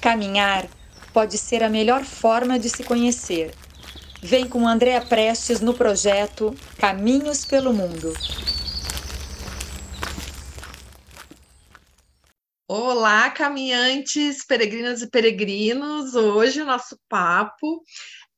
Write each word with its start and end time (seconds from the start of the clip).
Caminhar 0.00 0.66
pode 1.12 1.36
ser 1.36 1.62
a 1.62 1.68
melhor 1.68 2.04
forma 2.04 2.58
de 2.58 2.70
se 2.70 2.82
conhecer. 2.82 3.54
Vem 4.22 4.48
com 4.48 4.66
Andréa 4.66 5.04
Prestes 5.04 5.60
no 5.60 5.74
projeto 5.74 6.56
Caminhos 6.78 7.44
pelo 7.44 7.74
Mundo. 7.74 8.14
Olá, 12.66 13.28
caminhantes, 13.30 14.42
peregrinas 14.44 15.02
e 15.02 15.10
peregrinos. 15.10 16.14
Hoje 16.14 16.62
o 16.62 16.66
nosso 16.66 16.98
papo 17.06 17.82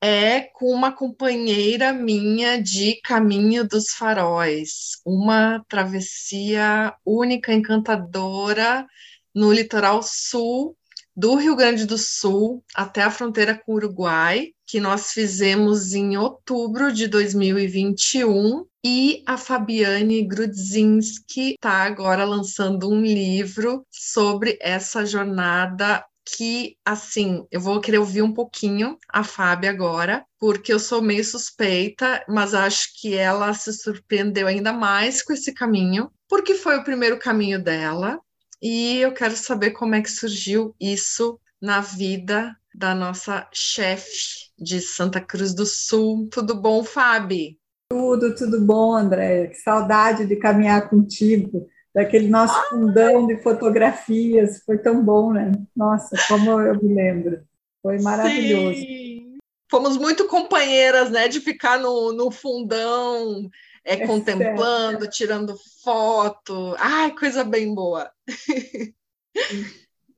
é 0.01 0.41
com 0.41 0.67
uma 0.67 0.91
companheira 0.91 1.93
minha 1.93 2.61
de 2.61 3.01
Caminho 3.03 3.69
dos 3.69 3.91
Faróis, 3.91 5.01
uma 5.07 5.65
travessia 5.69 6.93
única, 7.05 7.53
encantadora 7.53 8.85
no 9.33 9.53
litoral 9.53 10.03
sul 10.03 10.77
do 11.15 11.35
Rio 11.35 11.55
Grande 11.55 11.87
do 11.87 11.99
Sul 11.99 12.65
até 12.75 13.03
a 13.03 13.11
fronteira 13.11 13.55
com 13.55 13.73
o 13.73 13.75
Uruguai, 13.77 14.49
que 14.67 14.81
nós 14.81 15.13
fizemos 15.13 15.93
em 15.93 16.17
outubro 16.17 16.93
de 16.93 17.07
2021, 17.07 18.65
e 18.85 19.23
a 19.27 19.37
Fabiane 19.37 20.27
Grudzinski 20.27 21.53
está 21.55 21.85
agora 21.85 22.25
lançando 22.25 22.91
um 22.91 23.01
livro 23.01 23.87
sobre 23.91 24.59
essa 24.61 25.07
jornada 25.07 26.05
que, 26.25 26.77
assim, 26.85 27.45
eu 27.51 27.61
vou 27.61 27.81
querer 27.81 27.99
ouvir 27.99 28.23
um 28.23 28.33
pouquinho 28.33 28.97
a 29.09 29.25
Fábia 29.25 29.71
agora, 29.71 30.25
porque 30.39 30.73
eu 30.73 30.79
sou 30.79 31.03
meio 31.03 31.25
suspeita, 31.25 32.25
mas 32.29 32.55
acho 32.55 32.89
que 33.01 33.15
ela 33.15 33.53
se 33.55 33.73
surpreendeu 33.73 34.47
ainda 34.47 34.73
mais 34.73 35.23
com 35.23 35.33
esse 35.33 35.53
caminho, 35.53 36.11
porque 36.29 36.55
foi 36.55 36.79
o 36.79 36.85
primeiro 36.85 37.19
caminho 37.19 37.63
dela, 37.63 38.19
e 38.63 38.99
eu 38.99 39.13
quero 39.13 39.37
saber 39.37 39.73
como 39.73 39.97
é 39.97 40.01
que 40.01 40.11
surgiu 40.11 40.73
isso 40.81 41.41
na 41.61 41.81
vida 41.81 42.57
da 42.73 42.95
nossa 42.95 43.49
chefe 43.53 44.51
de 44.57 44.81
Santa 44.81 45.21
Cruz 45.21 45.53
do 45.53 45.67
Sul. 45.67 46.29
Tudo 46.31 46.55
bom, 46.55 46.85
Fábio? 46.85 47.57
Tudo, 47.91 48.35
tudo 48.35 48.61
bom, 48.61 48.95
André. 48.95 49.49
Que 49.49 49.57
saudade 49.57 50.27
de 50.27 50.37
caminhar 50.37 50.89
contigo, 50.89 51.69
daquele 51.93 52.29
nosso 52.29 52.55
fundão 52.71 53.27
de 53.27 53.43
fotografias. 53.43 54.63
Foi 54.65 54.79
tão 54.79 55.05
bom, 55.05 55.33
né? 55.33 55.51
Nossa, 55.77 56.17
como 56.29 56.61
eu 56.61 56.81
me 56.81 56.95
lembro. 56.95 57.43
Foi 57.83 58.01
maravilhoso. 58.01 58.79
Sim. 58.79 59.39
Fomos 59.69 59.97
muito 59.97 60.29
companheiras, 60.29 61.11
né, 61.11 61.29
de 61.29 61.41
ficar 61.41 61.79
no, 61.79 62.13
no 62.13 62.31
fundão, 62.31 63.49
é, 63.85 63.95
é 63.95 64.07
contemplando, 64.07 65.01
certo. 65.01 65.13
tirando 65.13 65.57
foto. 65.83 66.75
Ai, 66.79 67.13
coisa 67.15 67.45
bem 67.45 67.75
boa. 67.75 68.11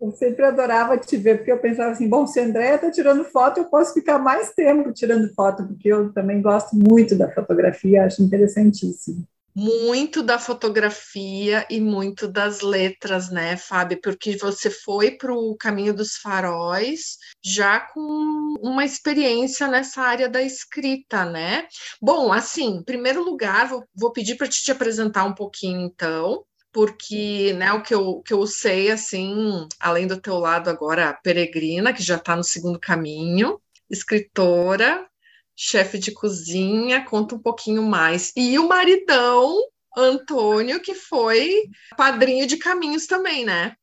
Eu 0.01 0.11
sempre 0.13 0.45
adorava 0.45 0.99
te 0.99 1.17
ver, 1.17 1.39
porque 1.39 1.53
eu 1.53 1.59
pensava 1.59 1.93
assim, 1.93 2.09
bom, 2.09 2.27
se 2.27 2.39
a 2.39 2.45
Andréia 2.45 2.75
está 2.75 2.91
tirando 2.91 3.25
foto, 3.25 3.61
eu 3.61 3.65
posso 3.65 3.95
ficar 3.95 4.19
mais 4.19 4.53
tempo 4.53 4.93
tirando 4.93 5.33
foto, 5.33 5.67
porque 5.67 5.89
eu 5.89 6.13
também 6.13 6.43
gosto 6.43 6.77
muito 6.77 7.17
da 7.17 7.33
fotografia, 7.33 8.05
acho 8.05 8.23
interessantíssimo 8.23 9.27
muito 9.57 10.21
da 10.23 10.37
fotografia 10.39 11.65
e 11.71 11.81
muito 11.81 12.27
das 12.27 12.61
letras, 12.61 13.31
né, 13.31 13.57
Fábio? 13.57 14.01
Porque 14.03 14.37
você 14.37 14.69
foi 14.69 15.13
para 15.13 15.33
o 15.33 15.57
caminho 15.57 15.95
dos 15.95 16.17
faróis 16.17 17.19
já 17.45 17.79
com 17.79 18.55
uma 18.63 18.85
experiência 18.85 19.69
nessa 19.69 20.01
área 20.01 20.29
da 20.29 20.41
escrita, 20.41 21.27
né? 21.27 21.69
Bom, 22.01 22.33
assim, 22.33 22.77
em 22.77 22.83
primeiro 22.83 23.23
lugar, 23.23 23.69
vou, 23.69 23.85
vou 23.95 24.13
pedir 24.13 24.37
para 24.37 24.49
te, 24.49 24.73
apresentar 24.73 25.25
um 25.25 25.35
pouquinho, 25.35 25.83
então, 25.83 26.45
porque 26.73 27.53
né, 27.59 27.73
o 27.73 27.83
que 27.83 27.95
eu, 27.95 28.23
que 28.23 28.33
eu 28.33 28.47
sei, 28.47 28.91
assim, 28.91 29.69
além 29.79 30.07
do 30.07 30.21
teu 30.21 30.39
lado 30.39 30.71
agora, 30.71 31.13
peregrina, 31.23 31.93
que 31.93 32.03
já 32.03 32.17
está 32.17 32.35
no 32.35 32.43
segundo 32.43 32.81
caminho, 32.81 33.61
escritora, 33.91 35.07
chefe 35.55 35.99
de 35.99 36.13
cozinha, 36.13 37.05
conta 37.05 37.35
um 37.35 37.39
pouquinho 37.39 37.83
mais. 37.83 38.33
E 38.35 38.59
o 38.59 38.67
maridão, 38.67 39.55
Antônio, 39.97 40.81
que 40.81 40.95
foi 40.95 41.69
padrinho 41.97 42.47
de 42.47 42.57
caminhos 42.57 43.07
também, 43.07 43.45
né? 43.45 43.77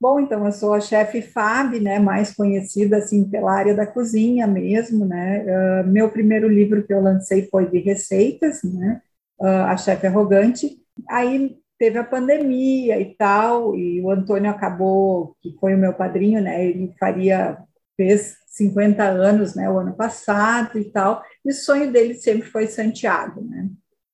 Bom, 0.00 0.20
então 0.20 0.46
eu 0.46 0.52
sou 0.52 0.74
a 0.74 0.80
chefe 0.80 1.20
Fab, 1.20 1.78
né, 1.80 1.98
mais 1.98 2.32
conhecida 2.32 2.98
assim 2.98 3.28
pela 3.28 3.52
área 3.52 3.74
da 3.74 3.84
cozinha 3.86 4.46
mesmo, 4.46 5.04
né? 5.04 5.44
Uh, 5.84 5.88
meu 5.88 6.08
primeiro 6.08 6.48
livro 6.48 6.86
que 6.86 6.94
eu 6.94 7.00
lancei 7.02 7.48
foi 7.48 7.68
de 7.68 7.78
receitas, 7.80 8.62
né? 8.62 9.02
Uh, 9.40 9.46
a 9.66 9.76
chefe 9.76 10.06
arrogante. 10.06 10.78
Aí 11.08 11.58
teve 11.78 11.98
a 11.98 12.04
pandemia 12.04 13.00
e 13.00 13.14
tal, 13.16 13.74
e 13.74 14.00
o 14.00 14.10
Antônio 14.10 14.50
acabou, 14.50 15.36
que 15.40 15.56
foi 15.60 15.74
o 15.74 15.78
meu 15.78 15.92
padrinho, 15.92 16.40
né? 16.40 16.64
Ele 16.64 16.94
faria 16.98 17.58
fez 17.96 18.36
50 18.46 19.02
anos, 19.04 19.56
né, 19.56 19.68
o 19.68 19.78
ano 19.78 19.92
passado 19.94 20.78
e 20.78 20.84
tal, 20.84 21.20
e 21.44 21.50
o 21.50 21.54
sonho 21.54 21.92
dele 21.92 22.14
sempre 22.14 22.48
foi 22.48 22.68
Santiago, 22.68 23.40
né? 23.42 23.68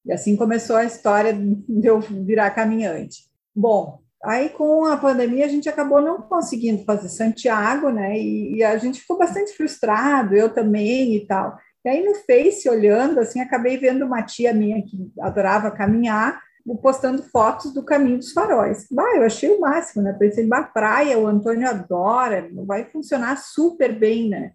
E 0.06 0.12
assim 0.12 0.36
começou 0.36 0.76
a 0.76 0.84
história 0.84 1.34
de 1.34 1.86
eu 1.86 2.00
virar 2.00 2.50
caminhante. 2.50 3.28
Bom, 3.54 4.03
aí 4.24 4.48
com 4.48 4.84
a 4.84 4.96
pandemia 4.96 5.44
a 5.44 5.48
gente 5.48 5.68
acabou 5.68 6.00
não 6.00 6.20
conseguindo 6.22 6.84
fazer 6.84 7.08
Santiago, 7.08 7.90
né? 7.90 8.18
E, 8.18 8.56
e 8.56 8.64
a 8.64 8.76
gente 8.78 9.00
ficou 9.00 9.18
bastante 9.18 9.52
frustrado, 9.56 10.34
eu 10.34 10.52
também 10.52 11.14
e 11.14 11.26
tal. 11.26 11.58
E 11.84 11.88
aí 11.88 12.04
no 12.04 12.14
Face, 12.14 12.68
olhando, 12.68 13.20
assim, 13.20 13.40
acabei 13.40 13.76
vendo 13.76 14.06
uma 14.06 14.22
tia 14.22 14.52
minha 14.54 14.82
que 14.82 15.12
adorava 15.20 15.70
caminhar, 15.70 16.40
postando 16.80 17.22
fotos 17.22 17.74
do 17.74 17.84
caminho 17.84 18.18
dos 18.18 18.32
faróis. 18.32 18.86
Bah, 18.90 19.16
eu 19.16 19.24
achei 19.24 19.50
o 19.50 19.60
máximo, 19.60 20.02
né? 20.02 20.14
Pensei, 20.14 20.46
bah, 20.46 20.62
praia, 20.62 21.18
o 21.18 21.26
Antônio 21.26 21.68
adora, 21.68 22.48
vai 22.66 22.86
funcionar 22.86 23.36
super 23.36 23.92
bem, 23.92 24.30
né? 24.30 24.52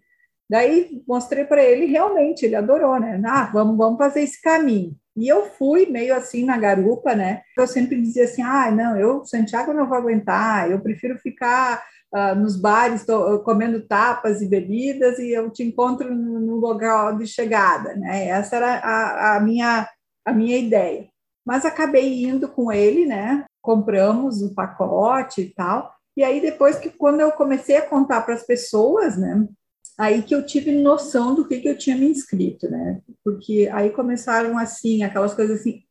Daí 0.48 1.00
mostrei 1.06 1.44
para 1.44 1.62
ele, 1.62 1.86
realmente, 1.86 2.44
ele 2.44 2.56
adorou, 2.56 2.98
né? 2.98 3.22
Ah, 3.24 3.48
vamos, 3.52 3.76
vamos 3.76 3.98
fazer 3.98 4.22
esse 4.22 4.42
caminho. 4.42 4.96
E 5.16 5.28
eu 5.28 5.46
fui 5.50 5.86
meio 5.86 6.14
assim 6.14 6.44
na 6.44 6.56
garupa, 6.56 7.14
né? 7.14 7.42
Eu 7.56 7.66
sempre 7.66 8.00
dizia 8.00 8.24
assim: 8.24 8.42
ah, 8.42 8.70
não, 8.70 8.96
eu, 8.96 9.24
Santiago, 9.24 9.72
não 9.72 9.88
vou 9.88 9.98
aguentar, 9.98 10.70
eu 10.70 10.80
prefiro 10.80 11.18
ficar 11.18 11.82
uh, 12.14 12.34
nos 12.34 12.56
bares 12.56 13.04
tô, 13.04 13.40
comendo 13.40 13.86
tapas 13.86 14.40
e 14.40 14.48
bebidas 14.48 15.18
e 15.18 15.30
eu 15.30 15.50
te 15.50 15.62
encontro 15.62 16.14
no, 16.14 16.40
no 16.40 16.56
local 16.56 17.16
de 17.16 17.26
chegada, 17.26 17.94
né? 17.96 18.28
Essa 18.28 18.56
era 18.56 18.74
a, 18.78 19.36
a, 19.36 19.40
minha, 19.40 19.88
a 20.24 20.32
minha 20.32 20.56
ideia 20.58 21.10
mas 21.50 21.64
acabei 21.64 22.24
indo 22.24 22.48
com 22.48 22.70
ele, 22.70 23.06
né? 23.06 23.44
Compramos 23.60 24.42
o 24.42 24.54
pacote 24.54 25.42
e 25.42 25.50
tal. 25.52 25.92
E 26.16 26.22
aí 26.22 26.40
depois 26.40 26.78
que 26.78 26.90
quando 26.90 27.20
eu 27.20 27.32
comecei 27.32 27.76
a 27.76 27.86
contar 27.86 28.22
para 28.22 28.34
as 28.34 28.44
pessoas, 28.44 29.16
né? 29.16 29.48
Aí 30.00 30.22
que 30.22 30.34
eu 30.34 30.46
tive 30.46 30.72
noção 30.72 31.34
do 31.34 31.46
que, 31.46 31.60
que 31.60 31.68
eu 31.68 31.76
tinha 31.76 31.94
me 31.94 32.08
inscrito, 32.08 32.70
né? 32.70 33.02
Porque 33.22 33.68
aí 33.70 33.90
começaram 33.90 34.56
assim, 34.56 35.02
aquelas 35.02 35.34
coisas 35.34 35.60
assim, 35.60 35.82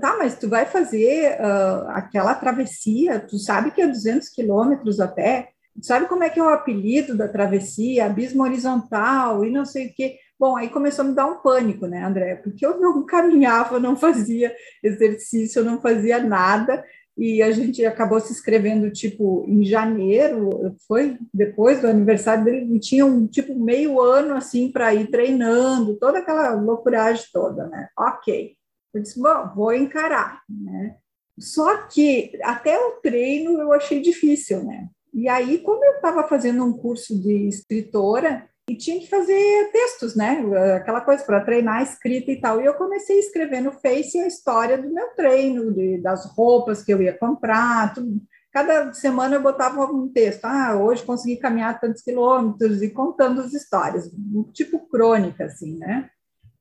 tá, 0.00 0.16
mas 0.16 0.38
tu 0.38 0.48
vai 0.48 0.64
fazer 0.64 1.38
uh, 1.38 1.90
aquela 1.90 2.34
travessia, 2.34 3.20
tu 3.20 3.38
sabe 3.38 3.70
que 3.70 3.82
é 3.82 3.86
200 3.86 4.30
quilômetros 4.30 5.00
a 5.00 5.06
pé, 5.06 5.50
tu 5.78 5.84
sabe 5.84 6.06
como 6.06 6.24
é 6.24 6.30
que 6.30 6.40
é 6.40 6.42
o 6.42 6.48
apelido 6.48 7.14
da 7.14 7.28
travessia, 7.28 8.06
abismo 8.06 8.42
horizontal 8.42 9.44
e 9.44 9.50
não 9.50 9.66
sei 9.66 9.88
o 9.88 9.94
quê. 9.94 10.16
Bom, 10.40 10.56
aí 10.56 10.70
começou 10.70 11.04
a 11.04 11.08
me 11.08 11.14
dar 11.14 11.26
um 11.26 11.42
pânico, 11.42 11.86
né, 11.86 12.02
André? 12.02 12.36
Porque 12.36 12.64
eu 12.64 12.80
não 12.80 13.04
caminhava, 13.06 13.78
não 13.78 13.98
fazia 13.98 14.50
exercício, 14.82 15.60
eu 15.60 15.64
não 15.66 15.78
fazia 15.78 16.18
nada, 16.22 16.82
e 17.18 17.42
a 17.42 17.50
gente 17.50 17.84
acabou 17.84 18.20
se 18.20 18.32
inscrevendo, 18.32 18.92
tipo, 18.92 19.44
em 19.48 19.64
janeiro, 19.64 20.76
foi 20.86 21.18
depois 21.34 21.80
do 21.80 21.88
aniversário 21.88 22.44
dele, 22.44 22.76
e 22.76 22.78
tinha 22.78 23.04
um, 23.04 23.26
tipo, 23.26 23.58
meio 23.58 24.00
ano, 24.00 24.34
assim, 24.34 24.70
para 24.70 24.94
ir 24.94 25.10
treinando, 25.10 25.96
toda 25.96 26.18
aquela 26.18 26.52
loucuragem 26.52 27.26
toda, 27.32 27.66
né? 27.66 27.88
Ok. 27.98 28.54
Eu 28.94 29.02
disse, 29.02 29.20
bom, 29.20 29.50
vou 29.54 29.74
encarar, 29.74 30.42
né? 30.48 30.94
Só 31.36 31.88
que 31.88 32.38
até 32.42 32.78
o 32.78 33.00
treino 33.02 33.60
eu 33.60 33.72
achei 33.72 34.00
difícil, 34.00 34.62
né? 34.62 34.88
E 35.12 35.28
aí, 35.28 35.58
como 35.58 35.84
eu 35.84 35.94
estava 35.94 36.22
fazendo 36.28 36.64
um 36.64 36.72
curso 36.72 37.20
de 37.20 37.48
escritora, 37.48 38.48
e 38.68 38.76
tinha 38.76 39.00
que 39.00 39.08
fazer 39.08 39.70
textos, 39.72 40.14
né? 40.14 40.44
Aquela 40.76 41.00
coisa 41.00 41.24
para 41.24 41.40
treinar 41.40 41.76
a 41.76 41.82
escrita 41.82 42.30
e 42.30 42.40
tal. 42.40 42.60
E 42.60 42.66
eu 42.66 42.74
comecei 42.74 43.16
a 43.16 43.20
escrever 43.20 43.62
no 43.62 43.72
Face 43.72 44.18
a 44.18 44.26
história 44.26 44.76
do 44.76 44.92
meu 44.92 45.08
treino, 45.14 45.72
de, 45.72 45.98
das 46.02 46.26
roupas 46.36 46.82
que 46.82 46.92
eu 46.92 47.00
ia 47.00 47.16
comprar, 47.16 47.94
tudo. 47.94 48.20
Cada 48.52 48.92
semana 48.92 49.36
eu 49.36 49.42
botava 49.42 49.84
um 49.86 50.08
texto. 50.08 50.44
Ah, 50.44 50.76
hoje 50.76 51.02
consegui 51.04 51.36
caminhar 51.36 51.80
tantos 51.80 52.02
quilômetros 52.02 52.82
e 52.82 52.90
contando 52.90 53.40
as 53.40 53.52
histórias, 53.54 54.10
tipo 54.52 54.86
crônica, 54.88 55.44
assim, 55.44 55.78
né? 55.78 56.10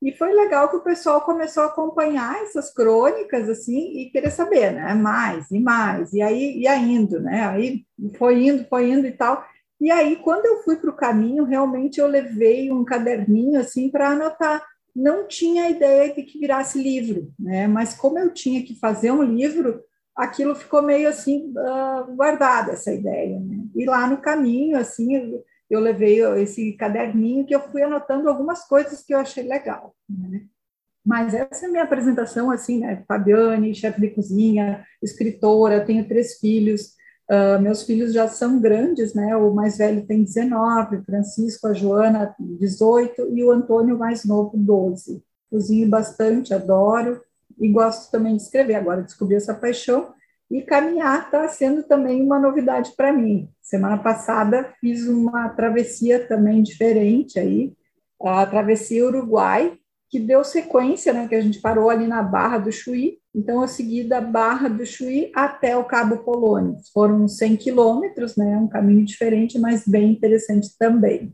E 0.02 0.14
foi 0.14 0.32
legal 0.32 0.70
que 0.70 0.76
o 0.76 0.84
pessoal 0.84 1.22
começou 1.22 1.64
a 1.64 1.68
acompanhar 1.68 2.44
essas 2.44 2.72
crônicas, 2.72 3.50
assim, 3.50 4.00
e 4.00 4.12
querer 4.12 4.30
saber, 4.30 4.72
né? 4.72 4.94
Mais 4.94 5.50
e 5.50 5.60
mais, 5.60 6.14
e 6.14 6.22
aí 6.22 6.60
ia 6.60 6.78
indo, 6.78 7.20
né? 7.20 7.48
Aí 7.48 7.84
foi 8.18 8.48
indo, 8.48 8.64
foi 8.66 8.92
indo 8.92 9.08
e 9.08 9.12
tal. 9.12 9.44
E 9.80 9.92
aí, 9.92 10.16
quando 10.18 10.46
eu 10.46 10.64
fui 10.64 10.78
para 10.78 10.90
o 10.90 10.96
caminho, 10.96 11.44
realmente 11.44 12.00
eu 12.00 12.08
levei 12.08 12.72
um 12.72 12.84
caderninho 12.84 13.60
assim 13.60 13.90
para 13.90 14.10
anotar. 14.10 14.66
Não 14.96 15.28
tinha 15.28 15.70
ideia 15.70 16.14
de 16.14 16.24
que 16.24 16.40
virasse 16.40 16.82
livro, 16.82 17.32
né? 17.40 17.68
Mas 17.68 17.94
como 17.94 18.18
eu 18.18 18.34
tinha 18.34 18.64
que 18.64 18.80
fazer 18.80 19.12
um 19.12 19.22
livro, 19.22 19.84
aquilo 20.16 20.56
ficou 20.56 20.82
meio 20.82 21.08
assim 21.08 21.54
uh, 21.56 22.16
guardado 22.16 22.72
essa 22.72 22.92
ideia. 22.92 23.40
Né? 23.40 23.66
E 23.76 23.86
lá 23.86 24.08
no 24.08 24.18
caminho, 24.18 24.76
assim, 24.76 25.16
eu, 25.16 25.46
eu 25.70 25.80
levei 25.80 26.20
esse 26.42 26.74
caderninho 26.74 27.46
que 27.46 27.54
eu 27.54 27.62
fui 27.70 27.84
anotando 27.84 28.28
algumas 28.28 28.68
coisas 28.68 29.04
que 29.04 29.14
eu 29.14 29.20
achei 29.20 29.44
legal. 29.44 29.96
Né? 30.10 30.42
Mas 31.06 31.34
essa 31.34 31.66
é 31.66 31.70
a 31.70 31.72
minha 31.72 31.84
apresentação, 31.84 32.52
assim, 32.52 32.80
né? 32.80 33.02
Fabiane, 33.08 33.74
chefe 33.74 34.02
de 34.02 34.10
cozinha, 34.10 34.86
escritora, 35.02 35.86
tenho 35.86 36.06
três 36.06 36.38
filhos. 36.38 36.97
Uh, 37.30 37.62
meus 37.62 37.84
filhos 37.84 38.14
já 38.14 38.28
são 38.28 38.60
grandes, 38.60 39.14
né? 39.14 39.36
O 39.36 39.54
mais 39.54 39.78
velho 39.78 40.06
tem 40.06 40.24
19, 40.24 41.04
Francisco, 41.04 41.68
a 41.68 41.74
Joana, 41.74 42.34
18 42.40 43.34
e 43.36 43.44
o 43.44 43.52
Antônio, 43.52 43.98
mais 43.98 44.24
novo, 44.24 44.52
12. 44.56 45.22
Cozinho 45.50 45.90
bastante, 45.90 46.54
adoro 46.54 47.22
e 47.60 47.70
gosto 47.70 48.10
também 48.12 48.38
de 48.38 48.44
escrever. 48.44 48.76
Agora 48.76 49.02
descobri 49.02 49.36
essa 49.36 49.54
paixão 49.54 50.14
e 50.50 50.62
caminhar 50.62 51.26
está 51.26 51.48
sendo 51.50 51.84
também 51.84 52.24
uma 52.24 52.40
novidade 52.40 52.94
para 52.96 53.12
mim. 53.12 53.50
Semana 53.62 53.98
passada 53.98 54.74
fiz 54.80 55.06
uma 55.08 55.50
travessia 55.50 56.26
também 56.26 56.64
diferente 56.64 57.38
aí, 57.38 57.74
a 58.22 58.46
travessia 58.46 59.06
Uruguai, 59.06 59.78
que 60.10 60.20
deu 60.20 60.44
sequência, 60.44 61.12
né, 61.12 61.28
que 61.28 61.36
a 61.36 61.42
gente 61.42 61.60
parou 61.60 61.90
ali 61.90 62.08
na 62.08 62.24
Barra 62.24 62.60
do 62.60 62.72
Chuí, 62.72 63.20
então 63.36 63.62
eu 63.62 63.68
segui 63.68 64.04
da 64.04 64.20
Barra 64.22 64.68
do 64.68 64.86
Chuí 64.86 65.32
até 65.36 65.76
o 65.78 65.84
Cabo 65.86 66.20
Polônio. 66.20 66.78
Foram 66.94 67.28
100 67.28 67.58
quilômetros, 67.58 68.36
né, 68.36 68.58
um 68.58 68.68
caminho 68.68 69.06
diferente, 69.06 69.60
mas 69.60 69.84
bem 69.88 70.12
interessante 70.12 70.70
também. 70.78 71.34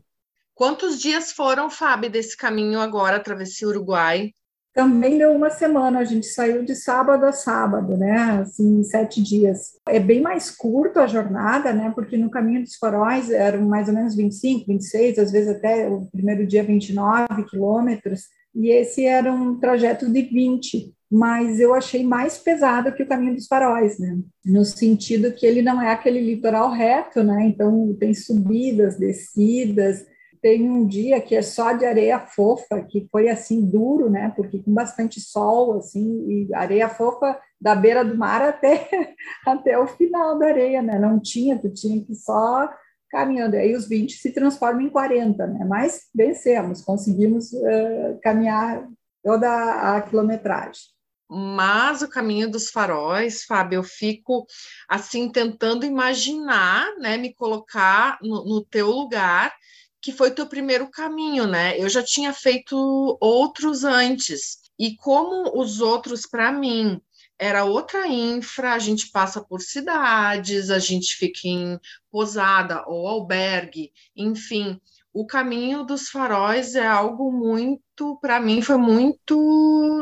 Quantos 0.54 1.00
dias 1.00 1.32
foram, 1.32 1.68
Fábio, 1.68 2.10
desse 2.10 2.36
caminho 2.36 2.78
agora, 2.80 3.18
travessia 3.18 3.68
Uruguai? 3.68 4.32
também 4.74 5.16
deu 5.16 5.30
uma 5.30 5.50
semana, 5.50 6.00
a 6.00 6.04
gente 6.04 6.26
saiu 6.26 6.64
de 6.64 6.74
sábado 6.74 7.24
a 7.24 7.32
sábado, 7.32 7.96
né, 7.96 8.40
assim, 8.40 8.82
sete 8.82 9.22
dias. 9.22 9.78
É 9.88 10.00
bem 10.00 10.20
mais 10.20 10.50
curto 10.50 10.98
a 10.98 11.06
jornada, 11.06 11.72
né, 11.72 11.92
porque 11.94 12.16
no 12.16 12.28
Caminho 12.28 12.64
dos 12.64 12.74
Faróis 12.74 13.30
eram 13.30 13.62
mais 13.62 13.86
ou 13.86 13.94
menos 13.94 14.16
25, 14.16 14.66
26, 14.66 15.20
às 15.20 15.30
vezes 15.30 15.48
até 15.56 15.88
o 15.88 16.06
primeiro 16.06 16.44
dia 16.44 16.64
29 16.64 17.44
quilômetros, 17.44 18.22
e 18.52 18.68
esse 18.68 19.04
era 19.04 19.32
um 19.32 19.58
trajeto 19.60 20.10
de 20.10 20.22
20, 20.22 20.92
mas 21.14 21.60
eu 21.60 21.72
achei 21.72 22.04
mais 22.04 22.38
pesado 22.38 22.92
que 22.92 23.04
o 23.04 23.06
Caminho 23.06 23.36
dos 23.36 23.46
Faróis, 23.46 24.00
né, 24.00 24.18
no 24.44 24.64
sentido 24.64 25.32
que 25.32 25.46
ele 25.46 25.62
não 25.62 25.80
é 25.80 25.92
aquele 25.92 26.20
litoral 26.20 26.72
reto, 26.72 27.22
né, 27.22 27.46
então 27.46 27.94
tem 28.00 28.12
subidas, 28.12 28.98
descidas, 28.98 30.04
tem 30.42 30.68
um 30.68 30.84
dia 30.84 31.20
que 31.20 31.36
é 31.36 31.40
só 31.40 31.72
de 31.72 31.86
areia 31.86 32.18
fofa, 32.18 32.82
que 32.82 33.06
foi 33.12 33.28
assim 33.30 33.64
duro, 33.64 34.10
né? 34.10 34.30
Porque 34.36 34.58
com 34.58 34.74
bastante 34.74 35.18
sol, 35.18 35.78
assim, 35.78 36.04
e 36.28 36.54
areia 36.54 36.86
fofa 36.86 37.40
da 37.58 37.74
beira 37.74 38.04
do 38.04 38.14
mar 38.14 38.42
até, 38.42 39.14
até 39.46 39.78
o 39.78 39.86
final 39.86 40.38
da 40.38 40.48
areia, 40.48 40.82
né? 40.82 40.98
Não 40.98 41.18
tinha, 41.18 41.58
tu 41.58 41.72
tinha 41.72 42.04
que 42.04 42.14
só 42.14 42.68
caminhando. 43.08 43.56
Aí 43.56 43.74
os 43.74 43.88
20 43.88 44.18
se 44.18 44.32
transformam 44.34 44.82
em 44.82 44.90
40, 44.90 45.46
né? 45.46 45.64
Mas 45.66 46.10
vencemos, 46.14 46.82
conseguimos 46.82 47.50
uh, 47.54 48.18
caminhar 48.22 48.86
toda 49.22 49.48
a 49.48 50.02
quilometragem. 50.02 50.93
Mas 51.28 52.02
o 52.02 52.08
caminho 52.08 52.50
dos 52.50 52.70
faróis, 52.70 53.44
Fábio, 53.44 53.78
eu 53.78 53.82
fico 53.82 54.46
assim 54.88 55.30
tentando 55.30 55.86
imaginar, 55.86 56.94
né, 56.98 57.16
me 57.16 57.32
colocar 57.34 58.18
no, 58.22 58.44
no 58.44 58.64
teu 58.64 58.90
lugar 58.90 59.54
que 60.00 60.12
foi 60.12 60.30
teu 60.30 60.46
primeiro 60.46 60.90
caminho, 60.90 61.46
né? 61.46 61.78
Eu 61.80 61.88
já 61.88 62.02
tinha 62.02 62.30
feito 62.32 62.76
outros 63.20 63.84
antes. 63.84 64.58
E 64.78 64.96
como 64.96 65.58
os 65.58 65.80
outros, 65.80 66.26
para 66.26 66.52
mim, 66.52 67.00
era 67.38 67.64
outra 67.64 68.06
infra, 68.06 68.74
a 68.74 68.78
gente 68.78 69.10
passa 69.10 69.42
por 69.42 69.62
cidades, 69.62 70.68
a 70.70 70.78
gente 70.78 71.16
fica 71.16 71.40
em 71.48 71.80
posada 72.10 72.84
ou 72.86 73.08
albergue, 73.08 73.92
enfim. 74.14 74.78
O 75.14 75.24
caminho 75.24 75.84
dos 75.84 76.08
faróis 76.08 76.74
é 76.74 76.86
algo 76.86 77.30
muito, 77.30 78.18
para 78.20 78.40
mim, 78.40 78.60
foi 78.60 78.76
muito, 78.76 79.36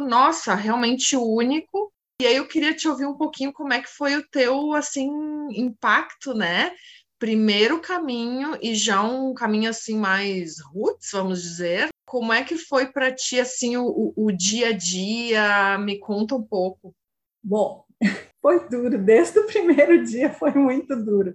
nossa, 0.09 0.55
realmente 0.55 1.17
único. 1.17 1.93
E 2.21 2.27
aí 2.27 2.37
eu 2.37 2.49
queria 2.49 2.75
te 2.75 2.89
ouvir 2.89 3.07
um 3.07 3.17
pouquinho 3.17 3.53
como 3.53 3.73
é 3.73 3.83
que 3.83 3.89
foi 3.89 4.17
o 4.17 4.27
teu, 4.29 4.73
assim, 4.73 5.11
impacto, 5.51 6.33
né? 6.33 6.73
primeiro 7.23 7.81
caminho 7.81 8.59
e 8.61 8.75
já 8.75 9.01
um 9.01 9.33
caminho 9.33 9.71
assim 9.71 9.97
mais 9.97 10.61
roots, 10.61 11.11
vamos 11.13 11.41
dizer. 11.41 11.87
Como 12.05 12.33
é 12.33 12.43
que 12.43 12.59
foi 12.59 12.91
para 12.91 13.15
ti 13.15 13.39
assim 13.39 13.77
o, 13.77 14.13
o 14.17 14.33
dia 14.33 14.71
a 14.71 14.73
dia? 14.73 15.79
Me 15.79 16.01
conta 16.01 16.35
um 16.35 16.43
pouco. 16.43 16.93
Bom, 17.41 17.85
foi 18.43 18.69
duro, 18.69 18.99
desde 18.99 19.39
o 19.39 19.47
primeiro 19.47 20.05
dia 20.05 20.33
foi 20.33 20.51
muito 20.55 20.97
duro, 20.97 21.33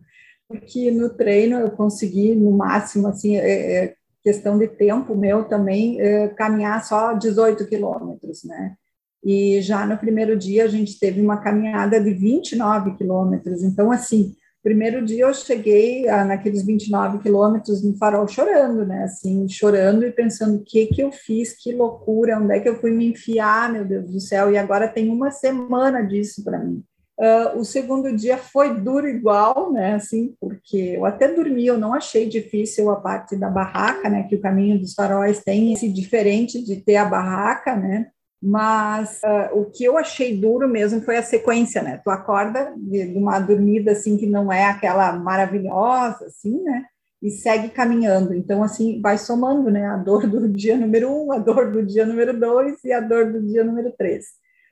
porque 0.47 0.91
no 0.91 1.09
treino 1.09 1.59
eu 1.59 1.71
consegui 1.71 2.35
no 2.35 2.51
máximo 2.51 3.07
assim 3.07 3.35
é, 3.35 3.85
é 3.85 3.95
questão 4.23 4.57
de 4.57 4.67
tempo 4.67 5.15
meu 5.15 5.45
também 5.45 5.99
é, 6.01 6.27
caminhar 6.29 6.83
só 6.83 7.13
18 7.13 7.65
quilômetros, 7.67 8.43
né? 8.43 8.75
E 9.23 9.61
já 9.61 9.85
no 9.85 9.97
primeiro 9.97 10.37
dia 10.37 10.65
a 10.65 10.67
gente 10.67 10.99
teve 10.99 11.21
uma 11.21 11.37
caminhada 11.37 11.99
de 11.99 12.13
29 12.13 12.95
quilômetros, 12.95 13.63
então 13.63 13.91
assim 13.91 14.35
primeiro 14.67 15.05
dia 15.05 15.23
eu 15.23 15.33
cheguei 15.33 16.09
a, 16.09 16.25
naqueles 16.25 16.65
29 16.65 17.19
quilômetros 17.19 17.81
no 17.81 17.97
farol 17.97 18.27
chorando, 18.27 18.85
né? 18.85 19.03
Assim, 19.03 19.47
chorando 19.47 20.05
e 20.05 20.11
pensando 20.11 20.57
o 20.57 20.63
que 20.63 20.87
que 20.87 21.01
eu 21.01 21.09
fiz, 21.09 21.53
que 21.53 21.73
loucura, 21.73 22.37
onde 22.37 22.53
é 22.53 22.59
que 22.59 22.67
eu 22.67 22.79
fui 22.79 22.91
me 22.91 23.07
enfiar, 23.07 23.71
meu 23.71 23.85
Deus 23.85 24.11
do 24.11 24.19
céu, 24.19 24.51
e 24.51 24.57
agora 24.57 24.89
tem 24.89 25.09
uma 25.09 25.31
semana 25.31 26.01
disso 26.01 26.43
para 26.43 26.59
mim. 26.59 26.83
Uh, 27.19 27.57
o 27.57 27.65
segundo 27.65 28.15
dia 28.15 28.37
foi 28.37 28.79
duro 28.79 29.07
igual, 29.07 29.73
né? 29.73 29.95
Assim, 29.95 30.35
porque 30.39 30.93
eu 30.95 31.03
até 31.03 31.27
dormi, 31.27 31.65
eu 31.65 31.77
não 31.77 31.95
achei 31.95 32.29
difícil 32.29 32.91
a 32.91 32.95
parte 32.97 33.35
da 33.35 33.49
barraca, 33.49 34.07
né? 34.07 34.23
Que 34.29 34.35
o 34.35 34.41
caminho 34.41 34.79
dos 34.79 34.93
faróis 34.93 35.43
tem 35.43 35.73
esse 35.73 35.89
diferente 35.89 36.63
de 36.63 36.75
ter 36.75 36.97
a 36.97 37.05
barraca, 37.05 37.75
né? 37.75 38.11
Mas 38.41 39.19
uh, 39.23 39.57
o 39.59 39.65
que 39.65 39.83
eu 39.83 39.97
achei 39.97 40.37
duro 40.39 40.69
mesmo 40.69 41.01
foi 41.01 41.17
a 41.17 41.23
sequência, 41.23 41.81
né? 41.81 41.99
Tu 42.03 42.09
acorda 42.11 42.71
de, 42.77 43.07
de, 43.07 43.17
uma 43.17 43.39
dormida 43.39 43.93
assim 43.93 44.15
que 44.15 44.27
não 44.27 44.53
é 44.53 44.65
aquela 44.65 45.11
maravilhosa, 45.13 46.25
assim, 46.25 46.61
né? 46.61 46.85
E 47.19 47.31
segue 47.31 47.69
caminhando. 47.69 48.31
Então, 48.35 48.61
assim, 48.61 49.01
vai 49.01 49.17
somando, 49.17 49.71
né? 49.71 49.87
A 49.87 49.97
dor 49.97 50.27
do 50.27 50.47
dia 50.47 50.77
número 50.77 51.09
um, 51.09 51.31
a 51.31 51.39
dor 51.39 51.71
do 51.71 51.83
dia 51.83 52.05
número 52.05 52.39
dois 52.39 52.83
e 52.83 52.93
a 52.93 52.99
dor 52.99 53.31
do 53.31 53.41
dia 53.41 53.63
número 53.63 53.91
três. 53.97 54.25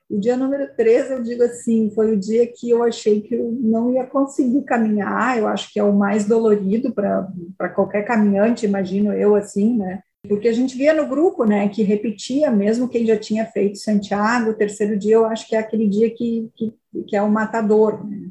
O 0.09 0.19
dia 0.19 0.37
número 0.37 0.75
três, 0.75 1.09
eu 1.09 1.23
digo 1.23 1.41
assim, 1.43 1.89
foi 1.93 2.13
o 2.13 2.19
dia 2.19 2.45
que 2.45 2.69
eu 2.69 2.83
achei 2.83 3.21
que 3.21 3.33
eu 3.33 3.51
não 3.51 3.91
ia 3.91 4.05
conseguir 4.05 4.61
caminhar. 4.63 5.37
Eu 5.37 5.47
acho 5.47 5.71
que 5.73 5.79
é 5.79 5.83
o 5.83 5.95
mais 5.95 6.25
dolorido 6.25 6.93
para 6.93 7.69
qualquer 7.69 8.03
caminhante, 8.03 8.65
imagino 8.65 9.11
eu 9.13 9.35
assim, 9.35 9.77
né? 9.77 10.03
Porque 10.27 10.47
a 10.47 10.53
gente 10.53 10.77
via 10.77 10.93
no 10.93 11.07
grupo, 11.07 11.45
né, 11.45 11.69
que 11.69 11.83
repetia 11.83 12.49
mesmo 12.49 12.89
quem 12.89 13.05
já 13.05 13.17
tinha 13.17 13.45
feito 13.45 13.77
Santiago, 13.77 14.51
o 14.51 14.55
terceiro 14.55 14.97
dia 14.97 15.15
eu 15.15 15.25
acho 15.25 15.47
que 15.47 15.55
é 15.55 15.59
aquele 15.59 15.87
dia 15.87 16.09
que, 16.09 16.49
que, 16.55 16.73
que 17.07 17.15
é 17.15 17.21
o 17.21 17.29
matador, 17.29 18.07
né? 18.07 18.29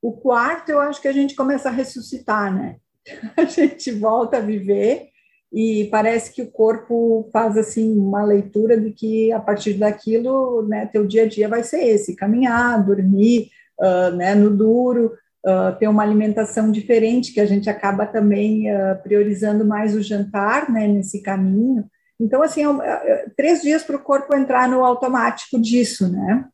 O 0.00 0.12
quarto 0.12 0.70
eu 0.70 0.80
acho 0.80 1.00
que 1.02 1.08
a 1.08 1.12
gente 1.12 1.34
começa 1.34 1.68
a 1.68 1.72
ressuscitar, 1.72 2.54
né? 2.54 2.76
A 3.36 3.44
gente 3.44 3.90
volta 3.90 4.36
a 4.36 4.40
viver 4.40 5.07
e 5.52 5.88
parece 5.90 6.32
que 6.32 6.42
o 6.42 6.50
corpo 6.50 7.28
faz 7.32 7.56
assim 7.56 7.98
uma 7.98 8.22
leitura 8.22 8.78
de 8.78 8.90
que 8.92 9.32
a 9.32 9.40
partir 9.40 9.74
daquilo, 9.74 10.62
né, 10.68 10.86
teu 10.86 11.06
dia 11.06 11.22
a 11.22 11.28
dia 11.28 11.48
vai 11.48 11.62
ser 11.62 11.80
esse, 11.80 12.14
caminhar, 12.14 12.84
dormir, 12.84 13.48
uh, 13.80 14.14
né, 14.14 14.34
no 14.34 14.54
duro, 14.54 15.14
uh, 15.46 15.76
ter 15.78 15.88
uma 15.88 16.02
alimentação 16.02 16.70
diferente, 16.70 17.32
que 17.32 17.40
a 17.40 17.46
gente 17.46 17.70
acaba 17.70 18.04
também 18.04 18.70
uh, 18.70 19.02
priorizando 19.02 19.64
mais 19.64 19.94
o 19.94 20.02
jantar, 20.02 20.70
né, 20.70 20.86
nesse 20.86 21.22
caminho. 21.22 21.86
Então, 22.20 22.42
assim, 22.42 22.62
é, 22.64 22.88
é, 22.88 23.26
três 23.34 23.62
dias 23.62 23.82
para 23.82 23.96
o 23.96 24.02
corpo 24.02 24.34
entrar 24.34 24.68
no 24.68 24.84
automático 24.84 25.58
disso, 25.58 26.10
né? 26.10 26.44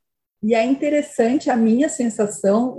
E 0.42 0.54
é 0.54 0.62
interessante 0.62 1.48
a 1.48 1.56
minha 1.56 1.88
sensação 1.88 2.76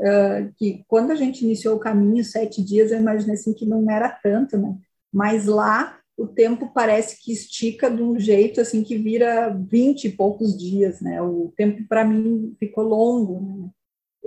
que 0.55 0.83
quando 0.87 1.09
a 1.09 1.15
gente 1.15 1.43
iniciou 1.43 1.77
o 1.77 1.79
caminho, 1.79 2.23
sete 2.23 2.63
dias, 2.63 2.91
eu 2.91 2.99
imaginei 2.99 3.33
assim 3.33 3.55
que 3.55 3.65
não 3.65 3.89
era 3.89 4.07
tanto, 4.07 4.55
né? 4.55 4.75
Mas 5.11 5.47
lá 5.47 5.97
o 6.17 6.27
tempo 6.27 6.71
parece 6.73 7.21
que 7.21 7.31
estica 7.33 7.89
de 7.89 8.01
um 8.01 8.17
jeito 8.19 8.61
assim 8.61 8.83
que 8.83 8.97
vira 8.97 9.49
vinte 9.49 10.05
e 10.05 10.11
poucos 10.11 10.57
dias, 10.57 11.01
né? 11.01 11.21
O 11.21 11.53
tempo 11.57 11.87
para 11.87 12.05
mim 12.05 12.55
ficou 12.59 12.83
longo, 12.83 13.41
né? 13.41 13.69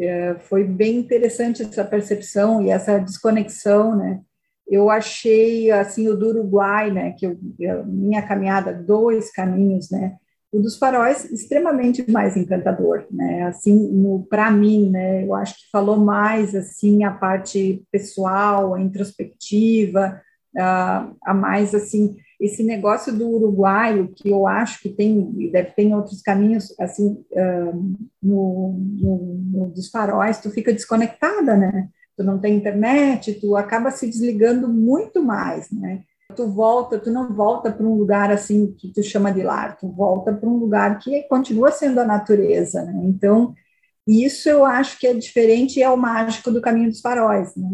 É, 0.00 0.38
foi 0.38 0.62
bem 0.64 0.96
interessante 0.96 1.62
essa 1.62 1.84
percepção 1.84 2.62
e 2.62 2.70
essa 2.70 2.98
desconexão, 2.98 3.96
né? 3.96 4.20
Eu 4.68 4.90
achei, 4.90 5.70
assim, 5.70 6.08
o 6.08 6.16
do 6.16 6.28
Uruguai, 6.28 6.90
né, 6.90 7.12
que 7.12 7.26
eu, 7.26 7.38
minha 7.86 8.20
caminhada, 8.20 8.72
dois 8.72 9.32
caminhos, 9.32 9.90
né, 9.90 10.16
o 10.52 10.60
dos 10.60 10.76
faróis 10.78 11.24
extremamente 11.30 12.08
mais 12.10 12.36
encantador, 12.36 13.06
né, 13.10 13.44
assim, 13.44 13.90
para 14.28 14.50
mim, 14.50 14.90
né, 14.90 15.24
eu 15.24 15.34
acho 15.34 15.54
que 15.54 15.70
falou 15.72 15.96
mais, 15.96 16.54
assim, 16.54 17.02
a 17.02 17.10
parte 17.10 17.82
pessoal, 17.90 18.74
a 18.74 18.80
introspectiva, 18.80 20.20
a, 20.58 21.10
a 21.22 21.34
mais, 21.34 21.74
assim, 21.74 22.16
esse 22.40 22.62
negócio 22.62 23.12
do 23.12 23.28
uruguaio, 23.28 24.12
que 24.14 24.30
eu 24.30 24.46
acho 24.46 24.80
que 24.80 24.88
tem, 24.88 25.50
deve 25.50 25.70
ter 25.70 25.92
outros 25.92 26.22
caminhos, 26.22 26.72
assim, 26.78 27.24
uh, 27.32 27.96
no, 28.22 28.76
no, 28.78 29.70
dos 29.70 29.90
faróis, 29.90 30.38
tu 30.38 30.50
fica 30.50 30.72
desconectada, 30.72 31.56
né? 31.56 31.88
Tu 32.16 32.22
não 32.22 32.38
tem 32.38 32.56
internet, 32.56 33.34
tu 33.40 33.56
acaba 33.56 33.90
se 33.90 34.06
desligando 34.06 34.68
muito 34.68 35.22
mais, 35.22 35.70
né? 35.70 36.02
Tu 36.36 36.46
volta, 36.46 36.98
tu 36.98 37.10
não 37.10 37.34
volta 37.34 37.72
para 37.72 37.86
um 37.86 37.94
lugar 37.94 38.30
assim 38.30 38.72
que 38.78 38.92
tu 38.92 39.02
chama 39.02 39.32
de 39.32 39.42
lar, 39.42 39.76
tu 39.76 39.88
volta 39.88 40.32
para 40.32 40.48
um 40.48 40.58
lugar 40.58 40.98
que 40.98 41.22
continua 41.22 41.72
sendo 41.72 42.00
a 42.00 42.04
natureza, 42.04 42.82
né? 42.84 43.00
Então, 43.04 43.54
isso 44.06 44.48
eu 44.48 44.64
acho 44.64 44.98
que 44.98 45.06
é 45.06 45.14
diferente 45.14 45.78
e 45.78 45.82
é 45.82 45.90
o 45.90 45.96
mágico 45.96 46.50
do 46.50 46.60
caminho 46.60 46.88
dos 46.88 47.00
faróis, 47.00 47.54
né? 47.56 47.68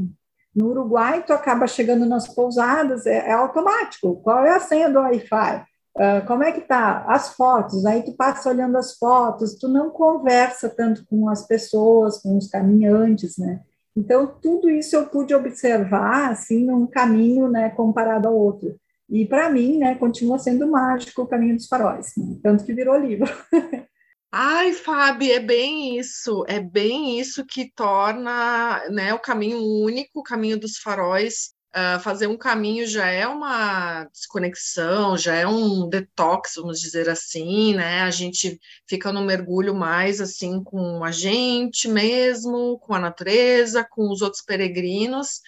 No 0.55 0.69
Uruguai, 0.69 1.25
tu 1.27 1.33
acaba 1.33 1.67
chegando 1.67 2.07
nas 2.07 2.29
pousadas, 2.29 3.07
é, 3.07 3.29
é 3.29 3.33
automático. 3.33 4.17
Qual 4.23 4.45
é 4.45 4.51
a 4.51 4.61
senha 4.61 4.91
do 4.91 5.01
Wi-Fi? 5.01 5.65
Uh, 5.97 6.27
como 6.27 6.43
é 6.43 6.53
que 6.53 6.63
tá? 6.63 7.05
As 7.07 7.35
fotos, 7.35 7.87
aí 7.87 8.03
tu 8.03 8.17
passa 8.17 8.51
olhando 8.51 8.77
as 8.77 8.99
fotos, 8.99 9.55
tu 9.55 9.69
não 9.69 9.91
conversa 9.91 10.69
tanto 10.69 11.05
com 11.07 11.29
as 11.29 11.47
pessoas, 11.47 12.21
com 12.21 12.37
os 12.37 12.49
caminhantes, 12.49 13.39
né? 13.39 13.61
Então, 13.97 14.27
tudo 14.43 14.69
isso 14.69 14.97
eu 14.97 15.07
pude 15.07 15.33
observar, 15.35 16.33
assim, 16.33 16.65
num 16.65 16.85
caminho, 16.85 17.49
né, 17.49 17.71
comparado 17.71 18.27
ao 18.27 18.37
outro. 18.37 18.75
E, 19.09 19.25
para 19.25 19.49
mim, 19.49 19.79
né, 19.79 19.95
continua 19.95 20.39
sendo 20.39 20.67
mágico 20.67 21.23
o 21.23 21.27
Caminho 21.27 21.55
dos 21.55 21.69
Faróis, 21.69 22.13
né? 22.17 22.37
tanto 22.43 22.65
que 22.65 22.73
virou 22.73 22.97
livro. 22.97 23.31
Ai, 24.37 24.73
Fábio, 24.73 25.33
é 25.33 25.39
bem 25.39 25.97
isso, 25.97 26.45
é 26.49 26.59
bem 26.59 27.21
isso 27.21 27.47
que 27.47 27.71
torna 27.71 28.83
né, 28.91 29.15
o 29.15 29.19
caminho 29.21 29.59
único, 29.63 30.19
o 30.19 30.23
caminho 30.25 30.59
dos 30.59 30.77
faróis. 30.79 31.55
Uh, 31.73 32.01
fazer 32.01 32.27
um 32.27 32.37
caminho 32.37 32.85
já 32.85 33.07
é 33.07 33.29
uma 33.29 34.05
desconexão, 34.07 35.17
já 35.17 35.37
é 35.37 35.47
um 35.47 35.89
detox, 35.89 36.55
vamos 36.57 36.81
dizer 36.81 37.09
assim, 37.09 37.77
né? 37.77 38.03
A 38.03 38.11
gente 38.11 38.59
fica 38.89 39.13
no 39.13 39.23
mergulho 39.25 39.73
mais 39.73 40.21
assim 40.21 40.63
com 40.65 41.05
a 41.05 41.13
gente 41.13 41.87
mesmo, 41.87 42.77
com 42.81 42.93
a 42.93 42.99
natureza, 42.99 43.87
com 43.89 44.11
os 44.11 44.21
outros 44.21 44.43
peregrinos, 44.43 45.41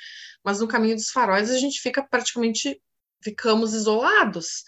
mas 0.44 0.60
no 0.60 0.68
caminho 0.68 0.94
dos 0.94 1.10
faróis 1.10 1.50
a 1.50 1.58
gente 1.58 1.80
fica 1.80 2.04
praticamente 2.04 2.80
ficamos 3.20 3.74
isolados. 3.74 4.62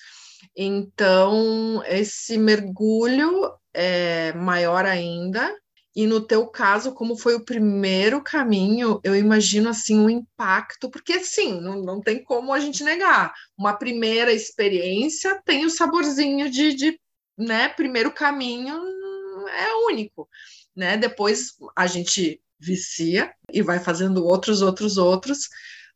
Então, 0.57 1.83
esse 1.87 2.37
mergulho 2.39 3.53
é 3.73 4.33
maior 4.33 4.85
ainda. 4.85 5.55
E 5.95 6.07
no 6.07 6.21
teu 6.21 6.47
caso, 6.47 6.93
como 6.93 7.17
foi 7.17 7.35
o 7.35 7.45
primeiro 7.45 8.23
caminho, 8.23 9.01
eu 9.03 9.17
imagino 9.17 9.69
assim 9.69 9.99
um 9.99 10.09
impacto, 10.09 10.89
porque 10.91 11.15
assim, 11.15 11.61
não, 11.61 11.83
não 11.83 12.01
tem 12.01 12.23
como 12.23 12.53
a 12.53 12.61
gente 12.61 12.85
negar. 12.85 13.35
Uma 13.59 13.73
primeira 13.73 14.33
experiência 14.33 15.43
tem 15.45 15.65
o 15.65 15.71
saborzinho 15.71 16.49
de, 16.51 16.73
de 16.75 17.01
né, 17.37 17.69
primeiro 17.69 18.13
caminho 18.13 18.77
é 19.49 19.75
único, 19.87 20.29
né? 20.75 20.97
Depois 20.97 21.55
a 21.75 21.87
gente 21.87 22.41
vicia 22.59 23.33
e 23.53 23.63
vai 23.63 23.79
fazendo 23.79 24.25
outros, 24.25 24.63
outros, 24.63 24.97
outros, 24.99 25.49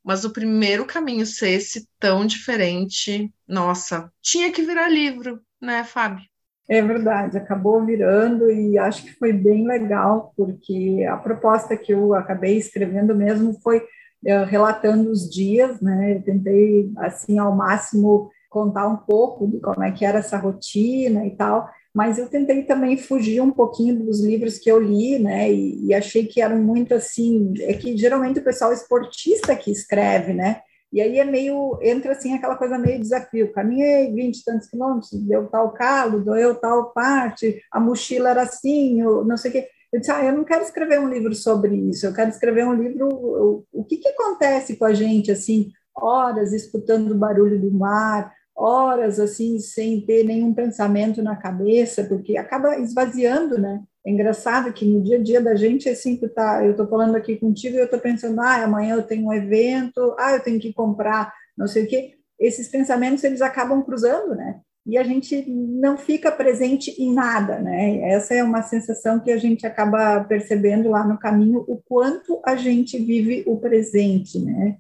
mas 0.05 0.25
o 0.25 0.33
primeiro 0.33 0.85
caminho 0.85 1.25
ser 1.25 1.51
esse 1.51 1.89
tão 1.99 2.27
diferente, 2.27 3.33
nossa, 3.47 4.11
tinha 4.21 4.53
que 4.53 4.63
virar 4.63 4.89
livro, 4.89 5.41
né, 5.61 5.85
Fábio? 5.85 6.25
É 6.69 6.81
verdade, 6.81 7.37
acabou 7.37 7.85
virando 7.85 8.51
e 8.51 8.79
acho 8.79 9.05
que 9.05 9.15
foi 9.15 9.33
bem 9.33 9.67
legal, 9.67 10.33
porque 10.37 11.05
a 11.09 11.17
proposta 11.17 11.77
que 11.77 11.93
eu 11.93 12.15
acabei 12.15 12.57
escrevendo 12.57 13.15
mesmo 13.15 13.53
foi 13.61 13.79
uh, 13.79 14.45
relatando 14.47 15.11
os 15.11 15.29
dias, 15.29 15.81
né? 15.81 16.17
Eu 16.17 16.23
tentei, 16.23 16.91
assim, 16.99 17.39
ao 17.39 17.55
máximo 17.55 18.31
contar 18.49 18.87
um 18.87 18.97
pouco 18.97 19.47
de 19.47 19.59
como 19.61 19.83
é 19.83 19.91
que 19.91 20.05
era 20.05 20.19
essa 20.19 20.37
rotina 20.37 21.27
e 21.27 21.31
tal, 21.37 21.69
mas 21.95 22.19
eu 22.19 22.29
tentei 22.29 22.63
também 22.63 22.97
fugir 22.97 23.41
um 23.41 23.51
pouquinho 23.51 24.05
dos 24.05 24.21
livros 24.25 24.59
que 24.59 24.71
eu 24.71 24.81
li, 24.81 25.19
né? 25.19 25.53
E, 25.53 25.87
e 25.87 25.95
achei 25.95 26.27
que 26.27 26.41
eram 26.41 26.59
muito 26.63 26.95
assim, 26.95 27.53
é 27.61 27.75
que 27.75 27.97
geralmente 27.97 28.39
o 28.39 28.45
pessoal 28.45 28.73
esportista 28.73 29.55
que 29.55 29.71
escreve, 29.71 30.33
né? 30.33 30.63
E 30.93 31.01
aí 31.01 31.19
é 31.19 31.25
meio, 31.25 31.79
entra 31.83 32.13
assim 32.13 32.35
aquela 32.35 32.57
coisa 32.57 32.79
meio 32.79 33.01
desafio. 33.01 33.53
Caminhei 33.53 34.13
20 34.13 34.37
e 34.37 34.45
tantos 34.45 34.69
quilômetros, 34.69 35.11
deu 35.13 35.49
tal 35.49 35.73
calo, 35.73 36.23
doeu 36.23 36.55
tal 36.55 36.93
parte, 36.93 37.63
a 37.71 37.81
mochila 37.81 38.31
era 38.31 38.43
assim, 38.43 39.01
eu, 39.01 39.25
não 39.25 39.37
sei 39.37 39.51
o 39.51 39.53
quê. 39.53 39.69
Eu 39.93 40.01
disse, 40.01 40.11
ah, 40.11 40.25
eu 40.25 40.33
não 40.33 40.45
quero 40.45 40.63
escrever 40.63 41.01
um 41.01 41.09
livro 41.09 41.35
sobre 41.35 41.75
isso, 41.75 42.07
eu 42.07 42.15
quero 42.15 42.31
escrever 42.31 42.65
um 42.65 42.75
livro, 42.75 43.09
o, 43.09 43.65
o 43.73 43.85
que, 43.85 43.99
que 43.99 44.09
acontece 44.09 44.77
com 44.77 44.87
a 44.87 44.95
gente, 44.95 45.31
assim, 45.31 45.71
horas 45.95 46.53
escutando 46.53 47.13
o 47.13 47.19
barulho 47.19 47.61
do 47.61 47.71
mar, 47.71 48.33
horas, 48.63 49.19
assim, 49.19 49.59
sem 49.59 50.01
ter 50.01 50.25
nenhum 50.25 50.55
pensamento 50.55 51.23
na 51.23 51.37
cabeça, 51.37 52.05
porque 52.05 52.37
acaba 52.37 52.79
esvaziando, 52.79 53.59
né? 53.59 53.83
É 54.07 54.11
engraçado 54.11 54.73
que 54.73 54.85
no 54.85 55.03
dia 55.03 55.17
a 55.17 55.23
dia 55.23 55.41
da 55.41 55.55
gente 55.55 55.89
é 55.89 55.93
assim, 55.93 56.17
tá, 56.17 56.65
eu 56.65 56.73
estou 56.73 56.89
falando 56.89 57.17
aqui 57.17 57.37
contigo 57.37 57.77
e 57.77 57.79
eu 57.79 57.85
estou 57.85 58.01
pensando, 58.01 58.41
ah, 58.41 58.65
amanhã 58.65 58.95
eu 58.95 59.03
tenho 59.03 59.27
um 59.27 59.33
evento, 59.33 60.15
ah, 60.19 60.33
eu 60.33 60.41
tenho 60.41 60.61
que 60.61 60.73
comprar 60.73 61.33
não 61.57 61.67
sei 61.67 61.85
o 61.85 61.89
quê. 61.89 62.15
Esses 62.39 62.69
pensamentos, 62.69 63.23
eles 63.25 63.41
acabam 63.41 63.83
cruzando, 63.83 64.35
né? 64.35 64.61
E 64.85 64.99
a 64.99 65.05
gente 65.05 65.49
não 65.49 65.97
fica 65.97 66.33
presente 66.33 66.91
em 67.01 67.13
nada, 67.13 67.61
né? 67.61 68.01
Essa 68.11 68.35
é 68.35 68.43
uma 68.43 68.63
sensação 68.63 69.21
que 69.21 69.31
a 69.31 69.37
gente 69.37 69.65
acaba 69.65 70.25
percebendo 70.25 70.91
lá 70.91 71.07
no 71.07 71.19
caminho, 71.19 71.65
o 71.69 71.81
quanto 71.85 72.43
a 72.45 72.57
gente 72.57 72.99
vive 72.99 73.45
o 73.47 73.59
presente, 73.59 74.41
né? 74.41 74.77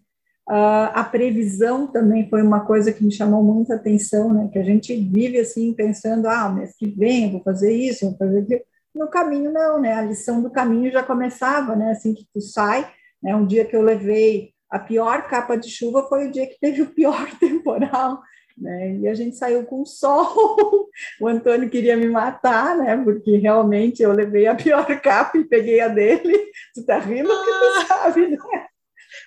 Uh, 0.48 0.90
a 0.92 1.04
previsão 1.04 1.86
também 1.86 2.28
foi 2.28 2.42
uma 2.42 2.66
coisa 2.66 2.92
que 2.92 3.04
me 3.04 3.12
chamou 3.12 3.44
muita 3.44 3.76
atenção, 3.76 4.34
né? 4.34 4.48
Que 4.52 4.58
a 4.58 4.64
gente 4.64 4.94
vive 4.94 5.38
assim, 5.38 5.72
pensando, 5.72 6.26
ah, 6.28 6.48
mês 6.48 6.74
que 6.76 6.86
vem 6.86 7.30
vou 7.30 7.42
fazer 7.42 7.72
isso, 7.72 8.08
vou 8.08 8.18
fazer 8.18 8.40
aquilo 8.40 8.60
no 8.94 9.08
caminho, 9.08 9.52
não, 9.52 9.80
né? 9.80 9.94
A 9.94 10.02
lição 10.02 10.42
do 10.42 10.50
caminho 10.50 10.90
já 10.92 11.02
começava, 11.02 11.74
né? 11.76 11.92
Assim 11.92 12.12
que 12.14 12.26
tu 12.32 12.40
sai, 12.40 12.90
né? 13.22 13.34
Um 13.34 13.46
dia 13.46 13.64
que 13.64 13.74
eu 13.74 13.82
levei 13.82 14.52
a 14.68 14.78
pior 14.78 15.28
capa 15.28 15.56
de 15.56 15.68
chuva 15.70 16.06
foi 16.08 16.28
o 16.28 16.32
dia 16.32 16.46
que 16.46 16.58
teve 16.58 16.82
o 16.82 16.90
pior 16.90 17.30
temporal, 17.38 18.20
né? 18.56 18.96
E 18.96 19.08
a 19.08 19.14
gente 19.14 19.36
saiu 19.36 19.64
com 19.64 19.84
sol. 19.84 20.88
O 21.20 21.26
Antônio 21.26 21.70
queria 21.70 21.96
me 21.96 22.08
matar, 22.08 22.76
né? 22.76 22.96
Porque 23.02 23.36
realmente 23.36 24.02
eu 24.02 24.12
levei 24.12 24.46
a 24.46 24.54
pior 24.54 24.84
capa 25.00 25.38
e 25.38 25.44
peguei 25.44 25.80
a 25.80 25.88
dele. 25.88 26.50
Tu 26.74 26.84
tá 26.84 26.98
rindo 26.98 27.28
porque 27.28 27.50
tu 27.50 27.64
ah, 27.64 27.86
sabe, 27.86 28.28
né? 28.28 28.36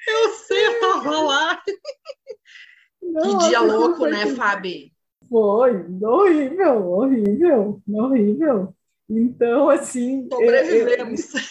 Eu 0.08 0.30
sei, 0.30 0.68
eu 0.68 0.80
tava 0.80 1.22
lá. 1.22 1.64
Não, 3.02 3.40
que 3.40 3.48
dia 3.50 3.60
louco, 3.62 4.06
né, 4.08 4.26
que... 4.26 4.36
Fabi? 4.36 4.94
Foi 5.30 5.86
horrível, 6.04 6.88
horrível, 6.88 7.82
horrível. 7.88 8.76
Então, 9.10 9.70
assim. 9.70 10.28
Sobrevivemos. 10.32 11.34
Eu, 11.34 11.40
eu, 11.40 11.46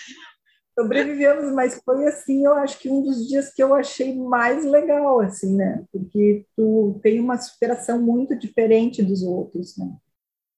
sobrevivemos, 0.79 1.53
mas 1.53 1.81
foi 1.85 2.07
assim, 2.07 2.45
eu 2.45 2.55
acho 2.55 2.79
que 2.79 2.91
um 2.91 3.03
dos 3.03 3.29
dias 3.29 3.53
que 3.53 3.63
eu 3.63 3.75
achei 3.75 4.15
mais 4.17 4.65
legal, 4.65 5.21
assim, 5.21 5.55
né? 5.57 5.85
Porque 5.91 6.45
tu 6.57 6.99
tem 7.03 7.21
uma 7.21 7.39
superação 7.39 8.03
muito 8.03 8.37
diferente 8.37 9.03
dos 9.03 9.23
outros, 9.23 9.77
né? 9.79 9.91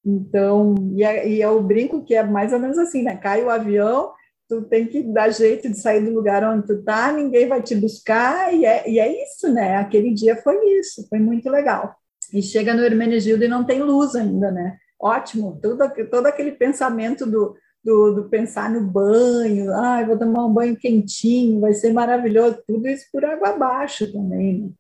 Então, 0.05 0.75
e 0.95 1.03
é, 1.03 1.29
e 1.29 1.43
é 1.43 1.49
o 1.49 1.63
brinco 1.63 2.05
que 2.05 2.15
é 2.15 2.23
mais 2.23 2.53
ou 2.53 2.59
menos 2.59 2.79
assim, 2.79 3.03
né? 3.03 3.17
Cai 3.17 3.45
o 3.45 3.51
avião, 3.51 4.13
tu 4.49 4.63
tem 4.63 4.87
que 4.87 5.03
dar 5.03 5.31
jeito 5.31 5.69
de 5.69 5.79
sair 5.79 6.05
do 6.05 6.13
lugar 6.13 6.45
onde 6.45 6.67
tu 6.67 6.83
tá, 6.83 7.13
ninguém 7.13 7.49
vai 7.49 7.63
te 7.63 7.75
buscar, 7.75 8.55
e 8.55 8.65
é, 8.65 8.89
e 8.89 8.99
é 8.99 9.25
isso, 9.25 9.53
né? 9.53 9.77
Aquele 9.77 10.13
dia 10.13 10.37
foi 10.37 10.57
isso, 10.79 11.07
foi 11.09 11.19
muito 11.19 11.51
legal. 11.51 11.95
E 12.33 12.43
chega 12.43 12.75
no 12.75 12.83
Hermenegildo 12.83 13.45
e 13.45 13.49
não 13.49 13.65
tem 13.65 13.83
luz 13.83 14.15
ainda, 14.15 14.51
né? 14.51 14.77
ótimo, 15.01 15.59
todo, 15.63 15.79
todo 16.11 16.27
aquele 16.27 16.53
pensamento 16.53 17.27
do, 17.27 17.55
do, 17.85 18.15
do, 18.15 18.29
pensar 18.29 18.71
no 18.71 18.81
banho, 18.81 19.73
ah, 19.73 20.05
vou 20.05 20.19
tomar 20.19 20.47
um 20.47 20.53
banho 20.53 20.77
quentinho, 20.77 21.61
vai 21.61 21.75
ser 21.75 21.93
maravilhoso, 21.93 22.63
tudo 22.67 22.89
isso 22.89 23.07
por 23.13 23.25
água 23.25 23.51
abaixo 23.51 24.11
também, 24.13 24.61
né? 24.61 24.71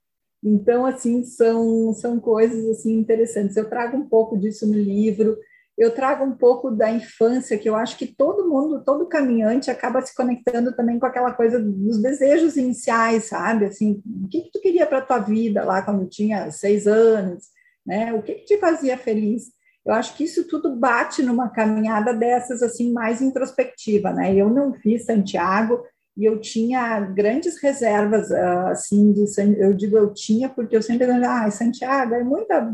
Então, 0.45 0.87
assim, 0.87 1.25
são, 1.25 1.93
são 1.93 2.21
coisas, 2.21 2.69
assim, 2.69 2.93
interessantes. 2.93 3.57
Eu 3.57 3.69
trago 3.69 3.97
um 3.97 4.09
pouco 4.09 4.39
disso 4.39 4.65
no 4.65 4.75
livro, 4.75 5.37
eu 5.77 5.95
trago 5.95 6.25
um 6.25 6.33
pouco 6.33 6.71
da 6.71 6.91
infância, 6.91 7.59
que 7.59 7.69
eu 7.69 7.77
acho 7.77 7.99
que 7.99 8.07
todo 8.07 8.49
mundo, 8.49 8.83
todo 8.83 9.07
caminhante 9.07 9.71
acaba 9.71 10.01
se 10.01 10.15
conectando 10.15 10.75
também 10.75 10.99
com 10.99 11.05
aquela 11.05 11.33
coisa 11.33 11.61
dos 11.61 12.01
desejos 12.01 12.57
iniciais, 12.57 13.25
sabe? 13.25 13.67
Assim, 13.67 14.03
o 14.25 14.29
que, 14.29 14.43
que 14.43 14.53
tu 14.53 14.61
queria 14.61 14.87
para 14.87 14.99
a 14.99 15.03
tua 15.03 15.19
vida 15.19 15.63
lá 15.65 15.83
quando 15.83 16.09
tinha 16.09 16.51
seis 16.51 16.87
anos, 16.87 17.45
né? 17.85 18.15
O 18.15 18.23
que, 18.23 18.35
que 18.37 18.45
te 18.47 18.59
fazia 18.59 18.97
feliz? 18.97 19.55
Eu 19.85 19.93
acho 19.93 20.17
que 20.17 20.25
isso 20.25 20.49
tudo 20.49 20.75
bate 20.75 21.23
numa 21.23 21.51
caminhada 21.51 22.15
dessas 22.15 22.63
assim 22.63 22.93
mais 22.93 23.21
introspectiva, 23.21 24.13
né? 24.13 24.35
Eu 24.35 24.49
não 24.49 24.73
fiz 24.73 25.05
Santiago 25.05 25.85
e 26.17 26.25
eu 26.25 26.41
tinha 26.41 27.01
grandes 27.01 27.61
reservas 27.63 28.33
ah, 28.33 28.71
assim 28.71 29.13
de 29.13 29.25
eu 29.59 29.75
digo 29.75 29.97
eu 29.97 30.13
tinha 30.15 30.49
porque 30.49 30.75
eu 30.75 30.83
sempre 30.83 31.07
ah, 31.11 31.51
Santiago 31.51 32.15
é 32.15 32.25
muita 32.25 32.73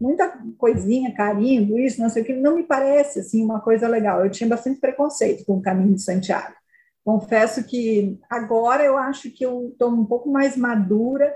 muita 0.00 0.38
coisinha, 0.58 1.14
carinho, 1.14 1.78
isso, 1.78 2.00
não 2.00 2.08
sei 2.08 2.22
o 2.22 2.26
que, 2.26 2.32
não 2.32 2.56
me 2.56 2.64
parece 2.64 3.20
assim 3.20 3.42
uma 3.42 3.60
coisa 3.60 3.88
legal. 3.88 4.24
Eu 4.24 4.30
tinha 4.30 4.48
bastante 4.48 4.80
preconceito 4.80 5.44
com 5.44 5.54
o 5.54 5.62
caminho 5.62 5.94
de 5.94 6.02
Santiago. 6.02 6.54
Confesso 7.04 7.64
que 7.64 8.18
agora 8.30 8.82
eu 8.82 8.96
acho 8.96 9.30
que 9.30 9.44
eu 9.44 9.68
estou 9.68 9.90
um 9.90 10.06
pouco 10.06 10.30
mais 10.30 10.56
madura 10.56 11.32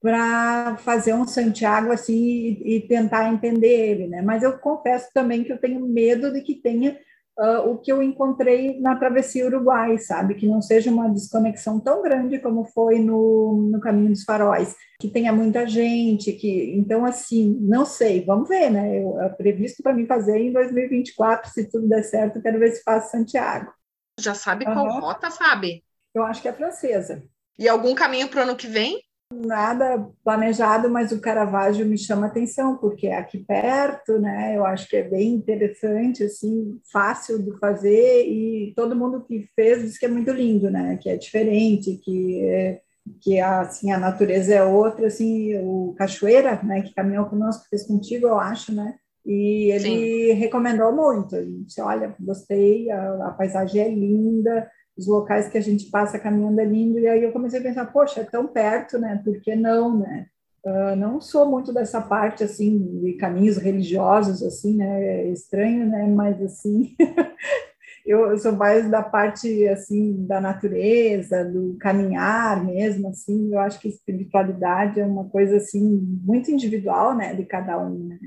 para 0.00 0.76
fazer 0.78 1.12
um 1.12 1.26
Santiago 1.26 1.90
assim 1.90 2.14
e, 2.14 2.76
e, 2.76 2.80
tentar 2.86 3.32
entender 3.32 3.90
ele, 3.90 4.06
né? 4.06 4.22
Mas 4.22 4.44
eu 4.44 4.56
confesso 4.58 5.08
também 5.12 5.42
que 5.42 5.52
eu 5.52 5.58
tenho 5.58 5.80
medo 5.80 6.32
de 6.32 6.40
que 6.40 6.54
tenha 6.54 6.96
uh, 7.38 7.70
o 7.70 7.78
que 7.78 7.92
eu 7.92 8.02
encontrei 8.02 8.80
na 8.80 8.96
travessia 8.96 9.46
Uruguai, 9.46 9.96
sabe? 9.98 10.34
Que 10.34 10.46
não 10.46 10.60
seja 10.60 10.90
uma 10.90 11.08
desconexão 11.08 11.78
tão 11.78 12.02
grande 12.02 12.38
como 12.38 12.64
foi 12.64 12.98
no, 12.98 13.68
no 13.72 13.80
Caminho 13.80 14.10
dos 14.10 14.24
Faróis, 14.24 14.74
que 15.00 15.08
tenha 15.08 15.32
muita 15.32 15.66
gente, 15.66 16.32
que 16.32 16.74
então 16.76 17.04
assim, 17.04 17.56
não 17.60 17.86
sei, 17.86 18.24
vamos 18.24 18.48
ver, 18.48 18.70
né? 18.70 19.02
Eu, 19.02 19.20
é 19.22 19.28
previsto 19.28 19.82
para 19.82 19.94
mim 19.94 20.06
fazer 20.06 20.38
em 20.38 20.52
2024, 20.52 21.50
se 21.50 21.70
tudo 21.70 21.88
der 21.88 22.02
certo, 22.02 22.42
quero 22.42 22.58
ver 22.58 22.72
se 22.72 22.82
faço 22.82 23.12
Santiago. 23.12 23.72
Já 24.18 24.34
sabe 24.34 24.64
qual 24.64 24.86
uhum. 24.86 25.00
rota, 25.00 25.30
sabe? 25.30 25.84
Eu 26.12 26.24
acho 26.24 26.42
que 26.42 26.48
é 26.48 26.52
francesa. 26.52 27.22
E 27.56 27.68
algum 27.68 27.94
caminho 27.94 28.28
para 28.28 28.40
o 28.40 28.42
ano 28.42 28.56
que 28.56 28.66
vem? 28.66 29.00
Nada 29.30 30.08
planejado, 30.24 30.88
mas 30.88 31.12
o 31.12 31.20
Caravaggio 31.20 31.84
me 31.84 31.98
chama 31.98 32.26
atenção, 32.26 32.78
porque 32.78 33.08
é 33.08 33.18
aqui 33.18 33.38
perto, 33.38 34.18
né? 34.18 34.56
Eu 34.56 34.64
acho 34.64 34.88
que 34.88 34.96
é 34.96 35.02
bem 35.02 35.34
interessante, 35.34 36.24
assim, 36.24 36.80
fácil 36.90 37.42
de 37.42 37.56
fazer, 37.58 38.26
e 38.26 38.72
todo 38.74 38.96
mundo 38.96 39.22
que 39.22 39.46
fez 39.54 39.82
diz 39.82 39.98
que 39.98 40.06
é 40.06 40.08
muito 40.08 40.30
lindo, 40.30 40.70
né? 40.70 40.96
Que 40.96 41.10
é 41.10 41.16
diferente, 41.16 42.00
que 42.02 42.42
é, 42.42 42.80
que 43.20 43.38
assim 43.40 43.90
a 43.92 43.98
natureza 43.98 44.54
é 44.54 44.64
outra, 44.64 45.06
assim, 45.06 45.56
o 45.58 45.94
Cachoeira, 45.96 46.60
né, 46.62 46.82
que 46.82 46.94
caminhou 46.94 47.26
conosco, 47.26 47.66
fez 47.68 47.86
contigo, 47.86 48.26
eu 48.26 48.38
acho, 48.38 48.74
né? 48.74 48.94
E 49.26 49.70
ele 49.72 50.32
Sim. 50.32 50.32
recomendou 50.40 50.90
muito. 50.90 51.36
Ele 51.36 51.64
disse, 51.64 51.82
olha, 51.82 52.14
gostei, 52.18 52.90
a, 52.90 53.28
a 53.28 53.30
paisagem 53.32 53.82
é 53.82 53.88
linda, 53.88 54.70
os 54.98 55.06
locais 55.06 55.48
que 55.48 55.56
a 55.56 55.60
gente 55.60 55.86
passa 55.90 56.18
caminhando 56.18 56.60
é 56.60 56.64
lindo, 56.64 56.98
e 56.98 57.06
aí 57.06 57.22
eu 57.22 57.30
comecei 57.30 57.60
a 57.60 57.62
pensar, 57.62 57.86
poxa, 57.86 58.20
é 58.20 58.24
tão 58.24 58.48
perto, 58.48 58.98
né? 58.98 59.20
Por 59.24 59.40
que 59.40 59.54
não, 59.54 60.00
né? 60.00 60.26
Uh, 60.66 60.96
não 60.96 61.20
sou 61.20 61.48
muito 61.48 61.72
dessa 61.72 62.00
parte, 62.00 62.42
assim, 62.42 63.00
de 63.00 63.12
caminhos 63.12 63.58
religiosos, 63.58 64.42
assim, 64.42 64.76
né? 64.76 65.04
É 65.04 65.28
estranho, 65.30 65.86
né? 65.86 66.04
Mas, 66.08 66.42
assim, 66.42 66.96
eu, 68.04 68.36
sou 68.38 68.52
mais 68.52 68.90
da 68.90 69.02
parte, 69.02 69.68
assim, 69.68 70.26
da 70.26 70.40
natureza, 70.40 71.44
do 71.44 71.76
caminhar 71.78 72.64
mesmo, 72.66 73.08
assim. 73.08 73.52
Eu 73.52 73.60
acho 73.60 73.78
que 73.78 73.88
espiritualidade 73.88 74.98
é 74.98 75.06
uma 75.06 75.28
coisa, 75.28 75.58
assim, 75.58 75.80
muito 76.24 76.50
individual, 76.50 77.16
né? 77.16 77.34
De 77.34 77.44
cada 77.44 77.78
um, 77.78 78.08
né? 78.08 78.18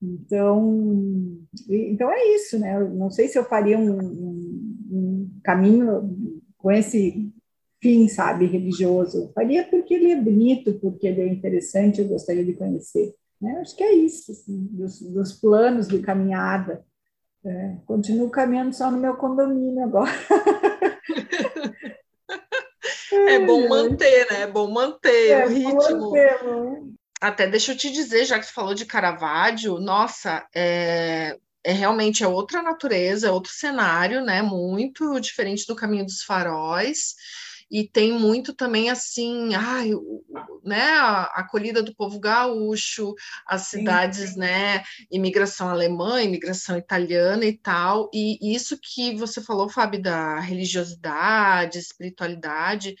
Então, 0.00 1.38
então 1.68 2.10
é 2.12 2.34
isso, 2.34 2.58
né? 2.58 2.78
Não 2.78 3.10
sei 3.10 3.28
se 3.28 3.38
eu 3.38 3.44
faria 3.44 3.78
um, 3.78 3.98
um, 3.98 4.45
um, 4.90 5.30
caminho 5.42 6.38
com 6.56 6.70
esse 6.70 7.32
fim, 7.82 8.08
sabe, 8.08 8.46
religioso. 8.46 9.18
Eu 9.18 9.32
faria 9.32 9.64
porque 9.64 9.94
ele 9.94 10.10
é 10.10 10.20
bonito, 10.20 10.74
porque 10.74 11.06
ele 11.06 11.20
é 11.22 11.28
interessante, 11.28 12.00
eu 12.00 12.08
gostaria 12.08 12.44
de 12.44 12.54
conhecer. 12.54 13.14
Né? 13.40 13.58
Acho 13.60 13.76
que 13.76 13.84
é 13.84 13.94
isso, 13.94 14.32
assim, 14.32 14.68
dos, 14.72 15.00
dos 15.00 15.32
planos 15.32 15.86
de 15.88 15.98
caminhada. 16.00 16.84
É, 17.44 17.76
continuo 17.86 18.28
caminhando 18.28 18.74
só 18.74 18.90
no 18.90 18.98
meu 18.98 19.16
condomínio 19.16 19.84
agora. 19.84 20.10
É 23.28 23.38
bom 23.40 23.68
manter, 23.68 24.30
né? 24.30 24.42
É 24.42 24.46
bom 24.46 24.70
manter 24.70 25.30
é, 25.30 25.46
o 25.46 25.48
ritmo. 25.48 26.10
Manter, 26.10 26.38
até 27.20 27.46
deixa 27.46 27.72
eu 27.72 27.76
te 27.76 27.90
dizer, 27.90 28.24
já 28.24 28.38
que 28.38 28.46
você 28.46 28.52
falou 28.52 28.74
de 28.74 28.84
Caravaggio, 28.84 29.78
nossa, 29.78 30.46
é, 30.54 31.36
é 31.66 31.72
realmente 31.72 32.22
é 32.22 32.28
outra 32.28 32.62
natureza, 32.62 33.26
é 33.26 33.30
outro 33.30 33.52
cenário, 33.52 34.24
né? 34.24 34.40
Muito 34.40 35.18
diferente 35.18 35.66
do 35.66 35.74
Caminho 35.74 36.06
dos 36.06 36.22
Faróis. 36.22 37.16
E 37.68 37.82
tem 37.82 38.12
muito 38.12 38.54
também 38.54 38.88
assim, 38.88 39.52
ai, 39.56 39.90
né, 40.62 40.88
a 40.90 41.22
acolhida 41.34 41.82
do 41.82 41.92
povo 41.96 42.20
gaúcho, 42.20 43.12
as 43.44 43.62
cidades, 43.62 44.34
sim. 44.34 44.38
né, 44.38 44.84
imigração 45.10 45.68
alemã, 45.68 46.22
imigração 46.22 46.78
italiana 46.78 47.44
e 47.44 47.58
tal. 47.58 48.08
E 48.14 48.54
isso 48.54 48.78
que 48.80 49.16
você 49.16 49.40
falou, 49.40 49.68
Fábio, 49.68 50.00
da 50.00 50.38
religiosidade, 50.38 51.80
espiritualidade, 51.80 52.94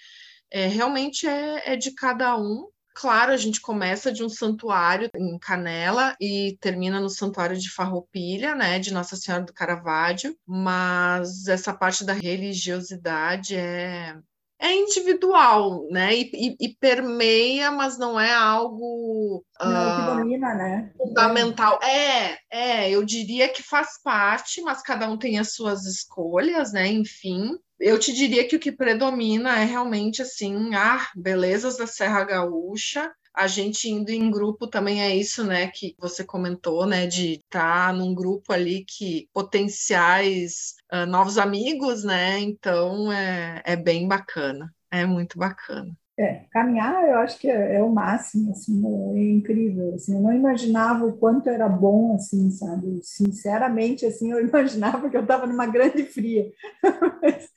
é, 0.50 0.66
realmente 0.66 1.28
é, 1.28 1.74
é 1.74 1.76
de 1.76 1.92
cada 1.92 2.36
um, 2.36 2.66
Claro, 2.98 3.30
a 3.30 3.36
gente 3.36 3.60
começa 3.60 4.10
de 4.10 4.24
um 4.24 4.28
santuário 4.28 5.10
em 5.14 5.38
Canela 5.38 6.16
e 6.18 6.56
termina 6.62 6.98
no 6.98 7.10
santuário 7.10 7.54
de 7.54 7.70
Farroupilha, 7.70 8.54
né, 8.54 8.78
de 8.78 8.90
Nossa 8.90 9.16
Senhora 9.16 9.44
do 9.44 9.52
Caravaggio, 9.52 10.34
mas 10.46 11.46
essa 11.46 11.74
parte 11.74 12.06
da 12.06 12.14
religiosidade 12.14 13.54
é 13.54 14.16
é 14.58 14.72
individual, 14.72 15.86
né? 15.90 16.16
E, 16.16 16.30
e, 16.32 16.56
e, 16.58 16.76
permeia, 16.80 17.70
mas 17.70 17.98
não 17.98 18.18
é 18.18 18.32
algo 18.32 19.44
não, 19.60 20.14
uh, 20.14 20.16
domina, 20.16 20.54
né? 20.54 20.92
fundamental. 20.96 21.78
É, 21.82 22.38
é, 22.50 22.90
eu 22.90 23.04
diria 23.04 23.50
que 23.50 23.62
faz 23.62 24.00
parte, 24.02 24.62
mas 24.62 24.80
cada 24.80 25.10
um 25.10 25.18
tem 25.18 25.38
as 25.38 25.52
suas 25.52 25.84
escolhas, 25.84 26.72
né? 26.72 26.86
Enfim, 26.86 27.50
eu 27.78 27.98
te 27.98 28.12
diria 28.12 28.46
que 28.46 28.56
o 28.56 28.60
que 28.60 28.72
predomina 28.72 29.58
é 29.58 29.64
realmente 29.64 30.22
assim, 30.22 30.74
ah, 30.74 31.08
belezas 31.14 31.76
da 31.76 31.86
Serra 31.86 32.24
Gaúcha. 32.24 33.12
A 33.34 33.46
gente 33.46 33.90
indo 33.90 34.10
em 34.10 34.30
grupo 34.30 34.66
também 34.66 35.02
é 35.02 35.14
isso, 35.14 35.44
né, 35.44 35.68
que 35.68 35.94
você 35.98 36.24
comentou, 36.24 36.86
né, 36.86 37.06
de 37.06 37.34
estar 37.34 37.88
tá 37.88 37.92
num 37.92 38.14
grupo 38.14 38.50
ali 38.52 38.82
que 38.84 39.28
potenciais 39.32 40.74
uh, 40.90 41.04
novos 41.04 41.36
amigos, 41.36 42.02
né? 42.02 42.38
Então 42.38 43.12
é, 43.12 43.62
é 43.64 43.76
bem 43.76 44.08
bacana, 44.08 44.74
é 44.90 45.04
muito 45.04 45.38
bacana. 45.38 45.94
É, 46.18 46.46
caminhar 46.50 47.06
eu 47.06 47.18
acho 47.18 47.38
que 47.38 47.46
é, 47.46 47.76
é, 47.76 47.82
o 47.82 47.90
máximo, 47.90 48.50
assim, 48.50 48.82
é 49.14 49.32
incrível, 49.32 49.94
assim, 49.94 50.14
eu 50.14 50.22
não 50.22 50.32
imaginava 50.32 51.04
o 51.04 51.12
quanto 51.12 51.50
era 51.50 51.68
bom, 51.68 52.14
assim, 52.14 52.50
sabe, 52.50 53.00
sinceramente, 53.02 54.06
assim, 54.06 54.32
eu 54.32 54.40
imaginava 54.48 55.10
que 55.10 55.16
eu 55.16 55.20
estava 55.20 55.46
numa 55.46 55.66
grande 55.66 56.04
fria, 56.04 56.50
mas, 57.22 57.50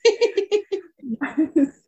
mas 1.18 1.80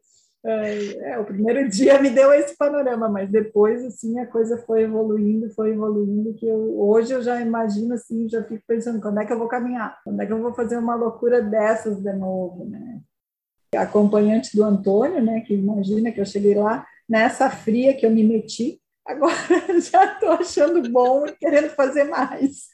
é, 0.44 1.12
é, 1.12 1.18
o 1.18 1.24
primeiro 1.24 1.68
dia 1.68 2.00
me 2.00 2.11
deu 2.11 2.32
esse 2.32 2.56
panorama, 2.56 3.08
mas 3.08 3.30
depois, 3.30 3.85
assim, 3.85 4.18
a 4.18 4.26
coisa 4.26 4.56
foi 4.66 4.82
evoluindo, 4.82 5.50
foi 5.50 5.72
evoluindo, 5.72 6.35
que 6.35 6.46
eu, 6.46 6.80
hoje 6.80 7.12
eu 7.12 7.22
já 7.22 7.40
imagino, 7.40 7.94
assim, 7.94 8.28
já 8.28 8.42
fico 8.42 8.62
pensando, 8.66 9.00
quando 9.00 9.20
é 9.20 9.26
que 9.26 9.32
eu 9.32 9.38
vou 9.38 9.46
caminhar? 9.46 10.00
Quando 10.02 10.20
é 10.20 10.26
que 10.26 10.32
eu 10.32 10.40
vou 10.42 10.52
fazer 10.54 10.78
uma 10.78 10.96
loucura 10.96 11.42
dessas 11.42 12.00
de 12.02 12.12
novo, 12.14 12.64
né? 12.64 13.00
Acompanhante 13.76 14.56
do 14.56 14.64
Antônio, 14.64 15.22
né, 15.22 15.40
que 15.40 15.54
imagina 15.54 16.12
que 16.12 16.20
eu 16.20 16.26
cheguei 16.26 16.54
lá 16.54 16.87
nessa 17.08 17.50
fria 17.50 17.96
que 17.96 18.04
eu 18.04 18.11
me 18.11 18.22
meti, 18.22 18.80
agora 19.06 19.35
já 19.80 20.12
estou 20.12 20.30
achando 20.30 20.88
bom 20.90 21.26
e 21.26 21.32
querendo 21.32 21.70
fazer 21.70 22.04
mais. 22.04 22.68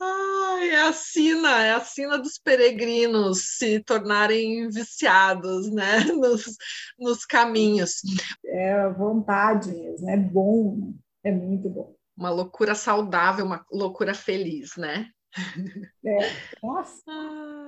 Ai, 0.00 0.70
é 0.70 0.80
a 0.82 0.92
sina, 0.92 1.64
é 1.64 1.72
a 1.72 1.80
sina 1.80 2.18
dos 2.18 2.38
peregrinos 2.38 3.56
se 3.56 3.80
tornarem 3.80 4.68
viciados, 4.68 5.72
né, 5.72 6.00
nos, 6.14 6.44
nos 6.98 7.24
caminhos. 7.24 8.02
É 8.44 8.88
vontade 8.90 9.72
mesmo, 9.72 10.10
é 10.10 10.16
bom, 10.16 10.92
é 11.22 11.32
muito 11.32 11.68
bom. 11.68 11.94
Uma 12.16 12.30
loucura 12.30 12.74
saudável, 12.74 13.44
uma 13.44 13.64
loucura 13.70 14.14
feliz, 14.14 14.76
né? 14.76 15.08
É, 16.04 16.18
nossa. 16.62 17.63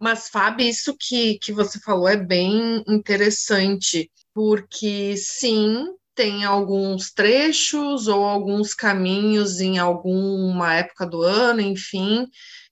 Mas, 0.00 0.28
Fábio, 0.28 0.66
isso 0.66 0.94
que, 0.98 1.38
que 1.38 1.52
você 1.52 1.78
falou 1.80 2.08
é 2.08 2.16
bem 2.16 2.84
interessante, 2.86 4.10
porque 4.34 5.16
sim, 5.16 5.86
tem 6.14 6.44
alguns 6.44 7.12
trechos 7.12 8.08
ou 8.08 8.24
alguns 8.24 8.74
caminhos 8.74 9.60
em 9.60 9.78
alguma 9.78 10.74
época 10.74 11.06
do 11.06 11.22
ano, 11.22 11.60
enfim, 11.60 12.26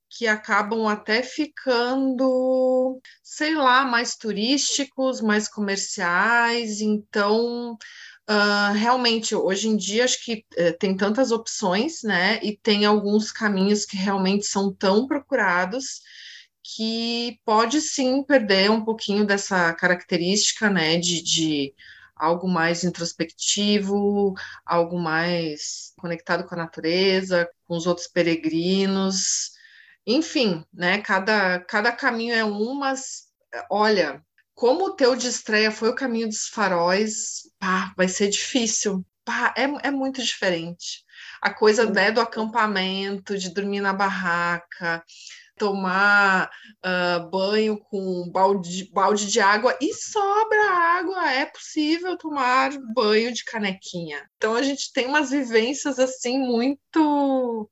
que 0.09 0.27
acabam 0.27 0.87
até 0.87 1.23
ficando, 1.23 3.01
sei 3.23 3.55
lá, 3.55 3.85
mais 3.85 4.17
turísticos, 4.17 5.21
mais 5.21 5.49
comerciais. 5.49 6.81
Então, 6.81 7.77
uh, 8.31 8.73
realmente, 8.75 9.35
hoje 9.35 9.69
em 9.69 9.77
dia, 9.77 10.05
acho 10.05 10.25
que 10.25 10.45
uh, 10.59 10.79
tem 10.79 10.97
tantas 10.97 11.31
opções, 11.33 12.03
né? 12.03 12.41
E 12.43 12.57
tem 12.57 12.85
alguns 12.85 13.33
caminhos 13.33 13.85
que 13.85 13.97
realmente 13.97 14.47
são 14.47 14.73
tão 14.73 15.07
procurados 15.07 16.01
que 16.65 17.39
pode 17.45 17.81
sim 17.81 18.23
perder 18.25 18.71
um 18.71 18.85
pouquinho 18.85 19.27
dessa 19.27 19.73
característica, 19.75 20.71
né, 20.71 20.99
de, 20.99 21.23
de 21.23 21.75
algo 22.17 22.49
mais 22.49 22.85
introspectivo, 22.85 24.35
algo 24.65 24.99
mais 24.99 25.93
conectado 25.99 26.45
com 26.45 26.55
a 26.55 26.59
natureza, 26.59 27.49
com 27.67 27.77
os 27.77 27.87
outros 27.87 28.07
peregrinos, 28.07 29.53
enfim, 30.07 30.65
né, 30.73 31.01
cada, 31.03 31.61
cada 31.61 31.93
caminho 31.93 32.35
é 32.35 32.45
um, 32.45 32.75
mas 32.75 33.27
olha, 33.71 34.25
como 34.55 34.87
o 34.87 34.97
teu 34.97 35.17
de 35.17 35.29
estreia 35.29 35.71
foi 35.71 35.91
o 35.91 35.95
caminho 35.95 36.29
dos 36.29 36.49
faróis, 36.49 37.43
pá, 37.59 37.93
vai 37.97 38.09
ser 38.09 38.29
difícil, 38.29 39.05
pá, 39.25 39.53
é, 39.57 39.89
é 39.89 39.91
muito 39.91 40.23
diferente. 40.23 41.05
A 41.43 41.53
coisa 41.53 41.85
né, 41.91 42.11
do 42.11 42.21
acampamento, 42.21 43.37
de 43.39 43.53
dormir 43.53 43.81
na 43.81 43.93
barraca, 43.93 45.03
tomar 45.57 46.51
uh, 46.85 47.31
banho 47.31 47.79
com 47.79 48.29
balde, 48.31 48.91
balde 48.93 49.31
de 49.31 49.41
água 49.41 49.77
e 49.81 49.93
sobra 49.95 50.71
água, 50.71 51.31
é 51.31 51.47
possível 51.47 52.17
tomar 52.17 52.73
banho 52.95 53.33
de 53.33 53.45
canequinha. 53.45 54.29
Então 54.37 54.55
a 54.55 54.63
gente 54.63 54.93
tem 54.93 55.07
umas 55.07 55.31
vivências 55.31 55.99
assim 55.99 56.39
muito 56.39 57.71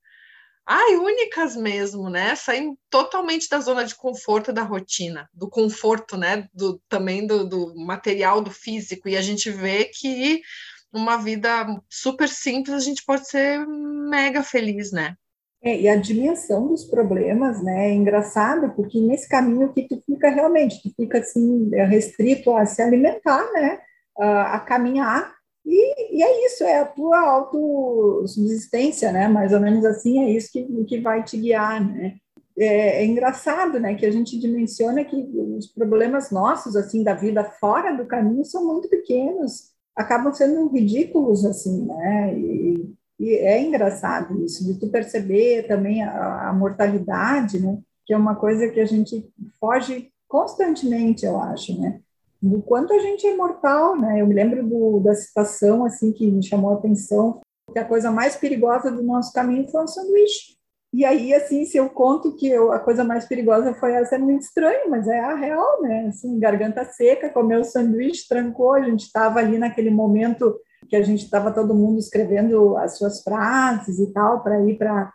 ai, 0.67 0.97
únicas 0.97 1.57
mesmo, 1.57 2.09
né? 2.09 2.35
Sair 2.35 2.73
totalmente 2.89 3.49
da 3.49 3.61
zona 3.61 3.85
de 3.85 3.95
conforto 3.95 4.53
da 4.53 4.63
rotina, 4.63 5.29
do 5.35 5.49
conforto, 5.49 6.17
né? 6.17 6.49
Do, 6.55 6.81
também 6.89 7.27
do, 7.27 7.47
do 7.47 7.75
material, 7.77 8.41
do 8.41 8.51
físico, 8.51 9.09
e 9.09 9.17
a 9.17 9.23
gente 9.23 9.51
vê 9.51 9.87
que 9.87 10.41
uma 10.93 11.17
vida 11.17 11.67
super 11.91 12.29
simples 12.29 12.75
a 12.75 12.81
gente 12.81 13.05
pode 13.05 13.29
ser 13.29 13.67
mega 13.67 14.43
feliz, 14.43 14.93
né? 14.93 15.17
É, 15.65 15.81
e 15.81 15.89
a 15.89 15.97
dimensão 15.97 16.67
dos 16.69 16.85
problemas, 16.85 17.63
né, 17.63 17.91
é 17.91 17.95
engraçado, 17.95 18.75
porque 18.75 19.01
nesse 19.01 19.29
caminho 19.29 19.73
que 19.73 19.87
tu 19.87 20.01
fica 20.05 20.29
realmente, 20.29 20.83
tu 20.83 20.93
fica 20.97 21.19
assim, 21.19 21.71
restrito 21.71 22.51
a 22.57 22.67
se 22.67 22.83
alimentar, 22.83 23.49
né, 23.53 23.79
a, 24.19 24.57
a 24.57 24.61
caminhar, 24.61 25.33
e, 25.65 26.19
e, 26.19 26.23
é 26.23 26.47
isso, 26.47 26.65
é 26.65 26.81
a 26.81 26.85
tua 26.85 27.21
autossubsistência, 27.21 29.13
né? 29.13 29.29
Mais 29.29 29.53
ou 29.53 29.61
menos 29.61 29.85
assim, 29.85 30.19
é 30.25 30.31
isso 30.31 30.51
que, 30.53 30.85
que 30.85 31.01
vai 31.01 31.23
te 31.23 31.37
guiar, 31.37 31.81
né? 31.85 32.17
É, 32.59 33.03
é, 33.03 33.05
engraçado, 33.07 33.81
né, 33.81 33.95
que 33.95 34.05
a 34.05 34.11
gente 34.11 34.39
dimensiona 34.39 35.05
que 35.05 35.17
os 35.17 35.67
problemas 35.69 36.31
nossos, 36.31 36.77
assim, 36.77 37.03
da 37.03 37.15
vida 37.15 37.45
fora 37.45 37.97
do 37.97 38.07
caminho 38.07 38.45
são 38.45 38.67
muito 38.67 38.89
pequenos, 38.91 39.71
acabam 39.97 40.33
sendo 40.35 40.69
ridículos, 40.69 41.45
assim, 41.45 41.87
né? 41.87 42.39
E, 42.39 42.95
e 43.19 43.35
é 43.37 43.61
engraçado 43.61 44.45
isso, 44.45 44.65
de 44.65 44.79
tu 44.79 44.89
perceber 44.89 45.67
também 45.67 46.03
a, 46.03 46.49
a 46.49 46.53
mortalidade, 46.53 47.61
né? 47.61 47.79
Que 48.05 48.15
é 48.15 48.17
uma 48.17 48.35
coisa 48.35 48.69
que 48.69 48.81
a 48.81 48.87
gente 48.87 49.31
foge 49.61 50.11
constantemente, 50.29 51.25
eu 51.25 51.41
acho, 51.41 51.79
né? 51.81 52.01
do 52.43 52.61
quanto 52.61 52.93
a 52.93 52.99
gente 52.99 53.25
é 53.25 53.37
mortal, 53.37 53.97
né? 53.97 54.21
Eu 54.21 54.27
me 54.27 54.35
lembro 54.35 54.67
do, 54.67 54.99
da 54.99 55.15
citação 55.15 55.85
assim 55.85 56.13
que 56.13 56.29
me 56.29 56.43
chamou 56.43 56.73
a 56.73 56.75
atenção, 56.75 57.41
que 57.73 57.79
a 57.79 57.85
coisa 57.85 58.11
mais 58.11 58.35
perigosa 58.35 58.91
do 58.91 59.03
nosso 59.03 59.33
caminho 59.33 59.69
foi 59.69 59.85
um 59.85 59.87
sanduíche. 59.87 60.57
E 60.93 61.05
aí, 61.05 61.33
assim, 61.33 61.65
se 61.65 61.79
eu 61.79 61.89
conto 61.89 62.37
que 62.37 62.47
eu, 62.49 62.73
a 62.73 62.79
coisa 62.79 63.05
mais 63.05 63.25
perigosa 63.25 63.73
foi 63.75 63.93
essa, 63.93 64.17
é 64.17 64.19
muito 64.19 64.43
estranho, 64.43 64.91
mas 64.91 65.07
é 65.07 65.21
a 65.21 65.35
real, 65.37 65.81
né? 65.81 66.09
Assim, 66.09 66.39
garganta 66.39 66.85
seca, 66.85 67.31
comeu 67.31 67.61
o 67.61 67.65
sanduíche, 67.65 68.29
trancou, 68.29 68.75
a 68.75 68.83
gente 68.83 69.05
estava 69.05 69.39
ali 69.39 69.57
naquele 69.57 69.91
momento 69.91 70.59
que 70.93 70.97
a 70.97 71.03
gente 71.03 71.25
estava 71.25 71.51
todo 71.51 71.75
mundo 71.75 71.99
escrevendo 71.99 72.77
as 72.77 72.99
suas 72.99 73.23
frases 73.23 73.99
e 73.99 74.13
tal, 74.13 74.43
para 74.43 74.61
ir 74.61 74.77
para 74.77 75.11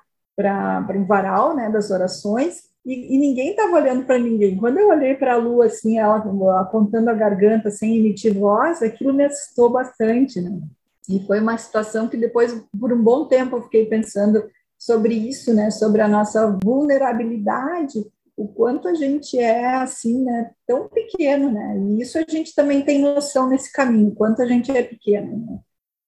o 1.00 1.06
varal, 1.06 1.56
né, 1.56 1.70
das 1.70 1.92
orações, 1.92 2.64
e, 2.84 3.16
e 3.16 3.20
ninguém 3.20 3.52
estava 3.52 3.76
olhando 3.76 4.04
para 4.04 4.18
ninguém. 4.18 4.58
Quando 4.58 4.80
eu 4.80 4.90
olhei 4.90 5.14
para 5.14 5.34
a 5.34 5.38
lua, 5.38 5.68
assim, 5.68 6.00
ela 6.00 6.18
apontando 6.60 7.12
a 7.12 7.14
garganta 7.14 7.70
sem 7.70 7.96
emitir 7.96 8.34
voz, 8.34 8.82
aquilo 8.82 9.14
me 9.14 9.26
assustou 9.26 9.70
bastante, 9.70 10.42
né? 10.42 10.60
E 11.08 11.24
foi 11.28 11.40
uma 11.40 11.56
situação 11.60 12.08
que 12.08 12.18
depois, 12.18 12.60
por 12.80 12.92
um 12.92 13.04
bom 13.04 13.28
tempo, 13.28 13.58
eu 13.58 13.62
fiquei 13.62 13.86
pensando 13.86 14.50
sobre 14.80 15.14
isso, 15.14 15.54
né? 15.54 15.70
Sobre 15.70 16.02
a 16.02 16.08
nossa 16.08 16.58
vulnerabilidade, 16.64 18.04
o 18.36 18.48
quanto 18.48 18.88
a 18.88 18.96
gente 18.96 19.38
é 19.38 19.76
assim, 19.76 20.24
né? 20.24 20.50
Tão 20.66 20.90
pequeno, 20.90 21.52
né? 21.52 21.78
E 21.78 22.02
isso 22.02 22.18
a 22.18 22.26
gente 22.28 22.56
também 22.56 22.82
tem 22.82 23.00
noção 23.00 23.48
nesse 23.48 23.72
caminho, 23.72 24.16
quanto 24.16 24.42
a 24.42 24.48
gente 24.48 24.72
é 24.72 24.82
pequeno, 24.82 25.38
né? 25.38 25.60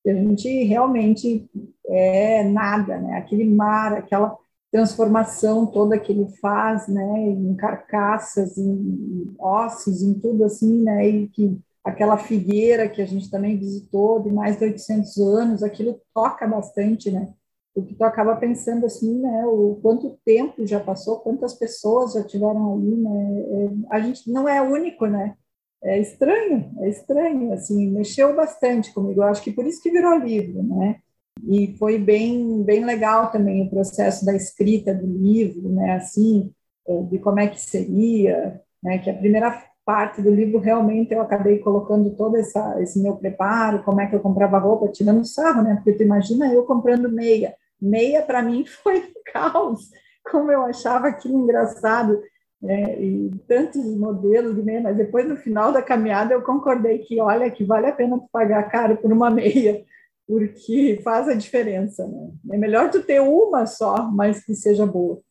A 0.07 0.13
gente 0.13 0.63
realmente 0.63 1.49
é 1.88 2.43
nada, 2.43 2.97
né? 2.99 3.17
Aquele 3.17 3.45
mar, 3.45 3.93
aquela 3.93 4.38
transformação 4.71 5.65
toda 5.65 5.99
que 5.99 6.12
ele 6.12 6.27
faz, 6.39 6.88
né, 6.88 7.27
em 7.27 7.55
carcaças, 7.55 8.57
em 8.57 9.33
ossos, 9.39 10.01
em 10.01 10.13
tudo 10.19 10.43
assim, 10.43 10.83
né, 10.83 11.07
e 11.07 11.27
que 11.29 11.59
aquela 11.83 12.17
figueira 12.17 12.88
que 12.88 13.01
a 13.01 13.05
gente 13.05 13.31
também 13.31 13.57
visitou 13.57 14.21
de 14.21 14.31
mais 14.31 14.57
de 14.57 14.65
800 14.65 15.17
anos, 15.17 15.63
aquilo 15.63 15.99
toca 16.13 16.47
bastante, 16.47 17.09
né, 17.09 17.33
porque 17.73 17.95
tu 17.95 18.03
acaba 18.03 18.35
pensando 18.35 18.85
assim, 18.85 19.19
né, 19.19 19.45
o 19.47 19.79
quanto 19.81 20.19
tempo 20.23 20.65
já 20.67 20.79
passou, 20.79 21.19
quantas 21.19 21.55
pessoas 21.55 22.13
já 22.13 22.23
tiveram 22.23 22.73
ali, 22.75 22.95
né, 22.95 23.41
é, 23.41 23.95
a 23.95 23.99
gente 23.99 24.31
não 24.31 24.47
é 24.47 24.62
único, 24.62 25.07
né, 25.07 25.35
é 25.84 26.00
estranho, 26.00 26.72
é 26.80 26.89
estranho, 26.89 27.54
assim, 27.54 27.89
mexeu 27.89 28.36
bastante 28.36 28.94
comigo, 28.94 29.22
acho 29.22 29.42
que 29.42 29.52
por 29.52 29.65
isso 29.65 29.82
que 29.82 29.92
virou 29.92 30.18
livro, 30.18 30.62
né, 30.63 31.00
e 31.48 31.76
foi 31.78 31.98
bem 31.98 32.63
bem 32.63 32.84
legal 32.84 33.32
também 33.32 33.63
o 33.63 33.70
processo 33.70 34.26
da 34.26 34.36
escrita 34.36 34.94
do 34.94 35.06
livro, 35.06 35.70
né? 35.70 35.94
Assim, 35.96 36.52
é, 36.88 37.02
de 37.04 37.20
como 37.20 37.39
é 37.39 37.48
que 37.48 37.62
seria, 37.62 38.62
né? 38.84 38.98
Que 39.00 39.10
a 39.10 39.13
primeira 39.13 39.63
parte 39.86 40.22
do 40.22 40.30
livro 40.30 40.60
realmente 40.60 41.13
eu 41.13 41.22
acabei 41.22 41.60
colocando 41.60 42.12
todo 42.12 42.38
essa, 42.38 42.82
esse 42.82 43.02
meu 43.02 43.15
preparo, 43.15 43.84
como 43.84 44.02
é 44.02 44.08
que 44.08 44.15
eu 44.15 44.20
comprava 44.20 44.60
roupa, 44.60 44.88
tirando 44.89 45.26
sarro, 45.26 45.63
né? 45.63 45.76
Porque 45.76 45.94
tu 45.94 46.04
imagina 46.04 46.52
eu 46.54 46.63
comprando 46.63 47.10
meia. 47.10 47.56
Meia 47.82 48.22
para 48.22 48.42
mim 48.42 48.65
foi 48.84 49.00
um 49.00 49.32
caos, 49.32 49.89
como 50.30 50.52
eu 50.52 50.63
achava 50.63 51.08
aquilo 51.08 51.39
engraçado. 51.39 52.22
Né 52.62 53.02
e 53.02 53.32
tantos 53.48 53.86
modelos 53.95 54.56
de 54.56 54.62
meia, 54.62 54.82
mas 54.82 54.98
depois 54.98 55.28
no 55.28 55.38
final 55.38 55.72
da 55.72 55.82
caminhada 55.82 56.34
eu 56.34 56.41
concordei 56.41 57.00
que 57.00 57.19
olha 57.22 57.50
que 57.50 57.63
vale 57.63 57.88
a 57.88 57.91
pena 57.91 58.19
pagar 58.32 58.69
caro 58.69 58.98
por 58.98 59.12
uma 59.12 59.30
meia, 59.32 59.86
porque 60.28 61.00
faz 61.04 61.28
a 61.28 61.34
diferença, 61.34 62.06
né? 62.08 62.32
É 62.52 62.58
melhor 62.58 62.91
tu 62.91 63.02
ter 63.02 63.19
uma 63.19 63.65
só, 63.65 64.04
mas 64.12 64.43
que 64.43 64.54
seja 64.54 64.86
boa. 64.86 65.22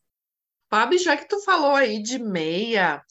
Fábio, 0.70 0.98
já 0.98 1.16
que 1.16 1.28
tu 1.28 1.40
falou 1.40 1.74
aí 1.74 2.02
de 2.02 2.18
meia, 2.18 3.02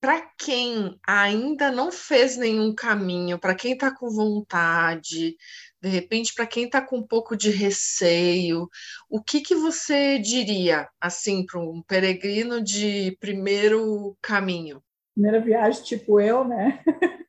para 0.00 0.20
quem 0.38 0.96
ainda 1.06 1.72
não 1.72 1.90
fez 1.90 2.36
nenhum 2.36 2.74
caminho, 2.74 3.38
para 3.38 3.54
quem 3.54 3.72
está 3.72 3.90
com 3.90 4.08
vontade, 4.08 5.36
de 5.80 5.88
repente 5.88 6.34
para 6.34 6.46
quem 6.46 6.64
está 6.64 6.80
com 6.80 6.98
um 6.98 7.06
pouco 7.06 7.36
de 7.36 7.50
receio, 7.50 8.68
o 9.08 9.22
que 9.22 9.40
que 9.40 9.54
você 9.54 10.18
diria 10.18 10.88
assim 11.00 11.44
para 11.46 11.60
um 11.60 11.82
peregrino 11.82 12.62
de 12.62 13.16
primeiro 13.20 14.16
caminho? 14.20 14.82
Primeira 15.14 15.40
viagem, 15.40 15.82
tipo 15.84 16.20
eu, 16.20 16.44
né? 16.44 16.82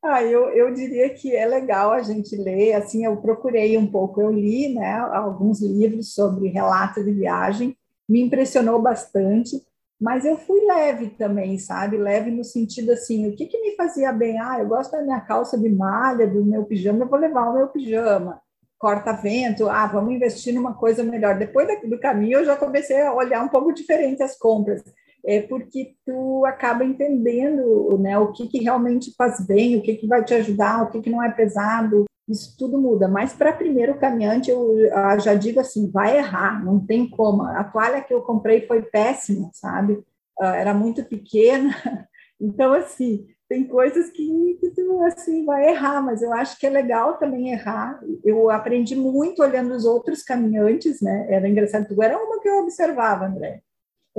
Ah, 0.00 0.22
eu, 0.22 0.50
eu 0.50 0.72
diria 0.72 1.10
que 1.10 1.34
é 1.34 1.44
legal 1.44 1.90
a 1.90 2.00
gente 2.02 2.36
ler, 2.36 2.74
assim, 2.74 3.04
eu 3.04 3.16
procurei 3.16 3.76
um 3.76 3.86
pouco, 3.86 4.20
eu 4.20 4.30
li, 4.30 4.72
né, 4.72 4.96
alguns 4.96 5.60
livros 5.60 6.14
sobre 6.14 6.48
relato 6.48 7.02
de 7.02 7.10
viagem, 7.12 7.76
me 8.08 8.20
impressionou 8.22 8.80
bastante, 8.80 9.60
mas 10.00 10.24
eu 10.24 10.36
fui 10.38 10.60
leve 10.66 11.10
também, 11.10 11.58
sabe, 11.58 11.96
leve 11.96 12.30
no 12.30 12.44
sentido 12.44 12.92
assim, 12.92 13.28
o 13.28 13.36
que 13.36 13.46
que 13.46 13.60
me 13.60 13.74
fazia 13.76 14.12
bem? 14.12 14.38
Ah, 14.40 14.58
eu 14.60 14.68
gosto 14.68 14.92
da 14.92 15.02
minha 15.02 15.20
calça 15.20 15.58
de 15.58 15.68
malha, 15.68 16.26
do 16.26 16.44
meu 16.44 16.64
pijama, 16.64 17.04
eu 17.04 17.08
vou 17.08 17.18
levar 17.18 17.50
o 17.50 17.54
meu 17.54 17.68
pijama, 17.68 18.40
corta-vento, 18.78 19.68
ah, 19.68 19.86
vamos 19.86 20.14
investir 20.14 20.54
numa 20.54 20.74
coisa 20.74 21.02
melhor. 21.02 21.36
Depois 21.36 21.68
do 21.82 21.98
caminho 21.98 22.38
eu 22.38 22.44
já 22.44 22.56
comecei 22.56 23.00
a 23.02 23.12
olhar 23.12 23.42
um 23.44 23.48
pouco 23.48 23.72
diferente 23.72 24.22
as 24.22 24.38
compras 24.38 24.82
é 25.24 25.42
porque 25.42 25.94
tu 26.06 26.44
acaba 26.46 26.84
entendendo 26.84 27.98
né, 27.98 28.18
o 28.18 28.32
que, 28.32 28.46
que 28.48 28.58
realmente 28.62 29.12
faz 29.16 29.44
bem, 29.44 29.76
o 29.76 29.82
que, 29.82 29.94
que 29.94 30.06
vai 30.06 30.24
te 30.24 30.34
ajudar, 30.34 30.82
o 30.82 30.90
que, 30.90 31.02
que 31.02 31.10
não 31.10 31.22
é 31.22 31.30
pesado, 31.30 32.04
isso 32.28 32.56
tudo 32.58 32.78
muda. 32.78 33.08
Mas 33.08 33.32
para 33.32 33.52
primeiro 33.52 33.98
caminhante, 33.98 34.50
eu 34.50 34.76
já 35.20 35.34
digo 35.34 35.60
assim, 35.60 35.90
vai 35.90 36.18
errar, 36.18 36.64
não 36.64 36.78
tem 36.84 37.08
como. 37.08 37.42
A 37.42 37.64
toalha 37.64 38.02
que 38.02 38.12
eu 38.12 38.22
comprei 38.22 38.66
foi 38.66 38.82
péssima, 38.82 39.50
sabe? 39.52 40.02
Ah, 40.40 40.56
era 40.56 40.74
muito 40.74 41.04
pequena, 41.04 41.74
então 42.40 42.72
assim, 42.72 43.26
tem 43.48 43.64
coisas 43.66 44.10
que, 44.10 44.58
que 44.60 44.70
tu 44.70 45.02
assim 45.02 45.44
vai 45.44 45.70
errar, 45.70 46.02
mas 46.02 46.22
eu 46.22 46.32
acho 46.32 46.58
que 46.58 46.66
é 46.66 46.70
legal 46.70 47.18
também 47.18 47.50
errar. 47.50 48.00
Eu 48.24 48.50
aprendi 48.50 48.94
muito 48.94 49.42
olhando 49.42 49.74
os 49.74 49.84
outros 49.84 50.22
caminhantes, 50.22 51.00
né? 51.00 51.26
Era 51.30 51.48
engraçado, 51.48 51.88
tu 51.88 52.02
era 52.02 52.16
uma 52.16 52.40
que 52.40 52.48
eu 52.48 52.58
observava, 52.62 53.26
André 53.26 53.62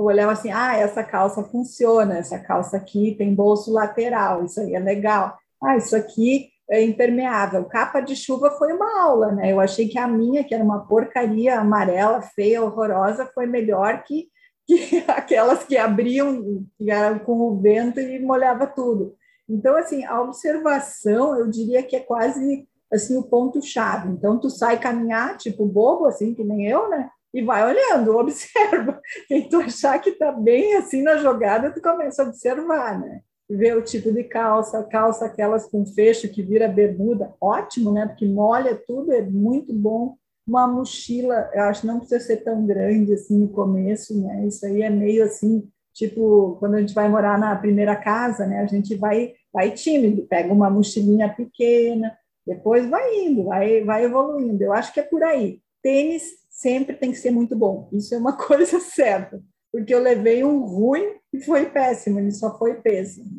eu 0.00 0.04
olhava 0.04 0.32
assim, 0.32 0.50
ah, 0.50 0.76
essa 0.76 1.04
calça 1.04 1.44
funciona, 1.44 2.16
essa 2.18 2.38
calça 2.38 2.76
aqui 2.78 3.14
tem 3.18 3.34
bolso 3.34 3.70
lateral, 3.70 4.44
isso 4.44 4.58
aí 4.60 4.74
é 4.74 4.78
legal. 4.78 5.38
Ah, 5.62 5.76
isso 5.76 5.94
aqui 5.94 6.49
é 6.70 6.82
impermeável. 6.82 7.64
Capa 7.64 8.00
de 8.00 8.14
chuva 8.14 8.50
foi 8.52 8.72
uma 8.72 9.00
aula, 9.00 9.32
né? 9.32 9.52
Eu 9.52 9.60
achei 9.60 9.88
que 9.88 9.98
a 9.98 10.06
minha, 10.06 10.44
que 10.44 10.54
era 10.54 10.62
uma 10.62 10.86
porcaria 10.86 11.58
amarela, 11.58 12.22
feia, 12.22 12.62
horrorosa, 12.62 13.30
foi 13.34 13.46
melhor 13.46 14.02
que, 14.04 14.28
que 14.66 15.04
aquelas 15.08 15.64
que 15.64 15.76
abriam 15.76 16.64
que 16.78 16.90
eram 16.90 17.18
com 17.18 17.40
o 17.40 17.60
vento 17.60 18.00
e 18.00 18.18
molhava 18.20 18.66
tudo. 18.66 19.16
Então, 19.48 19.76
assim, 19.76 20.04
a 20.04 20.20
observação, 20.20 21.36
eu 21.36 21.50
diria 21.50 21.82
que 21.82 21.96
é 21.96 22.00
quase 22.00 22.68
assim 22.92 23.16
o 23.16 23.22
ponto 23.22 23.60
chave. 23.60 24.08
Então, 24.08 24.38
tu 24.38 24.48
sai 24.48 24.78
caminhar, 24.78 25.36
tipo 25.36 25.66
bobo, 25.66 26.06
assim, 26.06 26.34
que 26.34 26.44
nem 26.44 26.66
eu, 26.66 26.88
né? 26.88 27.10
e 27.32 27.42
vai 27.42 27.64
olhando, 27.64 28.16
observa. 28.18 29.00
Quem 29.28 29.48
tu 29.48 29.58
achar 29.58 29.98
que 30.00 30.10
está 30.10 30.32
bem 30.32 30.76
assim 30.76 31.02
na 31.02 31.16
jogada, 31.16 31.72
tu 31.72 31.80
começa 31.80 32.22
a 32.22 32.26
observar, 32.26 32.98
né? 32.98 33.22
Ver 33.50 33.76
o 33.76 33.82
tipo 33.82 34.12
de 34.12 34.22
calça, 34.22 34.82
calça 34.84 35.26
aquelas 35.26 35.66
com 35.66 35.84
fecho 35.84 36.28
que 36.28 36.40
vira 36.40 36.68
bermuda, 36.68 37.34
ótimo, 37.40 37.92
né? 37.92 38.06
Porque 38.06 38.24
molha 38.24 38.80
tudo, 38.86 39.12
é 39.12 39.22
muito 39.22 39.72
bom. 39.74 40.14
Uma 40.46 40.68
mochila, 40.68 41.50
eu 41.52 41.64
acho 41.64 41.86
não 41.86 41.98
precisa 41.98 42.20
ser 42.20 42.38
tão 42.38 42.64
grande 42.64 43.12
assim 43.12 43.38
no 43.38 43.48
começo, 43.48 44.20
né? 44.20 44.46
Isso 44.46 44.64
aí 44.64 44.82
é 44.82 44.90
meio 44.90 45.24
assim, 45.24 45.68
tipo, 45.92 46.56
quando 46.60 46.74
a 46.74 46.80
gente 46.80 46.94
vai 46.94 47.08
morar 47.08 47.38
na 47.38 47.56
primeira 47.56 47.96
casa, 47.96 48.46
né? 48.46 48.60
A 48.60 48.66
gente 48.66 48.94
vai, 48.94 49.32
vai 49.52 49.72
tímido, 49.72 50.26
pega 50.28 50.52
uma 50.52 50.70
mochilinha 50.70 51.28
pequena, 51.28 52.16
depois 52.46 52.88
vai 52.88 53.26
indo, 53.26 53.44
vai, 53.44 53.84
vai 53.84 54.04
evoluindo. 54.04 54.62
Eu 54.62 54.72
acho 54.72 54.92
que 54.92 55.00
é 55.00 55.02
por 55.02 55.22
aí. 55.22 55.60
Tênis 55.82 56.22
sempre 56.50 56.96
tem 56.96 57.10
que 57.10 57.18
ser 57.18 57.30
muito 57.30 57.56
bom. 57.56 57.88
Isso 57.92 58.14
é 58.14 58.18
uma 58.18 58.36
coisa 58.38 58.80
certa, 58.80 59.42
porque 59.72 59.94
eu 59.94 60.00
levei 60.00 60.44
um 60.44 60.64
ruim 60.64 61.14
e 61.32 61.40
foi 61.40 61.66
péssimo, 61.66 62.18
ele 62.18 62.32
só 62.32 62.58
foi 62.58 62.74
péssimo. 62.80 63.30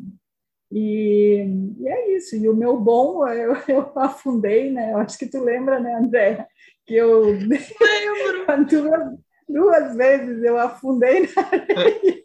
E, 0.72 1.44
e 1.78 1.88
é 1.88 2.16
isso. 2.16 2.34
E 2.34 2.48
o 2.48 2.56
meu 2.56 2.78
bom, 2.78 3.28
eu, 3.28 3.54
eu 3.68 3.92
afundei, 3.94 4.70
né? 4.70 4.92
Eu 4.92 4.98
acho 4.98 5.18
que 5.18 5.26
tu 5.26 5.44
lembra, 5.44 5.78
né, 5.78 5.94
André? 5.94 6.46
Que 6.86 6.94
eu. 6.94 7.24
Lembro! 7.24 8.46
duas, 8.66 9.18
duas 9.46 9.96
vezes 9.96 10.42
eu 10.42 10.58
afundei 10.58 11.28
na 11.36 11.42
areia. 11.42 12.22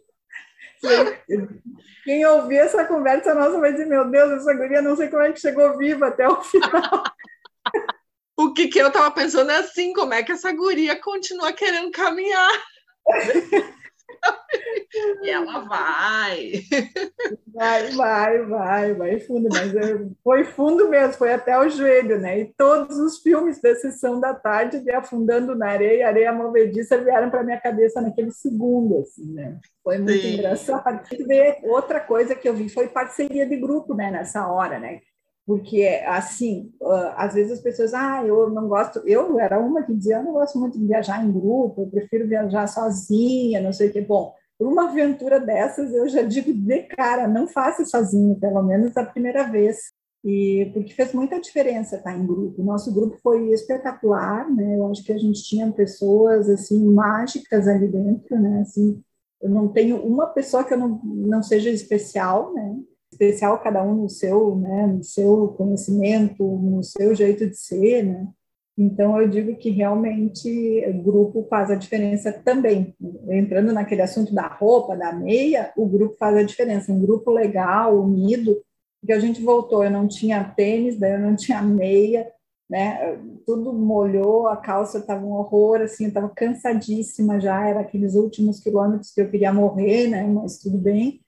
Quem 2.04 2.24
ouvir 2.24 2.56
essa 2.56 2.86
conversa 2.86 3.34
nossa 3.34 3.58
vai 3.58 3.72
dizer: 3.72 3.86
Meu 3.86 4.10
Deus, 4.10 4.30
essa 4.32 4.54
guria 4.54 4.80
não 4.80 4.96
sei 4.96 5.08
como 5.08 5.22
é 5.22 5.32
que 5.32 5.40
chegou 5.40 5.76
viva 5.76 6.06
até 6.06 6.26
o 6.26 6.40
final. 6.42 7.04
o 8.38 8.54
que, 8.54 8.68
que 8.68 8.78
eu 8.78 8.88
estava 8.88 9.10
pensando 9.10 9.50
é 9.50 9.58
assim: 9.58 9.92
como 9.92 10.14
é 10.14 10.22
que 10.22 10.32
essa 10.32 10.50
guria 10.52 10.98
continua 10.98 11.52
querendo 11.52 11.90
caminhar? 11.90 12.50
e 15.22 15.30
ela 15.30 15.60
vai. 15.60 16.52
Vai, 17.46 17.90
vai, 17.92 18.42
vai, 18.44 18.94
vai 18.94 19.20
fundo, 19.20 19.48
mas 19.50 19.72
foi 20.22 20.44
fundo 20.44 20.88
mesmo, 20.88 21.14
foi 21.14 21.32
até 21.32 21.58
o 21.58 21.68
joelho, 21.68 22.20
né? 22.20 22.40
E 22.40 22.54
todos 22.56 22.98
os 22.98 23.18
filmes 23.18 23.60
da 23.60 23.74
sessão 23.74 24.20
da 24.20 24.34
tarde 24.34 24.80
de 24.80 24.90
afundando 24.90 25.54
na 25.54 25.68
areia, 25.68 26.08
areia 26.08 26.32
movediça, 26.32 26.98
vieram 26.98 27.30
para 27.30 27.44
minha 27.44 27.60
cabeça 27.60 28.00
naquele 28.00 28.30
segundo, 28.30 28.98
assim, 29.00 29.32
né? 29.32 29.58
Foi 29.82 29.98
muito 29.98 30.20
Sim. 30.20 30.34
engraçado. 30.34 31.00
Outra 31.64 32.00
coisa 32.00 32.34
que 32.34 32.48
eu 32.48 32.54
vi 32.54 32.68
foi 32.68 32.88
parceria 32.88 33.46
de 33.46 33.56
grupo, 33.56 33.94
né? 33.94 34.10
Nessa 34.10 34.46
hora, 34.46 34.78
né? 34.78 35.00
Porque 35.48 35.82
assim, 36.06 36.70
às 37.16 37.32
vezes 37.32 37.52
as 37.52 37.60
pessoas, 37.62 37.94
ah, 37.94 38.22
eu 38.22 38.50
não 38.50 38.68
gosto, 38.68 38.98
eu 39.06 39.40
era 39.40 39.58
uma 39.58 39.82
que 39.82 39.94
dizia, 39.94 40.16
eu 40.16 40.22
não 40.22 40.34
gosto 40.34 40.58
muito 40.58 40.78
de 40.78 40.86
viajar 40.86 41.24
em 41.24 41.32
grupo, 41.32 41.80
eu 41.80 41.86
prefiro 41.86 42.28
viajar 42.28 42.66
sozinha, 42.66 43.58
não 43.58 43.72
sei 43.72 43.88
o 43.88 43.92
que. 43.94 44.02
Bom, 44.02 44.34
por 44.58 44.68
uma 44.68 44.90
aventura 44.90 45.40
dessas, 45.40 45.90
eu 45.94 46.06
já 46.06 46.20
digo 46.20 46.52
de 46.52 46.82
cara, 46.82 47.26
não 47.26 47.48
faça 47.48 47.82
sozinho, 47.86 48.38
pelo 48.38 48.62
menos 48.62 48.94
a 48.94 49.06
primeira 49.06 49.44
vez. 49.44 49.78
E 50.22 50.70
porque 50.74 50.92
fez 50.92 51.14
muita 51.14 51.40
diferença 51.40 51.96
estar 51.96 52.14
em 52.14 52.26
grupo. 52.26 52.62
Nosso 52.62 52.92
grupo 52.92 53.16
foi 53.22 53.48
espetacular, 53.48 54.50
né? 54.54 54.76
Eu 54.76 54.90
acho 54.90 55.02
que 55.02 55.12
a 55.12 55.18
gente 55.18 55.42
tinha 55.44 55.72
pessoas 55.72 56.46
assim 56.50 56.84
mágicas 56.92 57.66
ali 57.66 57.88
dentro, 57.88 58.38
né? 58.38 58.60
Assim, 58.60 59.02
eu 59.40 59.48
não 59.48 59.68
tenho 59.68 59.96
uma 60.04 60.26
pessoa 60.26 60.62
que 60.62 60.74
eu 60.74 60.78
não, 60.78 61.00
não 61.02 61.42
seja 61.42 61.70
especial, 61.70 62.52
né? 62.52 62.76
Especial 63.18 63.58
cada 63.58 63.82
um 63.82 63.94
no 63.94 64.08
seu, 64.08 64.56
né, 64.56 64.86
no 64.86 65.02
seu 65.02 65.48
conhecimento, 65.48 66.44
no 66.44 66.82
seu 66.82 67.14
jeito 67.14 67.46
de 67.46 67.56
ser, 67.56 68.04
né? 68.04 68.28
Então 68.80 69.20
eu 69.20 69.28
digo 69.28 69.56
que 69.56 69.70
realmente 69.70 70.84
o 70.86 71.02
grupo 71.02 71.44
faz 71.50 71.68
a 71.68 71.74
diferença 71.74 72.32
também. 72.32 72.94
Entrando 73.28 73.72
naquele 73.72 74.02
assunto 74.02 74.32
da 74.32 74.46
roupa, 74.46 74.96
da 74.96 75.12
meia, 75.12 75.72
o 75.76 75.84
grupo 75.84 76.16
faz 76.16 76.36
a 76.36 76.44
diferença. 76.44 76.92
Um 76.92 77.00
grupo 77.00 77.32
legal, 77.32 78.00
unido, 78.00 78.56
que 79.04 79.12
a 79.12 79.18
gente 79.18 79.42
voltou, 79.42 79.82
eu 79.82 79.90
não 79.90 80.06
tinha 80.06 80.44
tênis, 80.44 80.96
daí 80.96 81.14
eu 81.14 81.18
não 81.18 81.34
tinha 81.34 81.60
meia, 81.60 82.30
né? 82.70 83.18
Tudo 83.44 83.72
molhou, 83.72 84.46
a 84.46 84.56
calça 84.56 84.98
estava 84.98 85.26
um 85.26 85.32
horror, 85.32 85.80
assim, 85.80 86.04
eu 86.04 86.08
estava 86.08 86.28
cansadíssima 86.28 87.40
já, 87.40 87.66
era 87.66 87.80
aqueles 87.80 88.14
últimos 88.14 88.60
quilômetros 88.60 89.12
que 89.12 89.20
eu 89.20 89.28
queria 89.28 89.52
morrer, 89.52 90.06
né? 90.06 90.24
Mas 90.24 90.58
tudo 90.58 90.78
bem. 90.78 91.20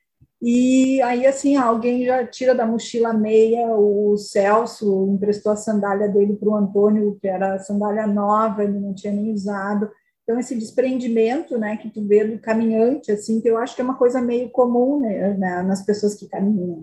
E 0.42 1.02
aí, 1.02 1.26
assim, 1.26 1.56
alguém 1.56 2.04
já 2.04 2.26
tira 2.26 2.54
da 2.54 2.64
mochila 2.64 3.12
meia, 3.12 3.76
o 3.76 4.16
Celso 4.16 5.06
emprestou 5.12 5.52
a 5.52 5.56
sandália 5.56 6.08
dele 6.08 6.34
para 6.34 6.48
o 6.48 6.56
Antônio, 6.56 7.18
que 7.20 7.28
era 7.28 7.58
sandália 7.58 8.06
nova, 8.06 8.64
ele 8.64 8.78
não 8.78 8.94
tinha 8.94 9.12
nem 9.12 9.32
usado. 9.32 9.90
Então, 10.22 10.38
esse 10.38 10.54
desprendimento, 10.54 11.58
né, 11.58 11.76
que 11.76 11.90
tu 11.90 12.06
vê 12.06 12.24
do 12.24 12.38
caminhante, 12.38 13.12
assim, 13.12 13.40
que 13.40 13.48
eu 13.48 13.58
acho 13.58 13.74
que 13.74 13.82
é 13.82 13.84
uma 13.84 13.98
coisa 13.98 14.22
meio 14.22 14.48
comum, 14.48 15.00
né, 15.00 15.62
nas 15.62 15.84
pessoas 15.84 16.14
que 16.14 16.28
caminham. 16.28 16.80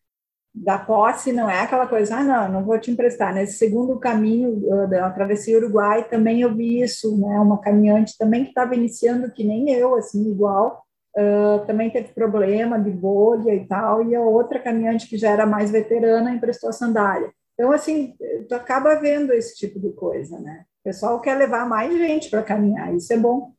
Da 0.54 0.78
posse 0.78 1.32
não 1.32 1.50
é 1.50 1.62
aquela 1.62 1.88
coisa, 1.88 2.17
ah, 2.17 2.24
não, 2.24 2.52
não 2.52 2.65
vou 2.65 2.80
te 2.80 2.91
emprestar. 2.91 3.34
Nesse 3.34 3.58
segundo 3.58 4.00
caminho 4.00 4.60
da 4.89 5.10
travessia 5.12 5.58
Uruguai, 5.58 6.08
também 6.10 6.41
eu 6.41 6.54
vi 6.54 6.82
isso, 6.82 7.17
né, 7.17 7.39
uma 7.39 7.60
caminhante 7.60 8.15
também 8.17 8.43
que 8.43 8.50
estava 8.50 8.76
iniciando, 8.76 9.32
que 9.32 9.43
nem 9.43 9.72
eu, 9.72 9.96
assim, 9.96 10.30
igual, 10.30 10.84
Uh, 11.17 11.65
também 11.65 11.89
teve 11.89 12.10
problema 12.10 12.80
de 12.80 12.91
bolha 12.91 13.56
e 13.56 13.65
tal, 13.65 14.08
e 14.08 14.15
a 14.15 14.21
outra 14.21 14.60
caminhante 14.60 15.08
que 15.08 15.17
já 15.17 15.32
era 15.32 15.47
mais 15.47 15.71
veterana 15.71 16.32
emprestou 16.32 16.69
a 16.69 16.73
sandália. 16.73 17.34
Então, 17.53 17.71
assim, 17.71 18.15
tu 18.47 18.53
acaba 18.53 18.99
vendo 18.99 19.34
esse 19.34 19.56
tipo 19.56 19.80
de 19.80 19.91
coisa, 19.93 20.39
né? 20.39 20.65
O 20.82 20.84
pessoal 20.84 21.19
quer 21.19 21.36
levar 21.36 21.67
mais 21.67 21.91
gente 21.97 22.30
para 22.30 22.43
caminhar, 22.43 22.95
isso 22.95 23.12
é 23.12 23.17
bom. 23.17 23.51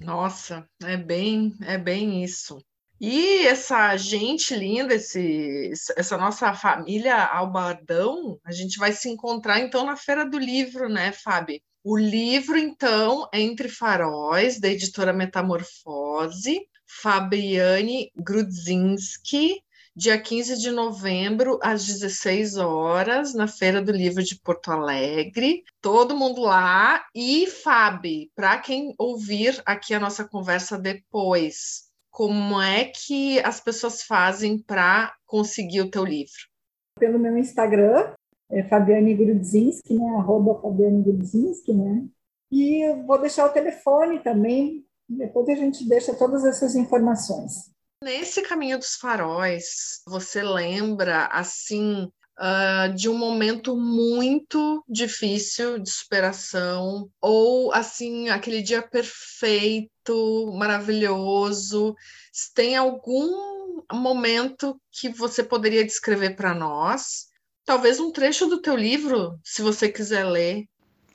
Nossa, 0.00 0.66
é 0.82 0.96
bem, 0.96 1.54
é 1.66 1.76
bem 1.76 2.24
isso. 2.24 2.58
E 2.98 3.46
essa 3.46 3.94
gente 3.96 4.56
linda, 4.56 4.94
esse, 4.94 5.70
essa 5.96 6.16
nossa 6.16 6.54
família 6.54 7.22
Albardão, 7.26 8.40
a 8.44 8.50
gente 8.50 8.78
vai 8.78 8.92
se 8.92 9.08
encontrar 9.08 9.60
então 9.60 9.84
na 9.84 9.96
Feira 9.96 10.24
do 10.24 10.38
Livro, 10.38 10.88
né, 10.88 11.12
Fábio? 11.12 11.60
O 11.84 11.96
livro, 11.96 12.58
então, 12.58 13.28
Entre 13.32 13.68
Faróis, 13.68 14.58
da 14.58 14.68
editora 14.68 15.12
Metamorfose, 15.12 16.66
Fabiane 16.88 18.10
Grudzinski, 18.16 19.62
dia 19.94 20.20
15 20.20 20.58
de 20.58 20.70
novembro, 20.70 21.58
às 21.62 21.86
16 21.86 22.56
horas, 22.56 23.34
na 23.34 23.46
Feira 23.46 23.82
do 23.82 23.92
Livro 23.92 24.22
de 24.22 24.40
Porto 24.40 24.70
Alegre. 24.70 25.62
Todo 25.82 26.16
mundo 26.16 26.40
lá. 26.40 27.04
E, 27.14 27.46
Fabi, 27.46 28.30
para 28.34 28.58
quem 28.58 28.94
ouvir 28.98 29.60
aqui 29.66 29.92
a 29.92 30.00
nossa 30.00 30.24
conversa 30.24 30.78
depois, 30.78 31.88
como 32.10 32.60
é 32.60 32.86
que 32.86 33.38
as 33.40 33.60
pessoas 33.60 34.02
fazem 34.02 34.58
para 34.58 35.14
conseguir 35.26 35.82
o 35.82 35.90
teu 35.90 36.04
livro? 36.04 36.48
Pelo 36.98 37.18
meu 37.18 37.36
Instagram, 37.36 38.12
é 38.50 38.62
Fabiane 38.62 39.14
Grudzinski, 39.14 39.94
né? 39.94 40.16
Arroba 40.16 40.60
Fabiane 40.60 41.02
Grudzinski, 41.02 41.74
né? 41.74 42.06
E 42.50 42.92
vou 43.06 43.20
deixar 43.20 43.46
o 43.46 43.52
telefone 43.52 44.20
também 44.20 44.87
depois 45.08 45.48
a 45.48 45.54
gente 45.54 45.88
deixa 45.88 46.14
todas 46.14 46.44
essas 46.44 46.74
informações. 46.74 47.70
Nesse 48.02 48.42
caminho 48.42 48.78
dos 48.78 48.94
faróis, 48.94 50.02
você 50.06 50.42
lembra 50.42 51.26
assim 51.26 52.08
uh, 52.38 52.94
de 52.94 53.08
um 53.08 53.16
momento 53.16 53.76
muito 53.76 54.84
difícil 54.88 55.78
de 55.78 55.90
superação 55.90 57.10
ou 57.20 57.72
assim 57.72 58.28
aquele 58.28 58.62
dia 58.62 58.82
perfeito, 58.82 60.52
maravilhoso? 60.56 61.94
Tem 62.54 62.76
algum 62.76 63.82
momento 63.92 64.80
que 64.92 65.08
você 65.08 65.42
poderia 65.42 65.84
descrever 65.84 66.36
para 66.36 66.54
nós? 66.54 67.26
Talvez 67.64 67.98
um 67.98 68.12
trecho 68.12 68.46
do 68.46 68.62
teu 68.62 68.76
livro, 68.76 69.38
se 69.42 69.60
você 69.60 69.88
quiser 69.88 70.24
ler. 70.24 70.64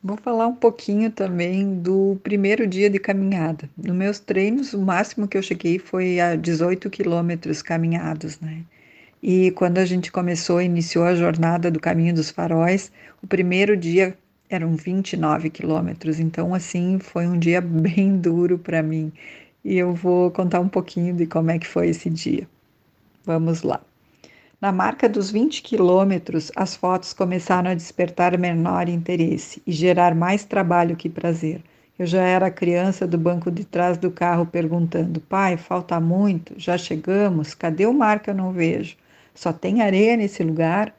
Vou 0.03 0.17
falar 0.17 0.47
um 0.47 0.55
pouquinho 0.55 1.09
também 1.09 1.79
do 1.79 2.19
primeiro 2.21 2.67
dia 2.67 2.89
de 2.89 2.99
caminhada. 2.99 3.69
Nos 3.77 3.95
meus 3.95 4.19
treinos, 4.19 4.73
o 4.73 4.79
máximo 4.81 5.29
que 5.29 5.37
eu 5.37 5.41
cheguei 5.41 5.79
foi 5.79 6.19
a 6.19 6.35
18 6.35 6.89
quilômetros 6.89 7.61
caminhados, 7.61 8.37
né? 8.41 8.63
E 9.21 9.51
quando 9.51 9.77
a 9.77 9.85
gente 9.85 10.11
começou, 10.11 10.61
iniciou 10.61 11.05
a 11.05 11.15
jornada 11.15 11.71
do 11.71 11.79
Caminho 11.79 12.13
dos 12.13 12.29
Faróis, 12.29 12.91
o 13.21 13.27
primeiro 13.27 13.77
dia 13.77 14.17
eram 14.49 14.75
29 14.75 15.49
quilômetros. 15.49 16.19
Então, 16.19 16.53
assim, 16.53 16.99
foi 16.99 17.25
um 17.25 17.39
dia 17.39 17.61
bem 17.63 18.17
duro 18.17 18.59
para 18.59 18.83
mim. 18.83 19.09
E 19.63 19.77
eu 19.77 19.93
vou 19.93 20.29
contar 20.31 20.59
um 20.59 20.67
pouquinho 20.67 21.15
de 21.15 21.25
como 21.25 21.49
é 21.49 21.57
que 21.57 21.67
foi 21.67 21.87
esse 21.87 22.09
dia. 22.09 22.45
Vamos 23.23 23.61
lá. 23.61 23.81
Na 24.63 24.71
marca 24.71 25.09
dos 25.09 25.29
20 25.29 25.61
quilômetros, 25.61 26.49
as 26.55 26.73
fotos 26.73 27.11
começaram 27.11 27.69
a 27.69 27.73
despertar 27.73 28.37
menor 28.37 28.87
interesse 28.87 29.61
e 29.67 29.73
gerar 29.73 30.15
mais 30.15 30.45
trabalho 30.45 30.95
que 30.95 31.09
prazer. 31.09 31.61
Eu 31.99 32.05
já 32.05 32.21
era 32.21 32.49
criança 32.49 33.05
do 33.05 33.17
banco 33.17 33.51
de 33.51 33.65
trás 33.65 33.97
do 33.97 34.09
carro 34.09 34.45
perguntando: 34.45 35.19
pai, 35.19 35.57
falta 35.57 35.99
muito? 35.99 36.53
Já 36.55 36.77
chegamos? 36.77 37.53
Cadê 37.53 37.85
o 37.85 37.93
mar 37.93 38.21
que 38.21 38.29
eu 38.29 38.33
não 38.33 38.53
vejo? 38.53 38.95
Só 39.35 39.51
tem 39.51 39.81
areia 39.81 40.15
nesse 40.15 40.41
lugar? 40.41 40.95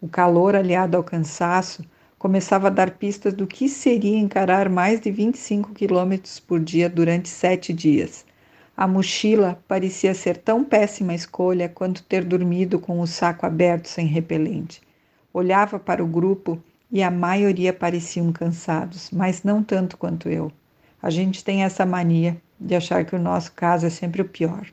O 0.00 0.08
calor 0.08 0.56
aliado 0.56 0.96
ao 0.96 1.04
cansaço 1.04 1.84
começava 2.18 2.66
a 2.66 2.70
dar 2.70 2.90
pistas 2.90 3.32
do 3.32 3.46
que 3.46 3.68
seria 3.68 4.18
encarar 4.18 4.68
mais 4.68 5.00
de 5.00 5.12
25 5.12 5.72
quilômetros 5.72 6.40
por 6.40 6.58
dia 6.58 6.88
durante 6.88 7.28
sete 7.28 7.72
dias. 7.72 8.26
A 8.76 8.88
mochila 8.88 9.62
parecia 9.68 10.12
ser 10.14 10.36
tão 10.36 10.64
péssima 10.64 11.14
escolha 11.14 11.68
quanto 11.68 12.02
ter 12.02 12.24
dormido 12.24 12.80
com 12.80 12.98
o 12.98 13.06
saco 13.06 13.46
aberto 13.46 13.86
sem 13.86 14.04
repelente. 14.04 14.82
Olhava 15.32 15.78
para 15.78 16.02
o 16.02 16.08
grupo 16.08 16.60
e 16.90 17.00
a 17.00 17.08
maioria 17.08 17.72
pareciam 17.72 18.32
cansados, 18.32 19.10
mas 19.12 19.44
não 19.44 19.62
tanto 19.62 19.96
quanto 19.96 20.28
eu. 20.28 20.50
A 21.00 21.08
gente 21.08 21.44
tem 21.44 21.62
essa 21.62 21.86
mania 21.86 22.36
de 22.58 22.74
achar 22.74 23.04
que 23.04 23.14
o 23.14 23.18
nosso 23.18 23.52
caso 23.52 23.86
é 23.86 23.90
sempre 23.90 24.22
o 24.22 24.28
pior. 24.28 24.66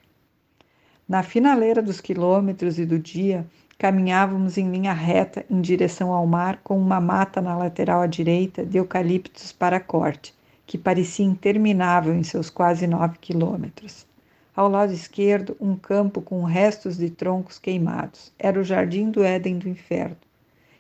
Na 1.08 1.22
finaleira 1.22 1.80
dos 1.80 2.02
quilômetros 2.02 2.80
e 2.80 2.86
do 2.88 2.98
dia, 2.98 3.46
caminhávamos 3.78 4.58
em 4.58 4.72
linha 4.72 4.94
reta 4.94 5.46
em 5.48 5.62
direção 5.62 6.12
ao 6.12 6.26
mar 6.26 6.60
com 6.64 6.76
uma 6.76 7.00
mata 7.00 7.40
na 7.40 7.56
lateral 7.56 8.02
à 8.02 8.08
direita 8.08 8.66
de 8.66 8.80
eucaliptos 8.80 9.52
para 9.52 9.80
corte 9.80 10.34
que 10.72 10.78
parecia 10.78 11.26
interminável 11.26 12.16
em 12.16 12.24
seus 12.24 12.50
quase 12.50 12.88
nove 12.88 13.18
quilômetros. 13.20 14.08
Ao 14.56 14.70
lado 14.70 14.94
esquerdo, 14.94 15.54
um 15.60 15.76
campo 15.76 16.22
com 16.22 16.46
restos 16.46 16.96
de 16.96 17.10
troncos 17.10 17.60
queimados. 17.60 18.32
Era 18.40 18.58
o 18.58 18.64
jardim 18.64 19.12
do 19.12 19.22
Éden 19.22 19.58
do 19.58 19.68
inferno. 19.68 20.16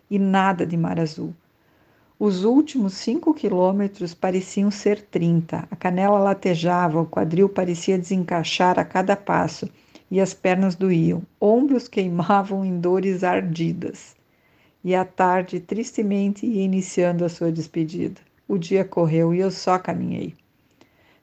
E 0.09 0.17
nada 0.17 0.65
de 0.65 0.77
mar 0.77 0.97
azul. 0.97 1.33
Os 2.17 2.45
últimos 2.45 2.93
cinco 2.93 3.33
quilômetros 3.33 4.13
pareciam 4.13 4.71
ser 4.71 5.01
trinta. 5.01 5.67
A 5.69 5.75
canela 5.75 6.19
latejava, 6.19 7.01
o 7.01 7.05
quadril 7.05 7.49
parecia 7.49 7.99
desencaixar 7.99 8.79
a 8.79 8.85
cada 8.85 9.17
passo 9.17 9.69
e 10.09 10.21
as 10.21 10.33
pernas 10.33 10.73
doíam. 10.73 11.21
Ombros 11.37 11.89
queimavam 11.89 12.63
em 12.63 12.79
dores 12.79 13.25
ardidas. 13.25 14.15
E 14.85 14.95
a 14.95 15.03
tarde 15.03 15.59
tristemente 15.59 16.45
ia 16.45 16.63
iniciando 16.63 17.25
a 17.25 17.29
sua 17.29 17.51
despedida. 17.51 18.30
O 18.51 18.57
dia 18.57 18.83
correu 18.83 19.33
e 19.33 19.39
eu 19.39 19.49
só 19.49 19.79
caminhei. 19.79 20.35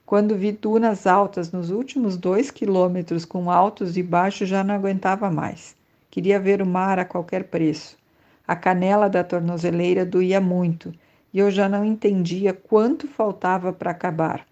Quando 0.07 0.35
vi 0.35 0.51
dunas 0.51 1.07
altas 1.07 1.53
nos 1.53 1.69
últimos 1.69 2.17
dois 2.17 2.51
quilômetros, 2.51 3.27
com 3.27 3.51
altos 3.51 3.99
e 3.99 4.03
baixos, 4.03 4.49
já 4.49 4.65
não 4.65 4.75
aguentava 4.75 5.31
mais. 5.31 5.77
Queria 6.11 6.41
ver 6.41 6.63
o 6.63 6.67
mar 6.67 6.99
a 6.99 7.05
qualquer 7.05 7.45
preço. 7.45 7.99
A 8.47 8.57
canela 8.57 9.11
da 9.11 9.23
tornozeleira 9.23 10.07
doía 10.07 10.41
muito 10.41 10.91
e 11.31 11.39
eu 11.39 11.51
já 11.51 11.69
não 11.69 11.85
entendia 11.85 12.55
quanto 12.55 13.07
faltava 13.07 13.75
para 13.75 13.91
acabar. 13.91 14.47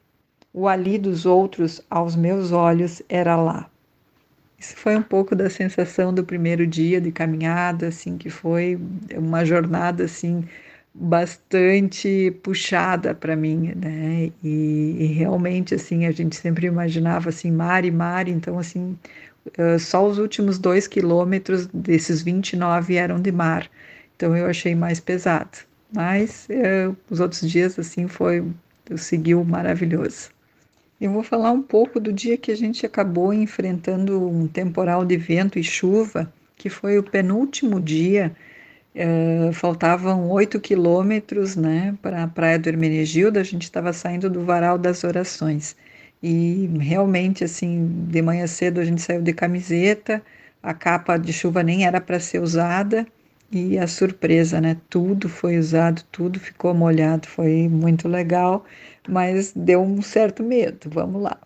O 0.53 0.69
ali 0.69 0.99
dos 0.99 1.25
outros, 1.25 1.81
aos 1.89 2.15
meus 2.15 2.53
olhos, 2.53 3.01
era 3.09 3.37
lá. 3.37 3.71
Isso 4.59 4.77
foi 4.77 4.95
um 4.95 5.03
pouco 5.03 5.35
da 5.35 5.49
sensação 5.49 6.13
do 6.13 6.23
primeiro 6.23 6.67
dia 6.67 7.01
de 7.01 7.11
caminhada, 7.11 7.89
assim, 7.89 8.19
que 8.19 8.29
foi 8.29 8.79
uma 9.17 9.47
jornada 9.47 10.05
assim 10.05 10.45
bastante 10.99 12.31
puxada 12.43 13.15
para 13.15 13.37
mim, 13.37 13.73
né? 13.77 14.31
E, 14.43 14.97
e, 14.99 15.07
realmente 15.15 15.75
assim 15.75 16.07
a 16.07 16.11
gente 16.11 16.37
sempre 16.37 16.67
imaginava 16.67 17.29
assim 17.29 17.51
mar 17.51 17.85
e 17.85 17.91
mar, 17.91 18.29
então 18.29 18.59
assim 18.59 18.97
só 19.79 20.07
os 20.07 20.19
últimos 20.19 20.59
dois 20.59 20.89
quilômetros 20.89 21.67
desses 21.67 22.23
29 22.23 22.97
eram 22.97 23.21
de 23.21 23.31
mar. 23.31 23.69
Então 24.17 24.37
eu 24.37 24.47
achei 24.47 24.75
mais 24.75 24.99
pesado. 24.99 25.59
Mas 25.93 26.49
os 27.11 27.21
outros 27.21 27.49
dias, 27.49 27.79
assim, 27.79 28.09
foi. 28.09 28.45
Eu 28.89 28.99
segui 28.99 29.35
o 29.35 29.45
maravilhoso. 29.45 30.31
Eu 31.01 31.13
vou 31.13 31.23
falar 31.23 31.51
um 31.51 31.63
pouco 31.63 32.01
do 32.01 32.13
dia 32.13 32.39
que 32.39 32.51
a 32.51 32.57
gente 32.57 32.87
acabou 32.87 33.33
enfrentando 33.33 34.27
um 34.29 34.47
temporal 34.47 35.05
de 35.05 35.17
vento 35.17 35.59
e 35.59 35.65
chuva, 35.65 36.33
que 36.57 36.71
foi 36.71 36.99
o 36.99 37.03
penúltimo 37.03 37.81
dia. 37.81 38.35
Eh, 38.99 39.53
faltavam 39.53 40.31
oito 40.31 40.59
quilômetros 40.59 41.55
né, 41.55 41.95
para 42.01 42.23
a 42.23 42.29
Praia 42.29 42.59
do 42.59 42.67
Hermenegildo, 42.67 43.39
a 43.39 43.43
gente 43.43 43.65
estava 43.65 43.93
saindo 43.93 44.31
do 44.31 44.43
Varal 44.43 44.79
das 44.79 45.05
Orações. 45.05 45.77
E 46.23 46.67
realmente, 46.81 47.45
assim, 47.45 48.07
de 48.09 48.23
manhã 48.23 48.47
cedo 48.47 48.81
a 48.81 48.85
gente 48.87 49.03
saiu 49.03 49.21
de 49.21 49.35
camiseta, 49.35 50.23
a 50.63 50.73
capa 50.73 51.19
de 51.19 51.31
chuva 51.31 51.63
nem 51.63 51.85
era 51.87 52.01
para 52.01 52.19
ser 52.19 52.41
usada, 52.41 53.07
e 53.53 53.79
a 53.79 53.87
surpresa, 53.87 54.61
né? 54.63 54.79
Tudo 54.89 55.29
foi 55.29 55.59
usado, 55.59 56.03
tudo 56.11 56.41
ficou 56.41 56.73
molhado, 56.75 57.29
foi 57.29 57.69
muito 57.69 58.09
legal, 58.09 58.65
mas 59.07 59.53
deu 59.55 59.83
um 59.83 60.01
certo 60.03 60.43
medo. 60.43 60.89
Vamos 60.91 61.23
lá. 61.23 61.39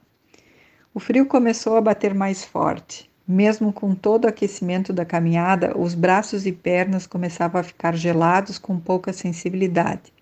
O 0.94 1.00
frio 1.00 1.26
começou 1.26 1.76
a 1.76 1.80
bater 1.80 2.14
mais 2.14 2.44
forte. 2.44 3.09
Mesmo 3.32 3.72
com 3.72 3.94
todo 3.94 4.24
o 4.24 4.28
aquecimento 4.28 4.92
da 4.92 5.04
caminhada, 5.04 5.78
os 5.78 5.94
braços 5.94 6.46
e 6.46 6.50
pernas 6.50 7.06
começavam 7.06 7.60
a 7.60 7.62
ficar 7.62 7.94
gelados 7.94 8.58
com 8.58 8.76
pouca 8.76 9.12
sensibilidade. 9.12 10.12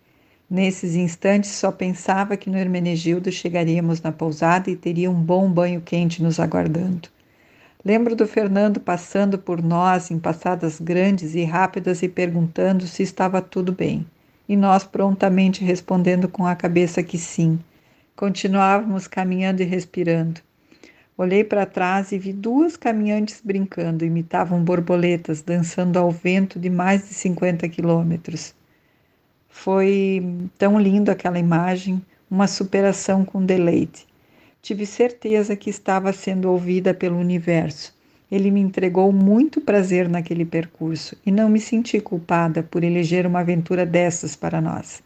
Nesses 0.50 0.94
instantes, 0.94 1.52
só 1.52 1.72
pensava 1.72 2.36
que 2.36 2.50
no 2.50 2.58
Hermenegildo 2.58 3.32
chegaríamos 3.32 4.02
na 4.02 4.12
pousada 4.12 4.70
e 4.70 4.76
teria 4.76 5.10
um 5.10 5.14
bom 5.14 5.50
banho 5.50 5.80
quente 5.80 6.22
nos 6.22 6.38
aguardando. 6.38 7.08
Lembro 7.82 8.14
do 8.14 8.26
Fernando 8.26 8.78
passando 8.78 9.38
por 9.38 9.62
nós 9.62 10.10
em 10.10 10.18
passadas 10.18 10.78
grandes 10.78 11.34
e 11.34 11.44
rápidas 11.44 12.02
e 12.02 12.10
perguntando 12.10 12.86
se 12.86 13.02
estava 13.02 13.40
tudo 13.40 13.72
bem, 13.72 14.06
e 14.46 14.54
nós 14.54 14.84
prontamente 14.84 15.64
respondendo 15.64 16.28
com 16.28 16.46
a 16.46 16.54
cabeça 16.54 17.02
que 17.02 17.16
sim. 17.16 17.58
Continuávamos 18.14 19.08
caminhando 19.08 19.62
e 19.62 19.64
respirando. 19.64 20.46
Olhei 21.18 21.42
para 21.42 21.66
trás 21.66 22.12
e 22.12 22.18
vi 22.18 22.32
duas 22.32 22.76
caminhantes 22.76 23.40
brincando, 23.42 24.04
imitavam 24.04 24.62
borboletas, 24.62 25.42
dançando 25.42 25.98
ao 25.98 26.12
vento 26.12 26.60
de 26.60 26.70
mais 26.70 27.08
de 27.08 27.14
50 27.14 27.68
quilômetros. 27.68 28.54
Foi 29.48 30.22
tão 30.56 30.78
lindo 30.78 31.10
aquela 31.10 31.36
imagem, 31.36 32.00
uma 32.30 32.46
superação 32.46 33.24
com 33.24 33.44
deleite. 33.44 34.06
Tive 34.62 34.86
certeza 34.86 35.56
que 35.56 35.68
estava 35.68 36.12
sendo 36.12 36.52
ouvida 36.52 36.94
pelo 36.94 37.18
universo. 37.18 37.92
Ele 38.30 38.48
me 38.52 38.60
entregou 38.60 39.10
muito 39.12 39.60
prazer 39.60 40.08
naquele 40.08 40.44
percurso 40.44 41.16
e 41.26 41.32
não 41.32 41.48
me 41.48 41.58
senti 41.58 42.00
culpada 42.00 42.62
por 42.62 42.84
eleger 42.84 43.26
uma 43.26 43.40
aventura 43.40 43.84
dessas 43.84 44.36
para 44.36 44.60
nós. 44.60 45.02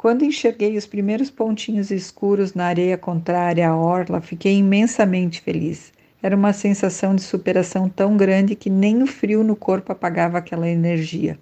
Quando 0.00 0.24
enxerguei 0.24 0.78
os 0.78 0.86
primeiros 0.86 1.28
pontinhos 1.28 1.90
escuros 1.90 2.54
na 2.54 2.64
areia 2.64 2.96
contrária 2.96 3.68
à 3.68 3.76
orla, 3.76 4.22
fiquei 4.22 4.56
imensamente 4.56 5.42
feliz. 5.42 5.92
Era 6.22 6.34
uma 6.34 6.54
sensação 6.54 7.14
de 7.14 7.20
superação 7.20 7.86
tão 7.86 8.16
grande 8.16 8.54
que 8.54 8.70
nem 8.70 9.02
o 9.02 9.06
frio 9.06 9.44
no 9.44 9.54
corpo 9.54 9.92
apagava 9.92 10.38
aquela 10.38 10.66
energia. 10.66 11.38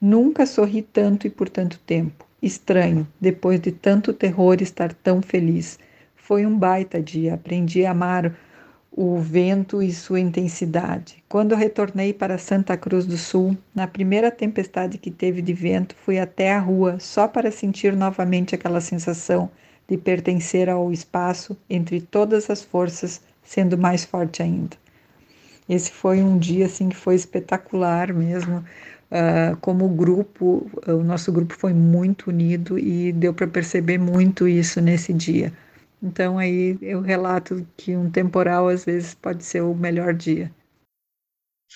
Nunca 0.00 0.44
sorri 0.44 0.82
tanto 0.82 1.28
e 1.28 1.30
por 1.30 1.48
tanto 1.48 1.78
tempo. 1.86 2.26
Estranho, 2.42 3.06
depois 3.20 3.60
de 3.60 3.70
tanto 3.70 4.12
terror, 4.12 4.60
estar 4.60 4.92
tão 4.92 5.22
feliz. 5.22 5.78
Foi 6.16 6.44
um 6.44 6.58
baita 6.58 7.00
dia, 7.00 7.34
aprendi 7.34 7.86
a 7.86 7.92
amar 7.92 8.36
o 8.90 9.18
vento 9.18 9.82
e 9.82 9.92
sua 9.92 10.18
intensidade. 10.18 11.22
Quando 11.28 11.54
retornei 11.54 12.12
para 12.12 12.38
Santa 12.38 12.76
Cruz 12.76 13.06
do 13.06 13.16
Sul, 13.16 13.56
na 13.74 13.86
primeira 13.86 14.30
tempestade 14.30 14.98
que 14.98 15.10
teve 15.10 15.40
de 15.40 15.52
vento, 15.52 15.94
fui 16.04 16.18
até 16.18 16.52
a 16.52 16.58
rua 16.58 16.98
só 16.98 17.28
para 17.28 17.50
sentir 17.50 17.94
novamente 17.94 18.54
aquela 18.54 18.80
sensação 18.80 19.50
de 19.88 19.96
pertencer 19.96 20.68
ao 20.68 20.92
espaço 20.92 21.56
entre 21.70 22.00
todas 22.00 22.50
as 22.50 22.62
forças, 22.62 23.20
sendo 23.42 23.78
mais 23.78 24.04
forte 24.04 24.42
ainda. 24.42 24.76
Esse 25.68 25.90
foi 25.90 26.22
um 26.22 26.38
dia 26.38 26.66
assim 26.66 26.88
que 26.88 26.96
foi 26.96 27.14
espetacular 27.14 28.12
mesmo. 28.12 28.64
Uh, 29.10 29.56
como 29.60 29.88
grupo, 29.88 30.70
o 30.86 31.02
nosso 31.02 31.32
grupo 31.32 31.54
foi 31.54 31.72
muito 31.72 32.28
unido 32.28 32.78
e 32.78 33.12
deu 33.12 33.32
para 33.32 33.46
perceber 33.46 33.98
muito 33.98 34.46
isso 34.48 34.80
nesse 34.80 35.12
dia. 35.12 35.52
Então 36.02 36.38
aí 36.38 36.78
eu 36.80 37.00
relato 37.00 37.66
que 37.76 37.96
um 37.96 38.10
temporal 38.10 38.68
às 38.68 38.84
vezes 38.84 39.14
pode 39.14 39.44
ser 39.44 39.62
o 39.62 39.74
melhor 39.74 40.14
dia. 40.14 40.54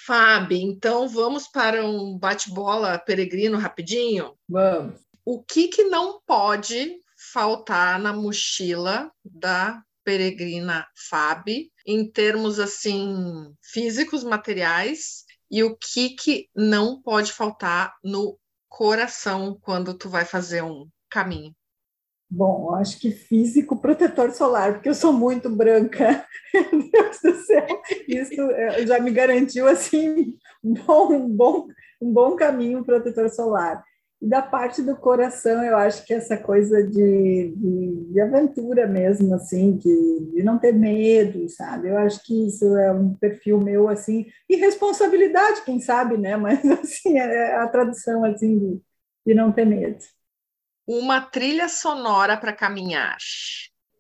Fábio, 0.06 0.56
então 0.56 1.08
vamos 1.08 1.46
para 1.46 1.84
um 1.84 2.18
bate-bola 2.18 2.98
peregrino 2.98 3.58
rapidinho? 3.58 4.34
Vamos. 4.48 5.00
O 5.24 5.42
que, 5.42 5.68
que 5.68 5.84
não 5.84 6.20
pode 6.26 6.98
faltar 7.32 8.00
na 8.00 8.12
mochila 8.12 9.12
da 9.24 9.82
peregrina 10.04 10.86
Fábio 11.08 11.70
em 11.86 12.10
termos 12.10 12.58
assim 12.58 13.54
físicos, 13.62 14.24
materiais 14.24 15.24
e 15.50 15.62
o 15.62 15.76
que 15.76 16.10
que 16.10 16.48
não 16.54 17.00
pode 17.00 17.32
faltar 17.32 17.94
no 18.02 18.38
coração 18.68 19.58
quando 19.60 19.94
tu 19.94 20.08
vai 20.08 20.24
fazer 20.24 20.62
um 20.62 20.88
caminho? 21.08 21.54
Bom, 22.34 22.74
acho 22.76 22.98
que 22.98 23.10
físico 23.10 23.76
protetor 23.76 24.32
solar, 24.32 24.72
porque 24.72 24.88
eu 24.88 24.94
sou 24.94 25.12
muito 25.12 25.50
branca. 25.50 26.24
Meu 26.72 26.90
Deus 26.90 27.20
do 27.22 27.34
céu, 27.44 27.66
isso 28.08 28.40
é, 28.52 28.86
já 28.86 28.98
me 28.98 29.10
garantiu 29.10 29.68
assim 29.68 30.34
um 30.64 30.72
bom, 30.72 31.12
um 31.12 31.28
bom, 31.28 31.66
um 32.00 32.10
bom 32.10 32.34
caminho 32.34 32.82
protetor 32.86 33.28
solar. 33.28 33.84
E 34.20 34.26
da 34.26 34.40
parte 34.40 34.80
do 34.80 34.96
coração, 34.96 35.62
eu 35.62 35.76
acho 35.76 36.06
que 36.06 36.14
essa 36.14 36.34
coisa 36.38 36.82
de, 36.82 37.52
de, 37.54 38.12
de 38.12 38.20
aventura 38.20 38.86
mesmo, 38.86 39.34
assim, 39.34 39.76
de, 39.76 40.30
de, 40.32 40.42
não 40.42 40.58
ter 40.58 40.72
medo, 40.72 41.46
sabe? 41.50 41.88
Eu 41.90 41.98
acho 41.98 42.24
que 42.24 42.46
isso 42.46 42.64
é 42.78 42.90
um 42.92 43.12
perfil 43.12 43.60
meu, 43.60 43.90
assim, 43.90 44.24
e 44.48 44.56
responsabilidade, 44.56 45.64
quem 45.66 45.80
sabe, 45.80 46.16
né? 46.16 46.34
Mas, 46.38 46.64
assim, 46.80 47.18
é 47.18 47.56
a 47.56 47.68
tradução, 47.68 48.24
assim, 48.24 48.58
de, 48.58 48.80
de 49.26 49.34
não 49.34 49.52
ter 49.52 49.66
medo 49.66 50.02
uma 50.86 51.20
trilha 51.20 51.68
sonora 51.68 52.36
para 52.36 52.52
caminhar? 52.52 53.16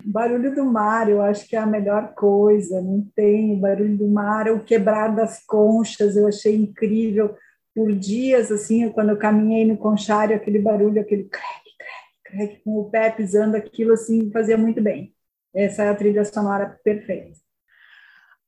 Barulho 0.04 0.54
do 0.54 0.64
mar, 0.64 1.08
eu 1.08 1.22
acho 1.22 1.46
que 1.46 1.54
é 1.54 1.58
a 1.60 1.66
melhor 1.66 2.14
coisa. 2.14 2.80
Não 2.80 3.06
tem 3.14 3.58
barulho 3.58 3.96
do 3.96 4.08
mar, 4.08 4.48
o 4.48 4.64
quebrar 4.64 5.14
das 5.14 5.44
conchas, 5.46 6.16
eu 6.16 6.26
achei 6.26 6.56
incrível. 6.56 7.36
Por 7.74 7.92
dias, 7.92 8.50
assim, 8.50 8.90
quando 8.90 9.10
eu 9.10 9.16
caminhei 9.16 9.64
no 9.64 9.78
conchário, 9.78 10.36
aquele 10.36 10.58
barulho, 10.58 11.00
aquele 11.00 11.24
crack, 11.24 11.62
crack, 11.78 12.46
crack, 12.46 12.64
com 12.64 12.78
o 12.78 12.90
pé 12.90 13.10
pisando, 13.10 13.56
aquilo 13.56 13.94
assim 13.94 14.30
fazia 14.30 14.58
muito 14.58 14.82
bem. 14.82 15.14
Essa 15.54 15.84
é 15.84 15.88
a 15.88 15.94
trilha 15.94 16.24
sonora 16.24 16.78
perfeita. 16.84 17.38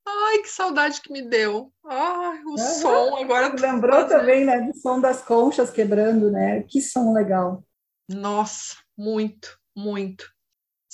Ai, 0.07 0.39
que 0.39 0.49
saudade 0.49 1.01
que 1.01 1.11
me 1.11 1.27
deu. 1.27 1.71
Ai, 1.83 2.41
o 2.45 2.57
som 2.57 3.15
agora. 3.17 3.53
Lembrou 3.59 4.07
também, 4.07 4.45
né, 4.45 4.61
do 4.61 4.77
som 4.77 4.99
das 4.99 5.23
conchas 5.23 5.71
quebrando, 5.71 6.31
né? 6.31 6.63
Que 6.63 6.81
som 6.81 7.13
legal. 7.13 7.63
Nossa, 8.09 8.75
muito. 8.97 9.57
muito. 9.75 10.35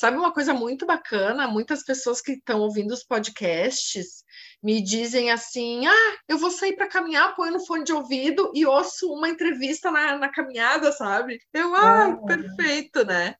Sabe 0.02 0.18
uma 0.18 0.34
coisa 0.34 0.52
muito 0.52 0.84
bacana? 0.84 1.48
Muitas 1.48 1.84
pessoas 1.84 2.22
que 2.22 2.32
estão 2.32 2.60
ouvindo 2.62 2.92
os 2.92 3.04
podcasts 3.04 4.24
me 4.64 4.82
dizem 4.82 5.30
assim: 5.30 5.86
ah, 5.86 6.18
eu 6.28 6.40
vou 6.40 6.50
sair 6.50 6.76
para 6.76 6.88
caminhar, 6.88 7.36
ponho 7.36 7.54
no 7.54 7.66
fone 7.66 7.84
de 7.84 7.94
ouvido 7.94 8.52
e 8.56 8.66
ouço 8.66 9.14
uma 9.14 9.30
entrevista 9.30 9.92
na, 9.92 10.18
na 10.18 10.30
caminhada, 10.30 10.92
sabe? 10.92 11.38
Eu, 11.54 11.76
ah, 11.76 12.20
é. 12.20 12.26
perfeito, 12.26 13.06
né? 13.06 13.36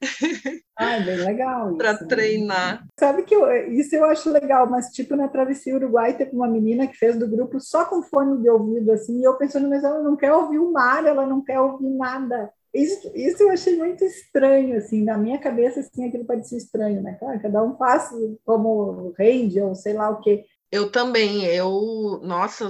Ah, 0.78 1.00
bem 1.00 1.18
legal. 1.18 1.74
para 1.78 1.94
né? 1.94 2.00
treinar. 2.08 2.86
Sabe 3.00 3.24
que 3.24 3.34
eu, 3.34 3.72
isso 3.72 3.96
eu 3.96 4.06
acho 4.06 4.30
legal, 4.30 4.70
mas 4.70 4.90
tipo 4.90 5.16
na 5.16 5.28
Travessia 5.28 5.76
Uruguai 5.76 6.16
teve 6.16 6.36
uma 6.36 6.48
menina 6.48 6.86
que 6.86 6.96
fez 6.96 7.18
do 7.18 7.28
grupo 7.28 7.60
só 7.60 7.86
com 7.86 8.04
fone 8.04 8.40
de 8.40 8.50
ouvido, 8.50 8.92
assim, 8.92 9.20
e 9.20 9.24
eu 9.24 9.36
pensando, 9.36 9.68
mas 9.68 9.84
ela 9.84 10.04
não 10.04 10.16
quer 10.16 10.32
ouvir 10.32 10.60
o 10.60 10.72
mar, 10.72 11.04
ela 11.06 11.26
não 11.26 11.44
quer 11.44 11.60
ouvir 11.60 11.90
nada. 11.90 12.54
Isso, 12.74 13.12
isso 13.14 13.44
eu 13.44 13.52
achei 13.52 13.76
muito 13.78 14.04
estranho, 14.06 14.78
assim, 14.78 15.04
na 15.04 15.18
minha 15.18 15.38
cabeça, 15.38 15.82
assim, 15.82 16.08
aquilo 16.08 16.26
parecia 16.26 16.58
estranho, 16.58 17.02
né? 17.02 17.18
Claro, 17.20 17.42
cada 17.42 17.64
um 17.64 17.76
faz 17.76 18.10
como 18.46 19.14
rende, 19.18 19.60
ou 19.60 19.76
sei 19.76 19.94
lá 19.94 20.10
o 20.10 20.22
quê. 20.22 20.46
Eu 20.72 20.90
também, 20.90 21.44
eu, 21.46 22.22
nossa, 22.24 22.70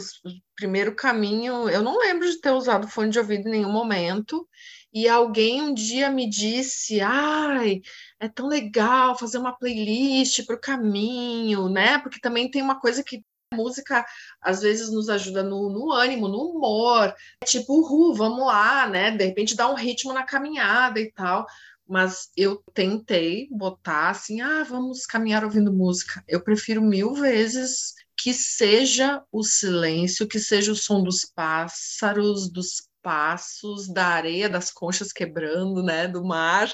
primeiro 0.55 0.95
caminho, 0.95 1.69
eu 1.69 1.83
não 1.83 1.99
lembro 1.99 2.27
de 2.27 2.41
ter 2.41 2.49
usado 2.49 2.87
fone 2.87 3.11
de 3.11 3.19
ouvido 3.19 3.47
em 3.47 3.51
nenhum 3.51 3.71
momento, 3.71 4.47
e 4.91 5.07
alguém 5.07 5.61
um 5.61 5.73
dia 5.73 6.09
me 6.09 6.27
disse, 6.27 6.99
ai, 6.99 7.79
é 8.19 8.27
tão 8.27 8.47
legal 8.47 9.15
fazer 9.17 9.37
uma 9.37 9.55
playlist 9.55 10.43
para 10.47 10.55
o 10.55 10.59
caminho, 10.59 11.69
né? 11.69 11.99
Porque 11.99 12.19
também 12.19 12.49
tem 12.49 12.61
uma 12.63 12.79
coisa 12.79 13.03
que 13.03 13.23
música 13.53 14.05
às 14.41 14.61
vezes 14.61 14.91
nos 14.91 15.09
ajuda 15.09 15.43
no, 15.43 15.69
no 15.69 15.91
ânimo, 15.91 16.27
no 16.27 16.51
humor, 16.51 17.13
tipo, 17.45 17.73
uhul, 17.73 18.15
vamos 18.15 18.45
lá, 18.45 18.87
né? 18.87 19.11
De 19.11 19.25
repente 19.25 19.55
dá 19.55 19.69
um 19.69 19.75
ritmo 19.75 20.13
na 20.13 20.23
caminhada 20.23 20.99
e 20.99 21.11
tal. 21.11 21.45
Mas 21.87 22.29
eu 22.37 22.63
tentei 22.73 23.49
botar 23.51 24.09
assim, 24.09 24.39
ah, 24.39 24.63
vamos 24.63 25.05
caminhar 25.05 25.43
ouvindo 25.43 25.73
música. 25.73 26.23
Eu 26.27 26.41
prefiro 26.41 26.81
mil 26.81 27.13
vezes 27.13 27.93
que 28.15 28.33
seja 28.33 29.21
o 29.31 29.43
silêncio, 29.43 30.27
que 30.27 30.39
seja 30.39 30.71
o 30.71 30.75
som 30.75 31.03
dos 31.03 31.25
pássaros, 31.25 32.49
dos 32.49 32.87
passos, 33.01 33.91
da 33.91 34.07
areia, 34.07 34.47
das 34.47 34.71
conchas 34.71 35.11
quebrando, 35.11 35.83
né, 35.83 36.07
do 36.07 36.23
mar. 36.23 36.71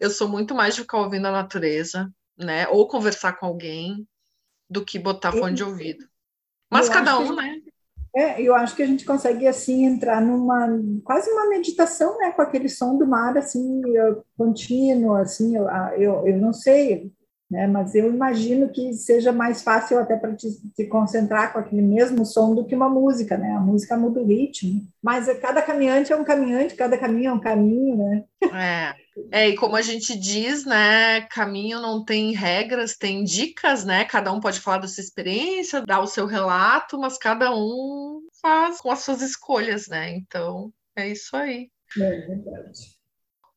Eu 0.00 0.10
sou 0.10 0.28
muito 0.28 0.54
mais 0.54 0.74
de 0.74 0.80
ficar 0.80 0.98
ouvindo 0.98 1.26
a 1.26 1.32
natureza, 1.32 2.10
né, 2.36 2.66
ou 2.68 2.88
conversar 2.88 3.34
com 3.34 3.46
alguém, 3.46 4.06
do 4.70 4.84
que 4.84 4.98
botar 4.98 5.32
fone 5.32 5.54
de 5.54 5.64
ouvido. 5.64 6.06
Mas 6.70 6.86
eu 6.86 6.92
cada 6.92 7.18
um, 7.18 7.34
né? 7.34 7.60
É, 8.14 8.42
eu 8.42 8.54
acho 8.54 8.74
que 8.74 8.82
a 8.82 8.86
gente 8.86 9.04
consegue 9.04 9.46
assim 9.46 9.84
entrar 9.84 10.20
numa 10.20 10.68
quase 11.04 11.30
uma 11.30 11.48
meditação, 11.48 12.18
né, 12.18 12.32
com 12.32 12.42
aquele 12.42 12.68
som 12.68 12.98
do 12.98 13.06
mar 13.06 13.36
assim 13.38 13.82
contínuo, 14.36 15.14
assim, 15.14 15.56
eu, 15.56 15.68
eu, 15.96 16.26
eu 16.26 16.38
não 16.38 16.52
sei, 16.52 17.12
né? 17.50 17.66
Mas 17.66 17.94
eu 17.94 18.12
imagino 18.12 18.68
que 18.68 18.92
seja 18.92 19.32
mais 19.32 19.62
fácil 19.62 19.98
até 19.98 20.16
para 20.16 20.34
te, 20.34 20.48
te, 20.74 20.84
concentrar 20.86 21.52
com 21.52 21.58
aquele 21.58 21.82
mesmo 21.82 22.24
som 22.24 22.54
do 22.54 22.64
que 22.64 22.74
uma 22.74 22.88
música, 22.88 23.36
né? 23.36 23.52
A 23.52 23.60
música 23.60 23.96
muda 23.96 24.20
o 24.20 24.26
ritmo. 24.26 24.86
Mas 25.02 25.26
cada 25.40 25.60
caminhante 25.60 26.12
é 26.12 26.16
um 26.16 26.22
caminhante, 26.22 26.76
cada 26.76 26.96
caminho 26.96 27.30
é 27.30 27.32
um 27.32 27.40
caminho, 27.40 27.96
né? 27.96 28.24
É. 28.54 29.10
É, 29.32 29.48
e 29.48 29.56
como 29.56 29.76
a 29.76 29.82
gente 29.82 30.16
diz, 30.18 30.64
né, 30.64 31.22
caminho 31.22 31.80
não 31.80 32.02
tem 32.04 32.32
regras, 32.32 32.96
tem 32.96 33.22
dicas, 33.22 33.84
né? 33.84 34.04
Cada 34.04 34.32
um 34.32 34.40
pode 34.40 34.60
falar 34.60 34.78
da 34.78 34.88
sua 34.88 35.02
experiência, 35.02 35.82
dar 35.82 36.00
o 36.00 36.06
seu 36.06 36.26
relato, 36.26 36.98
mas 36.98 37.18
cada 37.18 37.54
um 37.54 38.22
faz 38.40 38.80
com 38.80 38.90
as 38.90 39.00
suas 39.00 39.20
escolhas, 39.20 39.88
né? 39.88 40.10
Então, 40.10 40.72
é 40.96 41.08
isso 41.08 41.36
aí. 41.36 41.70
É 41.98 42.10
verdade. 42.26 42.98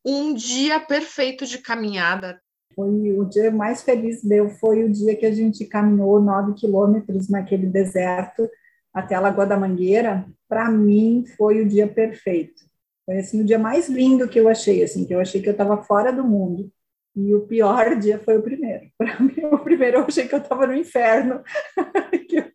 Um 0.04 0.34
dia 0.34 0.80
perfeito 0.82 1.46
de 1.46 1.60
caminhada 1.60 2.42
foi 2.76 3.12
o 3.12 3.26
dia 3.26 3.52
mais 3.52 3.84
feliz 3.84 4.24
meu 4.24 4.50
foi 4.50 4.84
o 4.84 4.92
dia 4.92 5.16
que 5.16 5.26
a 5.26 5.34
gente 5.34 5.66
caminhou 5.66 6.22
nove 6.22 6.54
quilômetros 6.54 7.30
naquele 7.30 7.68
deserto 7.68 8.50
até 8.94 9.16
a 9.16 9.20
Lagoa 9.20 9.46
da 9.46 9.58
Mangueira. 9.58 10.26
Para 10.48 10.70
mim 10.70 11.26
foi 11.36 11.62
o 11.62 11.68
dia 11.68 11.88
perfeito. 11.88 12.62
Foi 13.06 13.18
assim 13.18 13.42
o 13.42 13.46
dia 13.46 13.60
mais 13.60 13.90
lindo 13.90 14.30
que 14.30 14.40
eu 14.40 14.48
achei, 14.48 14.84
assim 14.84 15.06
que 15.06 15.14
eu 15.14 15.20
achei 15.20 15.42
que 15.42 15.50
eu 15.50 15.54
estava 15.54 15.84
fora 15.84 16.12
do 16.12 16.24
mundo. 16.24 16.72
E 17.16 17.34
o 17.34 17.42
pior 17.48 17.96
dia 18.00 18.20
foi 18.20 18.38
o 18.38 18.44
primeiro. 18.44 18.90
Para 18.98 19.20
mim, 19.20 19.46
o 19.46 19.60
primeiro 19.60 19.98
eu 19.98 20.06
achei 20.06 20.28
que 20.28 20.36
eu 20.36 20.40
estava 20.40 20.68
no 20.68 20.74
inferno. 20.74 21.42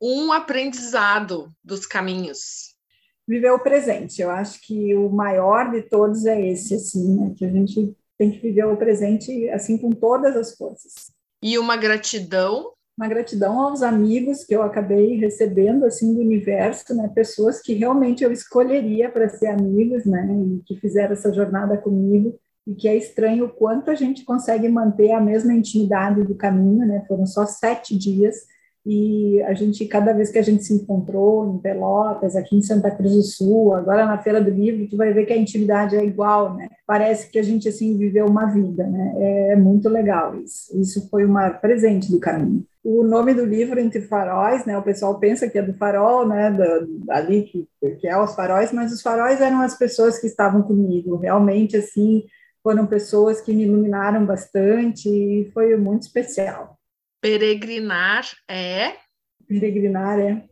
um 0.00 0.32
aprendizado 0.32 1.52
dos 1.62 1.86
caminhos. 1.86 2.74
Viver 3.28 3.50
o 3.50 3.60
presente. 3.60 4.22
Eu 4.22 4.30
acho 4.30 4.60
que 4.62 4.94
o 4.94 5.08
maior 5.10 5.70
de 5.70 5.82
todos 5.82 6.24
é 6.24 6.48
esse, 6.48 6.74
assim, 6.74 7.16
né? 7.16 7.34
que 7.36 7.44
a 7.44 7.50
gente 7.50 7.94
tem 8.20 8.30
que 8.30 8.38
viver 8.38 8.66
o 8.66 8.76
presente 8.76 9.48
assim 9.48 9.78
com 9.78 9.88
todas 9.88 10.36
as 10.36 10.54
forças. 10.54 11.10
E 11.42 11.58
uma 11.58 11.74
gratidão? 11.74 12.74
Uma 12.94 13.08
gratidão 13.08 13.58
aos 13.58 13.82
amigos 13.82 14.44
que 14.44 14.54
eu 14.54 14.62
acabei 14.62 15.16
recebendo 15.16 15.86
assim 15.86 16.12
do 16.12 16.20
universo, 16.20 16.94
né, 16.94 17.10
pessoas 17.14 17.62
que 17.62 17.72
realmente 17.72 18.22
eu 18.22 18.30
escolheria 18.30 19.08
para 19.08 19.26
ser 19.30 19.46
amigos, 19.46 20.04
né, 20.04 20.28
e 20.28 20.62
que 20.66 20.78
fizeram 20.78 21.14
essa 21.14 21.32
jornada 21.32 21.78
comigo. 21.78 22.38
E 22.66 22.74
que 22.74 22.86
é 22.86 22.94
estranho 22.94 23.46
o 23.46 23.48
quanto 23.48 23.90
a 23.90 23.94
gente 23.94 24.22
consegue 24.22 24.68
manter 24.68 25.12
a 25.12 25.20
mesma 25.20 25.54
intimidade 25.54 26.22
do 26.22 26.34
caminho, 26.34 26.86
né, 26.86 27.02
foram 27.08 27.24
só 27.24 27.46
sete 27.46 27.96
dias 27.96 28.36
e 28.84 29.42
a 29.42 29.52
gente, 29.52 29.84
cada 29.84 30.12
vez 30.12 30.30
que 30.30 30.38
a 30.38 30.42
gente 30.42 30.64
se 30.64 30.72
encontrou 30.72 31.54
em 31.54 31.58
Pelotas, 31.58 32.34
aqui 32.34 32.56
em 32.56 32.62
Santa 32.62 32.90
Cruz 32.90 33.12
do 33.12 33.22
Sul, 33.22 33.74
agora 33.74 34.06
na 34.06 34.18
Feira 34.18 34.40
do 34.40 34.50
Livro, 34.50 34.88
tu 34.88 34.96
vai 34.96 35.12
ver 35.12 35.26
que 35.26 35.32
a 35.32 35.38
intimidade 35.38 35.96
é 35.96 36.04
igual, 36.04 36.54
né? 36.54 36.68
Parece 36.86 37.30
que 37.30 37.38
a 37.38 37.42
gente, 37.42 37.68
assim, 37.68 37.98
viveu 37.98 38.26
uma 38.26 38.46
vida, 38.46 38.86
né? 38.86 39.14
É 39.52 39.56
muito 39.56 39.88
legal 39.88 40.34
isso. 40.36 40.78
Isso 40.80 41.08
foi 41.10 41.26
um 41.26 41.34
presente 41.60 42.10
do 42.10 42.18
caminho. 42.18 42.64
O 42.82 43.04
nome 43.04 43.34
do 43.34 43.44
livro, 43.44 43.78
Entre 43.78 44.00
Faróis, 44.00 44.64
né? 44.64 44.78
O 44.78 44.82
pessoal 44.82 45.18
pensa 45.18 45.48
que 45.48 45.58
é 45.58 45.62
do 45.62 45.74
farol, 45.74 46.26
né? 46.26 46.50
Do, 46.50 47.04
ali, 47.10 47.42
que, 47.42 47.68
que 48.00 48.08
é 48.08 48.18
os 48.18 48.34
faróis, 48.34 48.72
mas 48.72 48.90
os 48.92 49.02
faróis 49.02 49.42
eram 49.42 49.60
as 49.60 49.76
pessoas 49.76 50.18
que 50.18 50.26
estavam 50.26 50.62
comigo. 50.62 51.16
Realmente, 51.16 51.76
assim, 51.76 52.24
foram 52.62 52.86
pessoas 52.86 53.42
que 53.42 53.52
me 53.52 53.64
iluminaram 53.64 54.24
bastante 54.24 55.08
e 55.08 55.50
foi 55.52 55.76
muito 55.76 56.04
especial. 56.04 56.79
Peregrinar 57.20 58.24
é? 58.48 58.96
Peregrinar 59.46 60.18
é 60.18 60.50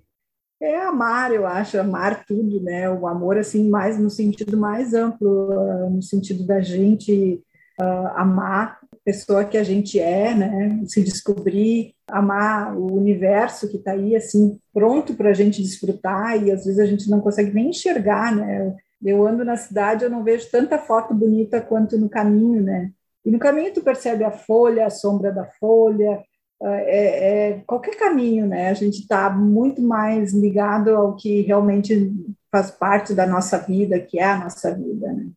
é 0.60 0.76
amar, 0.80 1.32
eu 1.32 1.46
acho, 1.46 1.78
amar 1.78 2.24
tudo, 2.24 2.60
né? 2.60 2.90
O 2.90 3.06
amor 3.06 3.38
assim 3.38 3.68
mais 3.68 3.98
no 3.98 4.10
sentido 4.10 4.56
mais 4.56 4.92
amplo, 4.92 5.52
uh, 5.52 5.90
no 5.90 6.02
sentido 6.02 6.44
da 6.44 6.60
gente 6.60 7.40
uh, 7.80 8.08
amar 8.16 8.78
a 8.92 8.96
pessoa 9.04 9.44
que 9.44 9.56
a 9.56 9.62
gente 9.62 10.00
é, 10.00 10.34
né? 10.34 10.82
Se 10.86 11.02
descobrir, 11.02 11.94
amar 12.08 12.76
o 12.76 12.92
universo 12.92 13.70
que 13.70 13.76
está 13.76 13.92
aí 13.92 14.16
assim 14.16 14.58
pronto 14.74 15.14
para 15.14 15.30
a 15.30 15.34
gente 15.34 15.62
desfrutar 15.62 16.42
e 16.42 16.50
às 16.50 16.64
vezes 16.64 16.80
a 16.80 16.86
gente 16.86 17.08
não 17.08 17.20
consegue 17.20 17.52
nem 17.52 17.70
enxergar, 17.70 18.34
né? 18.34 18.74
Eu 19.00 19.24
ando 19.24 19.44
na 19.44 19.56
cidade, 19.56 20.02
eu 20.02 20.10
não 20.10 20.24
vejo 20.24 20.50
tanta 20.50 20.76
foto 20.76 21.14
bonita 21.14 21.60
quanto 21.60 21.96
no 21.96 22.08
caminho, 22.08 22.60
né? 22.62 22.90
E 23.24 23.30
no 23.30 23.38
caminho 23.38 23.72
tu 23.72 23.80
percebe 23.80 24.24
a 24.24 24.32
folha, 24.32 24.86
a 24.86 24.90
sombra 24.90 25.30
da 25.30 25.44
folha, 25.60 26.20
é, 26.62 27.50
é, 27.50 27.62
qualquer 27.66 27.96
caminho, 27.96 28.46
né? 28.46 28.70
A 28.70 28.74
gente 28.74 29.00
está 29.00 29.30
muito 29.30 29.80
mais 29.80 30.32
ligado 30.32 30.90
ao 30.90 31.14
que 31.14 31.42
realmente 31.42 32.12
faz 32.50 32.70
parte 32.70 33.14
da 33.14 33.26
nossa 33.26 33.58
vida, 33.58 34.00
que 34.00 34.18
é 34.18 34.24
a 34.24 34.38
nossa 34.38 34.74
vida, 34.74 35.12
né? 35.12 35.30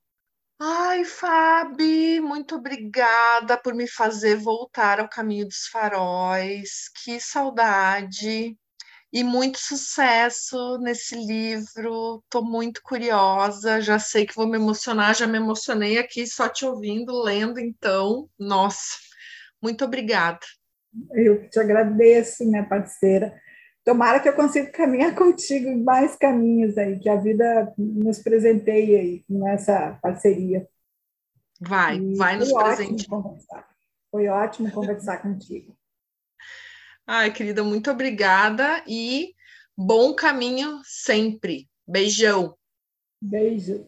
Ai, 0.60 1.04
Fabi, 1.04 2.20
muito 2.20 2.56
obrigada 2.56 3.58
por 3.58 3.74
me 3.74 3.88
fazer 3.88 4.36
voltar 4.36 5.00
ao 5.00 5.10
caminho 5.10 5.48
dos 5.48 5.68
faróis. 5.68 6.90
Que 7.04 7.20
saudade 7.20 8.56
e 9.12 9.24
muito 9.24 9.60
sucesso 9.60 10.78
nesse 10.78 11.16
livro. 11.16 12.22
Estou 12.24 12.44
muito 12.44 12.82
curiosa, 12.84 13.82
já 13.82 14.00
sei 14.00 14.26
que 14.26 14.36
vou 14.36 14.48
me 14.48 14.58
emocionar, 14.58 15.16
já 15.16 15.28
me 15.28 15.38
emocionei 15.38 15.98
aqui 15.98 16.26
só 16.28 16.48
te 16.48 16.66
ouvindo, 16.66 17.22
lendo, 17.22 17.60
então, 17.60 18.30
nossa, 18.40 18.98
muito 19.62 19.84
obrigada. 19.84 20.40
Eu 21.14 21.50
te 21.50 21.60
agradeço, 21.60 22.46
minha 22.46 22.64
parceira. 22.64 23.34
Tomara 23.84 24.20
que 24.20 24.30
eu 24.30 24.34
consiga 24.34 24.70
caminhar 24.72 25.14
contigo 25.16 25.68
em 25.68 25.84
mais 25.84 26.16
caminhos 26.16 26.78
aí, 26.78 27.00
que 27.00 27.10
a 27.10 27.16
vida 27.16 27.74
nos 27.78 28.20
presenteie 28.20 28.96
aí 28.96 29.26
nessa 29.30 29.98
parceria. 30.02 30.68
Vai, 31.60 31.98
e 31.98 32.16
vai 32.16 32.38
nos 32.38 32.52
presentear. 32.52 33.68
Foi 34.10 34.28
ótimo 34.28 34.72
conversar 34.72 35.22
contigo. 35.24 35.76
Ai, 37.06 37.32
querida, 37.32 37.64
muito 37.64 37.90
obrigada 37.90 38.84
e 38.88 39.34
bom 39.78 40.14
caminho 40.14 40.82
sempre. 40.84 41.70
Beijão. 41.88 42.56
Beijo. 43.22 43.86